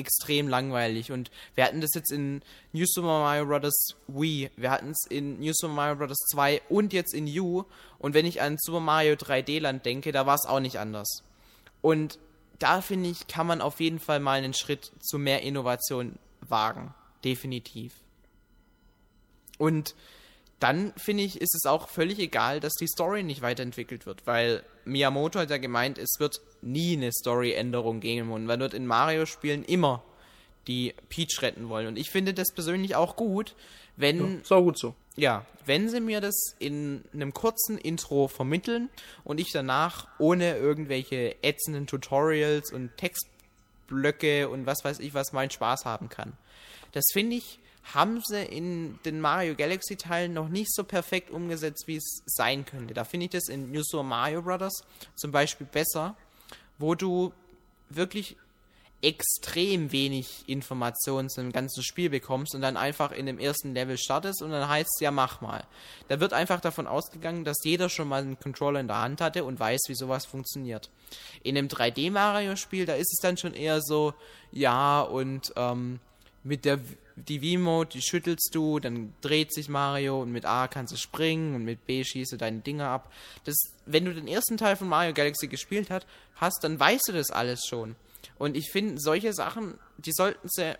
extrem 0.00 0.48
langweilig. 0.48 1.12
Und 1.12 1.30
wir 1.54 1.64
hatten 1.64 1.80
das 1.80 1.90
jetzt 1.94 2.10
in 2.10 2.42
New 2.72 2.84
Super 2.86 3.20
Mario 3.20 3.46
Bros. 3.46 3.94
Wii, 4.08 4.50
wir 4.56 4.70
hatten 4.70 4.90
es 4.90 5.06
in 5.08 5.38
New 5.38 5.52
Super 5.54 5.74
Mario 5.74 5.96
Bros. 5.96 6.18
2 6.32 6.62
und 6.68 6.92
jetzt 6.92 7.14
in 7.14 7.26
U. 7.38 7.64
Und 7.98 8.14
wenn 8.14 8.26
ich 8.26 8.42
an 8.42 8.56
Super 8.58 8.80
Mario 8.80 9.14
3D 9.14 9.60
Land 9.60 9.86
denke, 9.86 10.12
da 10.12 10.26
war 10.26 10.34
es 10.34 10.46
auch 10.46 10.60
nicht 10.60 10.78
anders. 10.78 11.22
Und 11.80 12.18
da 12.58 12.82
finde 12.82 13.08
ich, 13.08 13.26
kann 13.26 13.46
man 13.46 13.60
auf 13.60 13.80
jeden 13.80 13.98
Fall 13.98 14.20
mal 14.20 14.38
einen 14.38 14.54
Schritt 14.54 14.92
zu 15.00 15.18
mehr 15.18 15.42
Innovation 15.42 16.18
wagen. 16.40 16.94
Definitiv. 17.24 17.94
Und 19.58 19.94
dann 20.58 20.92
finde 20.96 21.22
ich, 21.22 21.40
ist 21.40 21.54
es 21.54 21.64
auch 21.64 21.88
völlig 21.88 22.18
egal, 22.18 22.60
dass 22.60 22.74
die 22.74 22.86
Story 22.86 23.22
nicht 23.22 23.40
weiterentwickelt 23.42 24.04
wird, 24.04 24.26
weil 24.26 24.62
Miyamoto 24.84 25.38
hat 25.38 25.50
ja 25.50 25.56
gemeint, 25.56 25.96
es 25.96 26.16
wird 26.18 26.40
nie 26.62 26.96
eine 26.96 27.12
Story-Änderung 27.12 28.00
geben 28.00 28.32
und 28.32 28.46
man 28.46 28.60
wird 28.60 28.74
in 28.74 28.86
Mario-Spielen 28.86 29.64
immer 29.64 30.02
die 30.66 30.94
Peach 31.08 31.42
retten 31.42 31.68
wollen. 31.68 31.86
Und 31.86 31.98
ich 31.98 32.10
finde 32.10 32.34
das 32.34 32.52
persönlich 32.52 32.94
auch 32.94 33.16
gut, 33.16 33.54
wenn. 33.96 34.18
Ja, 34.18 34.40
ist 34.40 34.52
auch 34.52 34.62
gut 34.62 34.78
so. 34.78 34.94
Ja, 35.16 35.44
wenn 35.66 35.88
sie 35.88 36.00
mir 36.00 36.20
das 36.20 36.54
in 36.58 37.04
einem 37.12 37.34
kurzen 37.34 37.76
Intro 37.76 38.28
vermitteln 38.28 38.88
und 39.24 39.40
ich 39.40 39.50
danach 39.52 40.08
ohne 40.18 40.56
irgendwelche 40.56 41.42
ätzenden 41.42 41.86
Tutorials 41.86 42.72
und 42.72 42.96
Textblöcke 42.96 44.48
und 44.48 44.66
was 44.66 44.84
weiß 44.84 45.00
ich 45.00 45.12
was 45.12 45.32
meinen 45.32 45.50
Spaß 45.50 45.84
haben 45.84 46.08
kann. 46.08 46.32
Das 46.92 47.04
finde 47.12 47.36
ich 47.36 47.58
haben 47.94 48.22
sie 48.24 48.42
in 48.44 48.98
den 49.04 49.20
Mario 49.20 49.54
Galaxy 49.54 49.96
Teilen 49.96 50.32
noch 50.32 50.48
nicht 50.48 50.72
so 50.72 50.84
perfekt 50.84 51.30
umgesetzt, 51.30 51.84
wie 51.86 51.96
es 51.96 52.22
sein 52.26 52.64
könnte. 52.64 52.94
Da 52.94 53.04
finde 53.04 53.24
ich 53.24 53.32
das 53.32 53.48
in 53.48 53.72
New 53.72 53.82
Super 53.82 54.04
Mario 54.04 54.42
Bros. 54.42 54.84
zum 55.16 55.32
Beispiel 55.32 55.66
besser, 55.66 56.16
wo 56.80 56.94
du 56.94 57.32
wirklich 57.88 58.36
extrem 59.02 59.92
wenig 59.92 60.44
Informationen 60.46 61.30
zum 61.30 61.52
ganzen 61.52 61.82
Spiel 61.82 62.10
bekommst 62.10 62.54
und 62.54 62.60
dann 62.60 62.76
einfach 62.76 63.12
in 63.12 63.24
dem 63.26 63.38
ersten 63.38 63.72
Level 63.72 63.96
startest 63.96 64.42
und 64.42 64.50
dann 64.50 64.68
heißt 64.68 64.90
es 64.94 65.00
ja, 65.00 65.10
mach 65.10 65.40
mal. 65.40 65.64
Da 66.08 66.20
wird 66.20 66.34
einfach 66.34 66.60
davon 66.60 66.86
ausgegangen, 66.86 67.44
dass 67.44 67.56
jeder 67.64 67.88
schon 67.88 68.08
mal 68.08 68.20
einen 68.20 68.38
Controller 68.38 68.80
in 68.80 68.88
der 68.88 69.00
Hand 69.00 69.22
hatte 69.22 69.44
und 69.44 69.58
weiß, 69.58 69.80
wie 69.88 69.94
sowas 69.94 70.26
funktioniert. 70.26 70.90
In 71.42 71.56
einem 71.56 71.68
3D-Mario-Spiel, 71.68 72.84
da 72.84 72.94
ist 72.94 73.12
es 73.12 73.22
dann 73.22 73.38
schon 73.38 73.54
eher 73.54 73.80
so, 73.80 74.12
ja, 74.52 75.00
und 75.00 75.52
ähm, 75.56 76.00
mit 76.44 76.66
der 76.66 76.78
die 77.28 77.56
V-Mode, 77.56 77.90
die 77.90 78.02
schüttelst 78.02 78.50
du, 78.54 78.80
dann 78.80 79.12
dreht 79.20 79.52
sich 79.52 79.68
Mario 79.68 80.20
und 80.20 80.32
mit 80.32 80.44
A 80.44 80.68
kannst 80.68 80.92
du 80.92 80.96
springen 80.96 81.54
und 81.54 81.64
mit 81.64 81.86
B 81.86 82.04
schießt 82.04 82.32
du 82.32 82.36
deine 82.36 82.60
Dinge 82.60 82.86
ab. 82.86 83.12
Das, 83.44 83.56
wenn 83.86 84.04
du 84.04 84.14
den 84.14 84.28
ersten 84.28 84.56
Teil 84.56 84.76
von 84.76 84.88
Mario 84.88 85.12
Galaxy 85.12 85.48
gespielt 85.48 85.90
hat, 85.90 86.06
hast, 86.36 86.64
dann 86.64 86.78
weißt 86.78 87.08
du 87.08 87.12
das 87.12 87.30
alles 87.30 87.60
schon. 87.66 87.96
Und 88.38 88.56
ich 88.56 88.70
finde, 88.70 89.00
solche 89.00 89.32
Sachen, 89.32 89.78
die 89.98 90.12
sollten 90.12 90.48
sie 90.48 90.76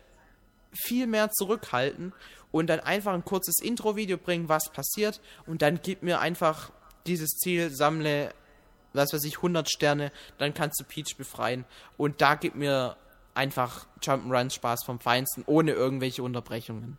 viel 0.73 1.07
mehr 1.07 1.31
zurückhalten 1.31 2.13
und 2.53 2.69
dann 2.69 2.81
einfach 2.81 3.13
ein 3.13 3.25
kurzes 3.25 3.59
Intro-Video 3.61 4.17
bringen, 4.17 4.49
was 4.49 4.71
passiert 4.71 5.21
und 5.47 5.63
dann 5.63 5.81
gib 5.83 6.03
mir 6.03 6.21
einfach 6.21 6.71
dieses 7.07 7.31
Ziel, 7.31 7.71
sammle, 7.71 8.33
was 8.93 9.13
weiß 9.13 9.25
ich, 9.25 9.37
100 9.37 9.71
Sterne, 9.71 10.13
dann 10.39 10.55
kannst 10.55 10.81
du 10.81 10.85
Peach 10.85 11.17
befreien 11.17 11.65
und 11.97 12.21
da 12.21 12.35
gib 12.35 12.55
mir 12.55 12.97
einfach 13.35 13.87
Jump'n'Run 14.03 14.51
Spaß 14.51 14.85
vom 14.85 15.01
Feinsten, 15.01 15.45
ohne 15.47 15.73
irgendwelche 15.73 16.23
Unterbrechungen. 16.23 16.99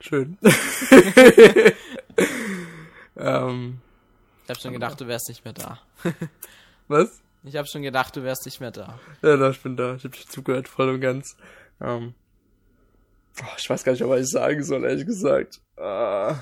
Schön. 0.00 0.38
ähm, 3.16 3.80
ich 4.44 4.50
hab 4.50 4.60
schon 4.60 4.72
gedacht, 4.72 5.00
du 5.00 5.08
wärst 5.08 5.28
nicht 5.28 5.44
mehr 5.44 5.52
da. 5.52 5.80
Was? 6.88 7.20
Ich 7.44 7.56
hab 7.56 7.68
schon 7.68 7.82
gedacht, 7.82 8.16
du 8.16 8.22
wärst 8.22 8.46
nicht 8.46 8.60
mehr 8.60 8.70
da. 8.70 8.98
Ja, 9.22 9.36
da, 9.36 9.50
ich 9.50 9.60
bin 9.60 9.76
da. 9.76 9.96
Ich 9.96 10.04
hab 10.04 10.12
dich 10.12 10.28
zugehört, 10.28 10.68
voll 10.68 10.88
und 10.88 11.00
ganz. 11.00 11.36
Ähm, 11.80 12.14
oh, 13.40 13.54
ich 13.56 13.68
weiß 13.68 13.84
gar 13.84 13.92
nicht, 13.92 14.06
was 14.06 14.20
ich 14.20 14.30
sagen 14.30 14.62
soll, 14.64 14.84
ehrlich 14.84 15.06
gesagt. 15.06 15.60
Uh, 15.76 16.34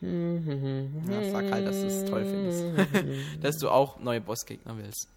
ja, 0.00 1.30
sag 1.30 1.50
halt, 1.50 1.66
dass 1.66 1.80
du 1.80 1.86
es 1.86 2.04
toll 2.04 2.24
findest. 2.24 2.64
dass 3.42 3.56
du 3.58 3.70
auch 3.70 3.98
neue 3.98 4.20
Bossgegner 4.20 4.76
willst. 4.76 5.08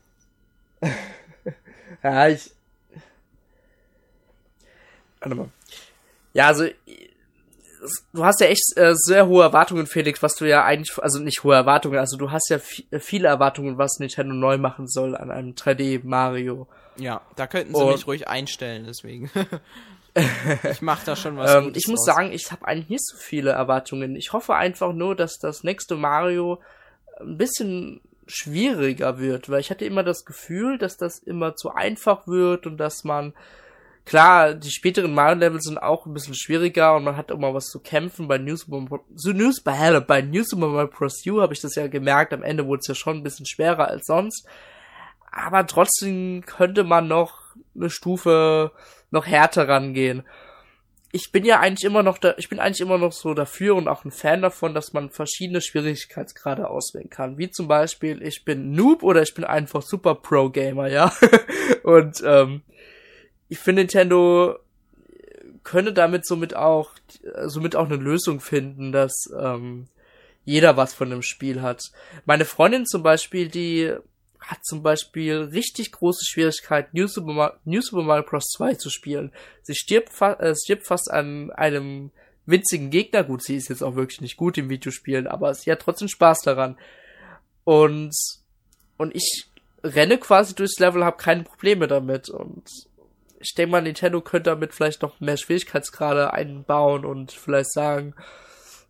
ja, 2.03 2.27
ich. 2.27 2.51
Warte 5.19 5.35
mal. 5.35 5.49
Ja, 6.33 6.47
also. 6.47 6.65
Du 8.11 8.25
hast 8.25 8.41
ja 8.41 8.47
echt 8.47 8.75
äh, 8.75 8.93
sehr 8.93 9.25
hohe 9.27 9.41
Erwartungen, 9.41 9.87
Felix, 9.87 10.21
was 10.21 10.35
du 10.35 10.43
ja 10.43 10.65
eigentlich, 10.65 11.01
also 11.01 11.19
nicht 11.19 11.43
hohe 11.45 11.55
Erwartungen, 11.55 11.97
also 11.97 12.17
du 12.17 12.29
hast 12.29 12.49
ja 12.49 12.59
äh, 12.91 12.99
viele 12.99 13.29
Erwartungen, 13.29 13.77
was 13.77 13.99
Nintendo 13.99 14.33
neu 14.33 14.57
machen 14.57 14.85
soll 14.85 15.15
an 15.15 15.31
einem 15.31 15.53
3D 15.53 16.01
Mario. 16.03 16.67
Ja, 16.97 17.21
da 17.37 17.47
könnten 17.47 17.73
sie 17.73 17.81
Und, 17.81 17.93
mich 17.93 18.05
ruhig 18.05 18.27
einstellen, 18.27 18.83
deswegen. 18.85 19.31
ich 20.71 20.81
mache 20.81 21.05
da 21.05 21.15
schon 21.15 21.37
was. 21.37 21.55
ähm, 21.55 21.73
ich 21.75 21.87
muss 21.87 22.07
raus. 22.07 22.15
sagen, 22.15 22.31
ich 22.31 22.51
habe 22.51 22.67
eigentlich 22.67 22.89
nicht 22.89 23.05
so 23.05 23.17
viele 23.17 23.51
Erwartungen. 23.51 24.15
Ich 24.15 24.33
hoffe 24.33 24.55
einfach 24.55 24.93
nur, 24.93 25.15
dass 25.15 25.39
das 25.39 25.63
nächste 25.63 25.95
Mario 25.95 26.61
ein 27.19 27.37
bisschen 27.37 28.01
schwieriger 28.27 29.17
wird, 29.19 29.49
weil 29.49 29.59
ich 29.59 29.71
hatte 29.71 29.85
immer 29.85 30.03
das 30.03 30.23
Gefühl, 30.23 30.77
dass 30.77 30.97
das 30.97 31.19
immer 31.19 31.55
zu 31.55 31.71
einfach 31.71 32.27
wird 32.27 32.67
und 32.67 32.77
dass 32.77 33.03
man 33.03 33.33
Klar, 34.09 34.55
die 34.55 34.71
späteren 34.71 35.13
Mario-Level 35.13 35.61
sind 35.61 35.77
auch 35.77 36.07
ein 36.07 36.15
bisschen 36.15 36.33
schwieriger 36.33 36.95
und 36.95 37.03
man 37.03 37.15
hat 37.15 37.29
immer 37.29 37.53
was 37.53 37.65
zu 37.65 37.79
kämpfen. 37.79 38.27
Bei 38.27 38.39
New 38.39 38.55
Super, 38.55 39.01
so 39.13 39.31
News, 39.33 39.61
bei, 39.63 39.99
bei 39.99 40.23
New 40.23 40.41
Super 40.43 40.67
Mario 40.67 40.87
Bros. 40.87 41.21
U 41.27 41.41
habe 41.41 41.53
ich 41.53 41.61
das 41.61 41.75
ja 41.75 41.85
gemerkt. 41.85 42.33
Am 42.33 42.41
Ende 42.41 42.65
wurde 42.65 42.79
es 42.79 42.87
ja 42.87 42.95
schon 42.95 43.17
ein 43.17 43.23
bisschen 43.23 43.45
schwerer 43.45 43.87
als 43.87 44.07
sonst. 44.07 44.47
Aber 45.31 45.67
trotzdem 45.67 46.43
könnte 46.43 46.83
man 46.83 47.07
noch 47.07 47.39
eine 47.75 47.91
Stufe 47.91 48.71
noch 49.11 49.25
härter 49.25 49.67
rangehen. 49.67 50.23
Ich 51.11 51.31
bin 51.31 51.43
ja 51.43 51.59
eigentlich 51.59 51.85
immer 51.85 52.03
noch 52.03 52.19
da, 52.19 52.35
ich 52.37 52.49
bin 52.49 52.59
eigentlich 52.59 52.81
immer 52.81 52.99
noch 52.99 53.13
so 53.13 53.33
dafür 53.33 53.75
und 53.75 53.87
auch 53.87 54.05
ein 54.05 54.11
Fan 54.11 54.43
davon, 54.43 54.75
dass 54.75 54.93
man 54.93 55.09
verschiedene 55.09 55.59
Schwierigkeitsgrade 55.59 56.69
auswählen 56.69 57.09
kann. 57.09 57.37
Wie 57.39 57.49
zum 57.49 57.67
Beispiel, 57.67 58.21
ich 58.21 58.45
bin 58.45 58.71
Noob 58.71 59.01
oder 59.01 59.23
ich 59.23 59.33
bin 59.33 59.43
einfach 59.43 59.81
Super 59.81 60.15
Pro 60.15 60.49
Gamer, 60.49 60.87
ja. 60.87 61.11
und 61.83 62.21
ähm, 62.23 62.61
ich 63.47 63.57
finde 63.57 63.81
Nintendo 63.81 64.59
könnte 65.63 65.93
damit 65.93 66.25
somit 66.25 66.55
auch 66.55 66.91
somit 67.45 67.75
auch 67.75 67.85
eine 67.85 67.95
Lösung 67.95 68.39
finden, 68.39 68.91
dass 68.91 69.29
ähm, 69.39 69.87
jeder 70.45 70.77
was 70.77 70.93
von 70.93 71.09
dem 71.09 71.21
Spiel 71.21 71.61
hat. 71.61 71.91
Meine 72.25 72.45
Freundin 72.45 72.85
zum 72.85 73.03
Beispiel, 73.03 73.49
die 73.49 73.93
hat 74.39 74.65
zum 74.65 74.81
Beispiel 74.83 75.49
richtig 75.53 75.91
große 75.91 76.25
Schwierigkeiten, 76.25 76.97
New 76.97 77.07
Super, 77.07 77.33
Mario, 77.33 77.55
New 77.65 77.81
Super 77.81 78.03
Mario 78.03 78.23
Bros. 78.23 78.45
2 78.55 78.75
zu 78.75 78.89
spielen. 78.89 79.31
Sie 79.63 79.75
stirbt, 79.75 80.13
fa 80.13 80.33
äh, 80.33 80.55
stirbt 80.55 80.87
fast 80.87 81.11
an 81.11 81.51
einem 81.51 82.11
winzigen 82.45 82.89
Gegner. 82.89 83.23
Gut, 83.23 83.43
sie 83.43 83.55
ist 83.55 83.69
jetzt 83.69 83.83
auch 83.83 83.95
wirklich 83.95 84.21
nicht 84.21 84.37
gut 84.37 84.57
im 84.57 84.69
Videospielen, 84.69 85.27
aber 85.27 85.53
sie 85.53 85.71
hat 85.71 85.81
trotzdem 85.81 86.07
Spaß 86.07 86.41
daran. 86.41 86.77
Und, 87.63 88.15
und 88.97 89.15
ich 89.15 89.45
renne 89.83 90.17
quasi 90.17 90.55
durchs 90.55 90.79
Level, 90.79 91.05
habe 91.05 91.17
keine 91.17 91.43
Probleme 91.43 91.87
damit. 91.87 92.29
Und 92.29 92.63
ich 93.39 93.53
denke 93.55 93.71
mal, 93.71 93.81
Nintendo 93.81 94.21
könnte 94.21 94.49
damit 94.49 94.73
vielleicht 94.73 95.01
noch 95.01 95.19
mehr 95.19 95.37
Schwierigkeitsgrade 95.37 96.33
einbauen 96.33 97.05
und 97.05 97.31
vielleicht 97.31 97.71
sagen, 97.71 98.15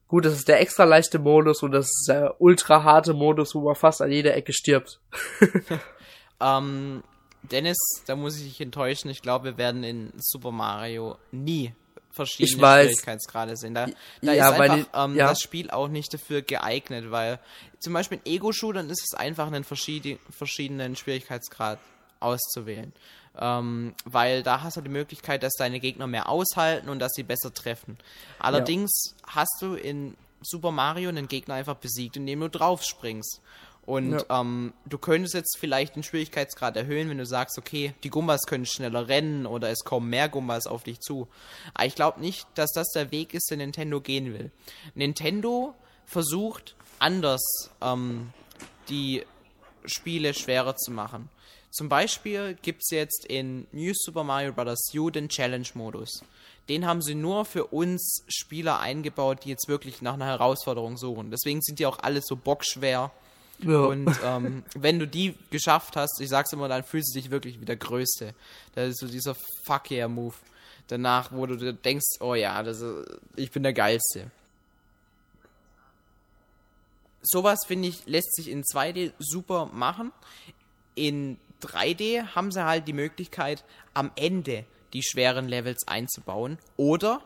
gut, 0.09 0.25
das 0.25 0.33
ist 0.33 0.49
der 0.49 0.59
extra 0.59 0.83
leichte 0.83 1.19
Modus 1.19 1.63
und 1.63 1.71
das 1.71 1.85
ist 1.85 2.05
der 2.09 2.41
ultra 2.41 2.83
harte 2.83 3.13
Modus, 3.13 3.55
wo 3.55 3.61
man 3.61 3.75
fast 3.75 4.01
an 4.01 4.11
jeder 4.11 4.35
Ecke 4.35 4.51
stirbt. 4.51 4.99
ähm, 6.41 7.03
Dennis, 7.43 7.77
da 8.05 8.17
muss 8.17 8.37
ich 8.37 8.43
dich 8.43 8.61
enttäuschen. 8.61 9.09
Ich 9.09 9.21
glaube, 9.21 9.45
wir 9.45 9.57
werden 9.57 9.83
in 9.85 10.11
Super 10.17 10.51
Mario 10.51 11.17
nie 11.31 11.73
verschiedene 12.11 12.55
ich 12.55 12.61
weiß. 12.61 12.85
Schwierigkeitsgrade 12.87 13.55
sehen. 13.55 13.73
Da, 13.75 13.87
da 14.21 14.33
ja, 14.33 14.49
ist 14.49 14.59
einfach 14.59 15.05
ähm, 15.05 15.15
ja. 15.15 15.29
das 15.29 15.39
Spiel 15.39 15.69
auch 15.69 15.87
nicht 15.87 16.13
dafür 16.13 16.41
geeignet, 16.41 17.11
weil 17.11 17.39
zum 17.79 17.93
Beispiel 17.93 18.19
in 18.23 18.33
Ego-Shootern 18.33 18.89
ist 18.89 19.03
es 19.03 19.17
einfach, 19.17 19.47
einen 19.47 19.63
verschiedenen 19.63 20.95
Schwierigkeitsgrad 20.95 21.79
auszuwählen. 22.19 22.91
Ähm, 23.37 23.93
weil 24.05 24.43
da 24.43 24.61
hast 24.61 24.77
du 24.77 24.81
die 24.81 24.89
Möglichkeit, 24.89 25.43
dass 25.43 25.53
deine 25.53 25.79
Gegner 25.79 26.07
mehr 26.07 26.29
aushalten 26.29 26.89
und 26.89 26.99
dass 26.99 27.13
sie 27.13 27.23
besser 27.23 27.53
treffen. 27.53 27.97
Allerdings 28.39 29.15
ja. 29.21 29.35
hast 29.35 29.57
du 29.61 29.75
in 29.75 30.15
Super 30.41 30.71
Mario 30.71 31.09
einen 31.09 31.27
Gegner 31.27 31.55
einfach 31.55 31.75
besiegt, 31.75 32.17
indem 32.17 32.41
du 32.41 32.49
drauf 32.49 32.83
springst. 32.83 33.41
Und 33.89 34.11
ja. 34.11 34.41
ähm, 34.41 34.73
du 34.85 34.99
könntest 34.99 35.33
jetzt 35.33 35.57
vielleicht 35.57 35.95
den 35.95 36.03
Schwierigkeitsgrad 36.03 36.77
erhöhen, 36.77 37.09
wenn 37.09 37.17
du 37.17 37.25
sagst, 37.25 37.57
okay, 37.57 37.95
die 38.03 38.11
Gumbas 38.11 38.41
können 38.43 38.67
schneller 38.67 39.07
rennen 39.07 39.47
oder 39.47 39.69
es 39.71 39.83
kommen 39.83 40.11
mehr 40.11 40.29
Gumbas 40.29 40.67
auf 40.67 40.83
dich 40.83 40.99
zu. 40.99 41.27
Aber 41.73 41.87
ich 41.87 41.95
glaube 41.95 42.19
nicht, 42.19 42.47
dass 42.53 42.71
das 42.71 42.89
der 42.89 43.11
Weg 43.11 43.33
ist, 43.33 43.49
den 43.49 43.57
Nintendo 43.57 43.99
gehen 43.99 44.31
will. 44.33 44.51
Nintendo 44.93 45.73
versucht 46.05 46.75
anders 46.99 47.41
ähm, 47.81 48.31
die 48.89 49.23
Spiele 49.85 50.35
schwerer 50.35 50.75
zu 50.75 50.91
machen. 50.91 51.29
Zum 51.71 51.87
Beispiel 51.87 52.57
gibt 52.61 52.81
es 52.81 52.89
jetzt 52.89 53.25
in 53.25 53.67
New 53.71 53.93
Super 53.95 54.23
Mario 54.23 54.53
Bros. 54.53 54.91
U 54.95 55.09
den 55.09 55.29
Challenge-Modus. 55.29 56.23
Den 56.67 56.85
haben 56.85 57.01
sie 57.01 57.15
nur 57.15 57.45
für 57.45 57.65
uns 57.65 58.23
Spieler 58.27 58.79
eingebaut, 58.79 59.39
die 59.43 59.49
jetzt 59.49 59.67
wirklich 59.67 60.01
nach 60.01 60.13
einer 60.13 60.25
Herausforderung 60.25 60.97
suchen. 60.97 61.31
Deswegen 61.31 61.61
sind 61.61 61.79
die 61.79 61.85
auch 61.85 61.99
alle 61.99 62.21
so 62.21 62.35
bockschwer. 62.35 63.11
Ja. 63.59 63.79
Und 63.81 64.09
ähm, 64.23 64.63
wenn 64.75 64.99
du 64.99 65.07
die 65.07 65.35
geschafft 65.51 65.95
hast, 65.95 66.19
ich 66.21 66.29
sag's 66.29 66.53
immer, 66.53 66.67
dann 66.67 66.83
fühlst 66.83 67.13
du 67.13 67.19
dich 67.19 67.31
wirklich 67.31 67.59
wie 67.59 67.65
der 67.65 67.75
Größte. 67.75 68.33
Das 68.73 68.89
ist 68.89 68.99
so 68.99 69.07
dieser 69.07 69.35
Fuck 69.65 69.91
yeah 69.91 70.07
Move. 70.07 70.35
Danach, 70.87 71.31
wo 71.31 71.45
du 71.45 71.73
denkst, 71.73 72.19
oh 72.19 72.35
ja, 72.35 72.63
das 72.63 72.81
ist, 72.81 73.19
ich 73.35 73.51
bin 73.51 73.61
der 73.63 73.73
Geilste. 73.73 74.31
Sowas, 77.21 77.59
finde 77.67 77.89
ich, 77.89 78.05
lässt 78.05 78.33
sich 78.35 78.49
in 78.49 78.63
2D 78.63 79.11
super 79.19 79.67
machen. 79.67 80.11
In 80.95 81.37
3D 81.63 82.35
haben 82.35 82.51
sie 82.51 82.63
halt 82.63 82.87
die 82.87 82.93
Möglichkeit, 82.93 83.63
am 83.93 84.11
Ende 84.15 84.65
die 84.93 85.03
schweren 85.03 85.47
Levels 85.47 85.87
einzubauen 85.87 86.57
oder 86.77 87.21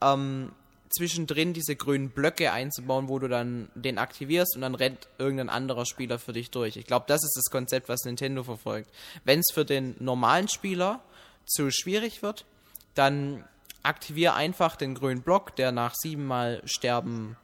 ähm, 0.00 0.52
zwischendrin 0.90 1.52
diese 1.52 1.76
grünen 1.76 2.10
Blöcke 2.10 2.52
einzubauen, 2.52 3.08
wo 3.08 3.18
du 3.18 3.28
dann 3.28 3.70
den 3.74 3.98
aktivierst 3.98 4.56
und 4.56 4.62
dann 4.62 4.74
rennt 4.74 5.08
irgendein 5.18 5.48
anderer 5.48 5.86
Spieler 5.86 6.18
für 6.18 6.32
dich 6.32 6.50
durch. 6.50 6.76
Ich 6.76 6.86
glaube, 6.86 7.06
das 7.08 7.22
ist 7.22 7.36
das 7.36 7.50
Konzept, 7.50 7.88
was 7.88 8.04
Nintendo 8.04 8.42
verfolgt. 8.42 8.90
Wenn 9.24 9.40
es 9.40 9.52
für 9.52 9.64
den 9.64 9.94
normalen 9.98 10.48
Spieler 10.48 11.00
zu 11.46 11.70
schwierig 11.70 12.22
wird, 12.22 12.44
dann 12.94 13.44
aktiviere 13.82 14.34
einfach 14.34 14.76
den 14.76 14.94
grünen 14.94 15.22
Block, 15.22 15.56
der 15.56 15.72
nach 15.72 15.94
siebenmal 15.94 16.60
Sterben 16.64 17.36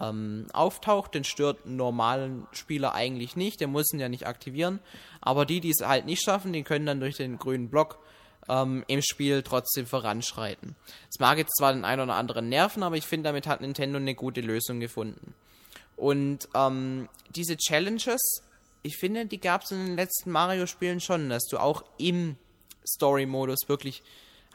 ähm, 0.00 0.46
auftaucht. 0.52 1.14
Den 1.14 1.24
stört 1.24 1.66
einen 1.66 1.76
normalen 1.76 2.46
Spieler 2.52 2.94
eigentlich 2.94 3.36
nicht, 3.36 3.60
der 3.60 3.68
muss 3.68 3.92
ihn 3.92 4.00
ja 4.00 4.08
nicht 4.08 4.26
aktivieren. 4.26 4.80
Aber 5.20 5.46
die, 5.46 5.60
die 5.60 5.70
es 5.70 5.86
halt 5.86 6.06
nicht 6.06 6.22
schaffen, 6.22 6.52
die 6.52 6.62
können 6.62 6.86
dann 6.86 7.00
durch 7.00 7.16
den 7.16 7.38
grünen 7.38 7.68
Block 7.68 7.98
ähm, 8.48 8.84
im 8.86 9.02
Spiel 9.02 9.42
trotzdem 9.42 9.86
voranschreiten. 9.86 10.76
Es 11.10 11.18
mag 11.18 11.38
jetzt 11.38 11.56
zwar 11.56 11.72
den 11.72 11.84
einen 11.84 12.02
oder 12.02 12.14
anderen 12.14 12.48
nerven, 12.48 12.82
aber 12.82 12.96
ich 12.96 13.06
finde, 13.06 13.28
damit 13.28 13.46
hat 13.46 13.60
Nintendo 13.60 13.98
eine 13.98 14.14
gute 14.14 14.40
Lösung 14.40 14.80
gefunden. 14.80 15.34
Und 15.96 16.48
ähm, 16.54 17.08
diese 17.34 17.56
Challenges, 17.56 18.42
ich 18.82 18.96
finde, 18.96 19.26
die 19.26 19.40
gab 19.40 19.62
es 19.62 19.70
in 19.70 19.84
den 19.84 19.96
letzten 19.96 20.30
Mario-Spielen 20.30 21.00
schon, 21.00 21.28
dass 21.28 21.46
du 21.46 21.58
auch 21.58 21.84
im 21.98 22.36
Story-Modus 22.86 23.68
wirklich 23.68 24.02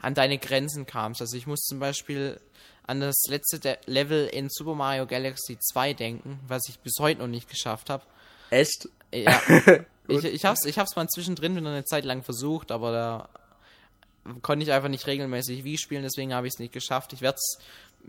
an 0.00 0.14
deine 0.14 0.38
Grenzen 0.38 0.86
kamst. 0.86 1.20
Also 1.20 1.36
ich 1.36 1.46
muss 1.46 1.60
zum 1.60 1.78
Beispiel 1.78 2.40
an 2.86 3.00
das 3.00 3.22
letzte 3.28 3.78
Level 3.86 4.26
in 4.26 4.48
Super 4.50 4.74
Mario 4.74 5.06
Galaxy 5.06 5.58
2 5.58 5.94
denken, 5.94 6.40
was 6.46 6.62
ich 6.68 6.78
bis 6.80 6.94
heute 6.98 7.20
noch 7.20 7.28
nicht 7.28 7.48
geschafft 7.48 7.90
habe. 7.90 8.02
Echt? 8.50 8.88
Ja. 9.12 9.40
ich, 10.08 10.24
ich, 10.24 10.44
hab's, 10.44 10.64
ich 10.64 10.78
hab's 10.78 10.96
mal 10.96 11.08
zwischendrin 11.08 11.56
wieder 11.56 11.68
eine 11.68 11.84
Zeit 11.84 12.04
lang 12.04 12.22
versucht, 12.22 12.72
aber 12.72 12.92
da 12.92 13.28
konnte 14.42 14.64
ich 14.64 14.72
einfach 14.72 14.88
nicht 14.88 15.06
regelmäßig 15.06 15.64
wie 15.64 15.78
spielen, 15.78 16.02
deswegen 16.02 16.34
habe 16.34 16.46
ich 16.46 16.54
es 16.54 16.60
nicht 16.60 16.72
geschafft. 16.72 17.12
Ich 17.12 17.20
werde 17.20 17.38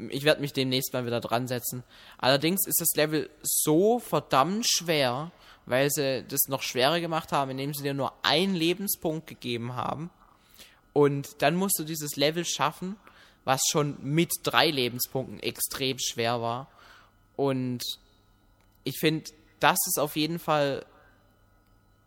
ich 0.10 0.24
werd 0.24 0.42
mich 0.42 0.54
demnächst 0.54 0.94
mal 0.94 1.06
wieder 1.06 1.22
dran 1.22 1.48
setzen. 1.48 1.84
Allerdings 2.18 2.66
ist 2.66 2.82
das 2.82 2.96
Level 2.96 3.30
so 3.44 4.00
verdammt 4.00 4.66
schwer, 4.68 5.32
weil 5.66 5.90
sie 5.92 6.24
das 6.28 6.48
noch 6.48 6.64
schwerer 6.64 7.00
gemacht 7.00 7.32
haben, 7.32 7.52
indem 7.52 7.74
sie 7.74 7.84
dir 7.84 7.94
nur 7.94 8.14
einen 8.24 8.56
Lebenspunkt 8.56 9.28
gegeben 9.28 9.76
haben. 9.76 10.10
Und 10.94 11.42
dann 11.42 11.56
musst 11.56 11.78
du 11.80 11.84
dieses 11.84 12.16
Level 12.16 12.46
schaffen 12.46 12.96
was 13.46 13.62
schon 13.70 13.98
mit 14.02 14.32
drei 14.44 14.70
Lebenspunkten 14.70 15.40
extrem 15.42 15.98
schwer 16.00 16.42
war. 16.42 16.68
Und 17.36 17.84
ich 18.84 18.98
finde, 19.00 19.32
das 19.60 19.80
ist 19.88 20.00
auf 20.00 20.16
jeden 20.16 20.40
Fall 20.40 20.86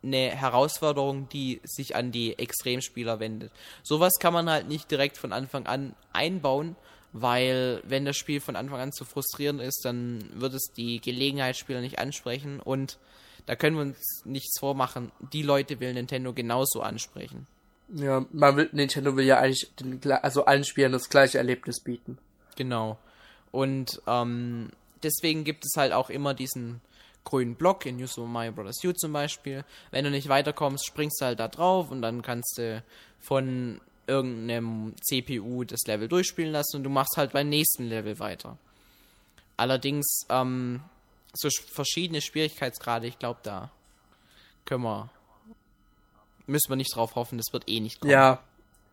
eine 0.03 0.29
Herausforderung, 0.29 1.27
die 1.29 1.59
sich 1.63 1.95
an 1.95 2.11
die 2.11 2.37
Extremspieler 2.37 3.19
wendet. 3.19 3.51
Sowas 3.83 4.13
kann 4.19 4.33
man 4.33 4.49
halt 4.49 4.67
nicht 4.67 4.89
direkt 4.89 5.17
von 5.17 5.33
Anfang 5.33 5.65
an 5.65 5.95
einbauen, 6.13 6.75
weil 7.13 7.81
wenn 7.83 8.05
das 8.05 8.17
Spiel 8.17 8.39
von 8.39 8.55
Anfang 8.55 8.79
an 8.79 8.91
zu 8.91 9.05
frustrierend 9.05 9.61
ist, 9.61 9.81
dann 9.83 10.29
wird 10.33 10.53
es 10.53 10.71
die 10.75 11.01
Gelegenheitsspieler 11.01 11.81
nicht 11.81 11.99
ansprechen 11.99 12.59
und 12.59 12.99
da 13.45 13.55
können 13.55 13.75
wir 13.77 13.83
uns 13.83 14.21
nichts 14.25 14.59
vormachen. 14.59 15.11
Die 15.33 15.41
Leute 15.41 15.79
will 15.79 15.93
Nintendo 15.93 16.33
genauso 16.33 16.81
ansprechen. 16.81 17.47
Ja, 17.89 18.25
man 18.31 18.57
will, 18.57 18.69
Nintendo 18.73 19.15
will 19.15 19.25
ja 19.25 19.39
eigentlich 19.39 19.71
den, 19.79 20.01
also 20.11 20.45
allen 20.45 20.65
Spielern 20.65 20.91
das 20.91 21.09
gleiche 21.09 21.37
Erlebnis 21.37 21.79
bieten. 21.81 22.17
Genau. 22.55 22.97
Und 23.51 24.01
ähm, 24.07 24.71
deswegen 25.03 25.43
gibt 25.43 25.65
es 25.65 25.73
halt 25.77 25.93
auch 25.93 26.09
immer 26.09 26.33
diesen 26.33 26.81
grünen 27.23 27.55
Block 27.55 27.85
in 27.85 27.97
New 27.97 28.07
Super 28.07 28.27
Mario 28.27 28.51
Bros. 28.51 28.83
U 28.83 28.91
zum 28.91 29.13
Beispiel. 29.13 29.63
Wenn 29.91 30.05
du 30.05 30.11
nicht 30.11 30.29
weiterkommst, 30.29 30.85
springst 30.85 31.21
du 31.21 31.25
halt 31.25 31.39
da 31.39 31.47
drauf 31.47 31.91
und 31.91 32.01
dann 32.01 32.21
kannst 32.21 32.57
du 32.57 32.83
von 33.19 33.81
irgendeinem 34.07 34.93
CPU 35.01 35.63
das 35.63 35.81
Level 35.85 36.07
durchspielen 36.07 36.51
lassen 36.51 36.77
und 36.77 36.83
du 36.83 36.89
machst 36.89 37.17
halt 37.17 37.33
beim 37.33 37.49
nächsten 37.49 37.83
Level 37.83 38.19
weiter. 38.19 38.57
Allerdings, 39.57 40.21
ähm, 40.29 40.81
so 41.33 41.49
verschiedene 41.49 42.21
Schwierigkeitsgrade, 42.21 43.07
ich 43.07 43.19
glaube, 43.19 43.39
da 43.43 43.71
können 44.65 44.83
wir 44.83 45.09
müssen 46.47 46.69
wir 46.69 46.75
nicht 46.75 46.95
drauf 46.95 47.15
hoffen, 47.15 47.37
das 47.37 47.53
wird 47.53 47.69
eh 47.69 47.79
nicht 47.79 48.01
kommen. 48.01 48.11
Ja, 48.11 48.39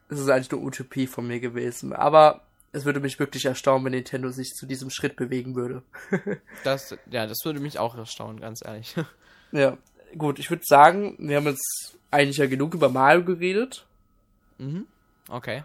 es 0.09 0.19
ist 0.19 0.29
eigentlich 0.29 0.53
eine 0.53 0.63
Utopie 0.63 1.07
von 1.07 1.27
mir 1.27 1.41
gewesen. 1.41 1.93
Aber 1.93 2.43
es 2.73 2.85
würde 2.85 3.01
mich 3.01 3.19
wirklich 3.19 3.45
erstaunen, 3.45 3.85
wenn 3.85 3.93
Nintendo 3.93 4.31
sich 4.31 4.51
zu 4.51 4.67
diesem 4.67 4.91
Schritt 4.91 5.17
bewegen 5.17 5.55
würde. 5.55 5.83
das, 6.65 6.97
ja, 7.11 7.27
das 7.27 7.39
würde 7.45 7.61
mich 7.61 7.79
auch 7.79 7.97
erstaunen, 7.97 8.41
ganz 8.41 8.65
ehrlich. 8.65 8.95
ja, 9.53 9.79
gut, 10.19 10.39
ich 10.39 10.51
würde 10.51 10.65
sagen, 10.67 11.17
wir 11.19 11.37
haben 11.37 11.47
jetzt 11.47 11.97
eigentlich 12.11 12.39
ja 12.39 12.47
genug 12.47 12.75
über 12.75 12.89
Mario 12.89 13.25
geredet. 13.25 13.87
Mhm. 14.59 14.87
Okay. 15.29 15.63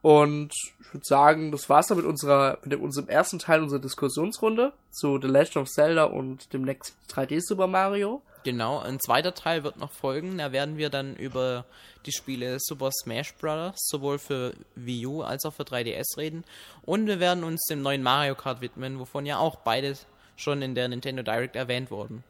Und 0.00 0.52
ich 0.80 0.92
würde 0.92 1.06
sagen, 1.06 1.52
das 1.52 1.68
war's 1.68 1.86
dann 1.86 1.98
mit 1.98 2.06
unserer, 2.06 2.58
mit 2.64 2.74
unserem 2.80 3.08
ersten 3.08 3.38
Teil 3.38 3.62
unserer 3.62 3.80
Diskussionsrunde 3.80 4.72
zu 4.90 5.20
The 5.20 5.28
Legend 5.28 5.58
of 5.58 5.70
Zelda 5.70 6.04
und 6.04 6.52
dem 6.52 6.62
nächsten 6.62 6.96
3D 7.12 7.40
Super 7.40 7.68
Mario. 7.68 8.20
Genau, 8.44 8.78
ein 8.80 8.98
zweiter 8.98 9.34
Teil 9.34 9.62
wird 9.62 9.76
noch 9.76 9.92
folgen. 9.92 10.38
Da 10.38 10.52
werden 10.52 10.76
wir 10.76 10.90
dann 10.90 11.14
über 11.16 11.64
die 12.06 12.12
Spiele 12.12 12.58
Super 12.58 12.90
Smash 12.90 13.34
Bros. 13.34 13.74
sowohl 13.76 14.18
für 14.18 14.54
Wii 14.74 15.06
U 15.06 15.22
als 15.22 15.44
auch 15.44 15.54
für 15.54 15.62
3DS 15.62 16.16
reden. 16.16 16.44
Und 16.82 17.06
wir 17.06 17.20
werden 17.20 17.44
uns 17.44 17.64
dem 17.66 17.82
neuen 17.82 18.02
Mario 18.02 18.34
Kart 18.34 18.60
widmen, 18.60 18.98
wovon 18.98 19.26
ja 19.26 19.38
auch 19.38 19.56
beide 19.56 19.96
schon 20.36 20.62
in 20.62 20.74
der 20.74 20.88
Nintendo 20.88 21.22
Direct 21.22 21.54
erwähnt 21.54 21.90
wurden. 21.90 22.24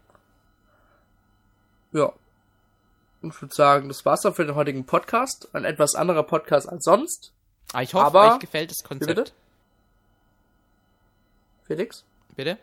Ja. 1.92 2.12
Und 3.22 3.34
ich 3.34 3.40
würde 3.40 3.54
sagen, 3.54 3.88
das 3.88 4.04
war's 4.04 4.22
dann 4.22 4.34
für 4.34 4.44
den 4.44 4.54
heutigen 4.54 4.84
Podcast. 4.84 5.48
Ein 5.54 5.64
etwas 5.64 5.94
anderer 5.94 6.24
Podcast 6.24 6.68
als 6.68 6.84
sonst. 6.84 7.32
Ah, 7.72 7.82
ich 7.82 7.94
hoffe, 7.94 8.06
Aber, 8.06 8.34
euch 8.34 8.40
gefällt 8.40 8.70
das 8.70 8.82
Konzept. 8.82 9.14
Bitte? 9.14 9.32
Felix? 11.66 12.04
Bitte? 12.34 12.58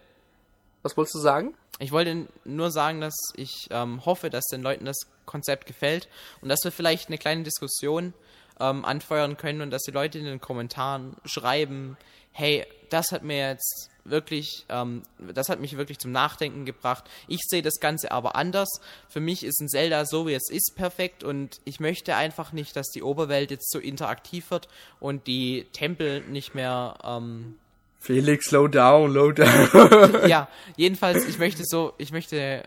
Was 0.83 0.95
wolltest 0.97 1.15
du 1.15 1.19
sagen? 1.19 1.55
Ich 1.79 1.91
wollte 1.91 2.27
nur 2.43 2.71
sagen, 2.71 2.99
dass 3.01 3.15
ich 3.35 3.67
ähm, 3.71 4.05
hoffe, 4.05 4.29
dass 4.29 4.45
den 4.47 4.61
Leuten 4.61 4.85
das 4.85 4.97
Konzept 5.25 5.65
gefällt 5.65 6.09
und 6.41 6.49
dass 6.49 6.59
wir 6.63 6.71
vielleicht 6.71 7.07
eine 7.07 7.17
kleine 7.17 7.43
Diskussion 7.43 8.13
ähm, 8.59 8.83
anfeuern 8.83 9.37
können 9.37 9.61
und 9.61 9.71
dass 9.71 9.83
die 9.83 9.91
Leute 9.91 10.19
in 10.19 10.25
den 10.25 10.41
Kommentaren 10.41 11.15
schreiben, 11.23 11.97
hey, 12.31 12.65
das 12.89 13.11
hat 13.11 13.23
mir 13.23 13.49
jetzt 13.49 13.89
wirklich, 14.03 14.65
ähm, 14.69 15.03
das 15.33 15.49
hat 15.49 15.59
mich 15.59 15.77
wirklich 15.77 15.99
zum 15.99 16.11
Nachdenken 16.11 16.65
gebracht. 16.65 17.05
Ich 17.27 17.41
sehe 17.47 17.61
das 17.61 17.79
Ganze 17.79 18.11
aber 18.11 18.35
anders. 18.35 18.67
Für 19.07 19.19
mich 19.19 19.43
ist 19.43 19.61
ein 19.61 19.69
Zelda 19.69 20.05
so, 20.05 20.27
wie 20.27 20.33
es 20.33 20.49
ist, 20.49 20.73
perfekt 20.75 21.23
und 21.23 21.61
ich 21.63 21.79
möchte 21.79 22.15
einfach 22.15 22.51
nicht, 22.51 22.75
dass 22.75 22.89
die 22.89 23.03
Oberwelt 23.03 23.51
jetzt 23.51 23.71
so 23.71 23.79
interaktiv 23.79 24.51
wird 24.51 24.67
und 24.99 25.27
die 25.27 25.67
Tempel 25.71 26.21
nicht 26.21 26.55
mehr. 26.55 26.97
Ähm, 27.03 27.55
Felix, 27.99 28.45
slow 28.45 28.67
down, 28.67 29.11
slow 29.11 29.31
down. 29.31 30.27
ja, 30.29 30.47
jedenfalls, 30.77 31.27
ich 31.27 31.37
möchte 31.37 31.63
so, 31.65 31.93
ich 31.97 32.11
möchte 32.11 32.63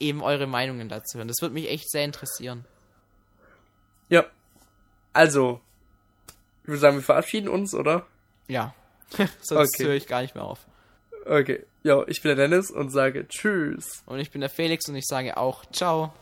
eben 0.00 0.22
eure 0.22 0.46
Meinungen 0.46 0.88
dazu 0.88 1.18
hören. 1.18 1.28
Das 1.28 1.40
würde 1.40 1.54
mich 1.54 1.70
echt 1.70 1.90
sehr 1.90 2.04
interessieren. 2.04 2.64
Ja. 4.08 4.26
Also, 5.12 5.60
ich 6.62 6.68
würde 6.68 6.80
sagen, 6.80 6.96
wir 6.96 7.02
verabschieden 7.02 7.48
uns, 7.48 7.74
oder? 7.74 8.06
Ja. 8.48 8.74
Sonst 9.40 9.74
okay. 9.76 9.88
höre 9.88 9.94
ich 9.94 10.06
gar 10.06 10.22
nicht 10.22 10.34
mehr 10.34 10.44
auf. 10.44 10.66
Okay. 11.24 11.64
Ja, 11.82 12.02
ich 12.08 12.22
bin 12.22 12.36
der 12.36 12.48
Dennis 12.48 12.70
und 12.70 12.90
sage 12.90 13.26
Tschüss. 13.28 14.02
Und 14.06 14.18
ich 14.18 14.30
bin 14.30 14.40
der 14.40 14.50
Felix 14.50 14.88
und 14.88 14.96
ich 14.96 15.06
sage 15.06 15.36
auch 15.36 15.64
Ciao. 15.70 16.12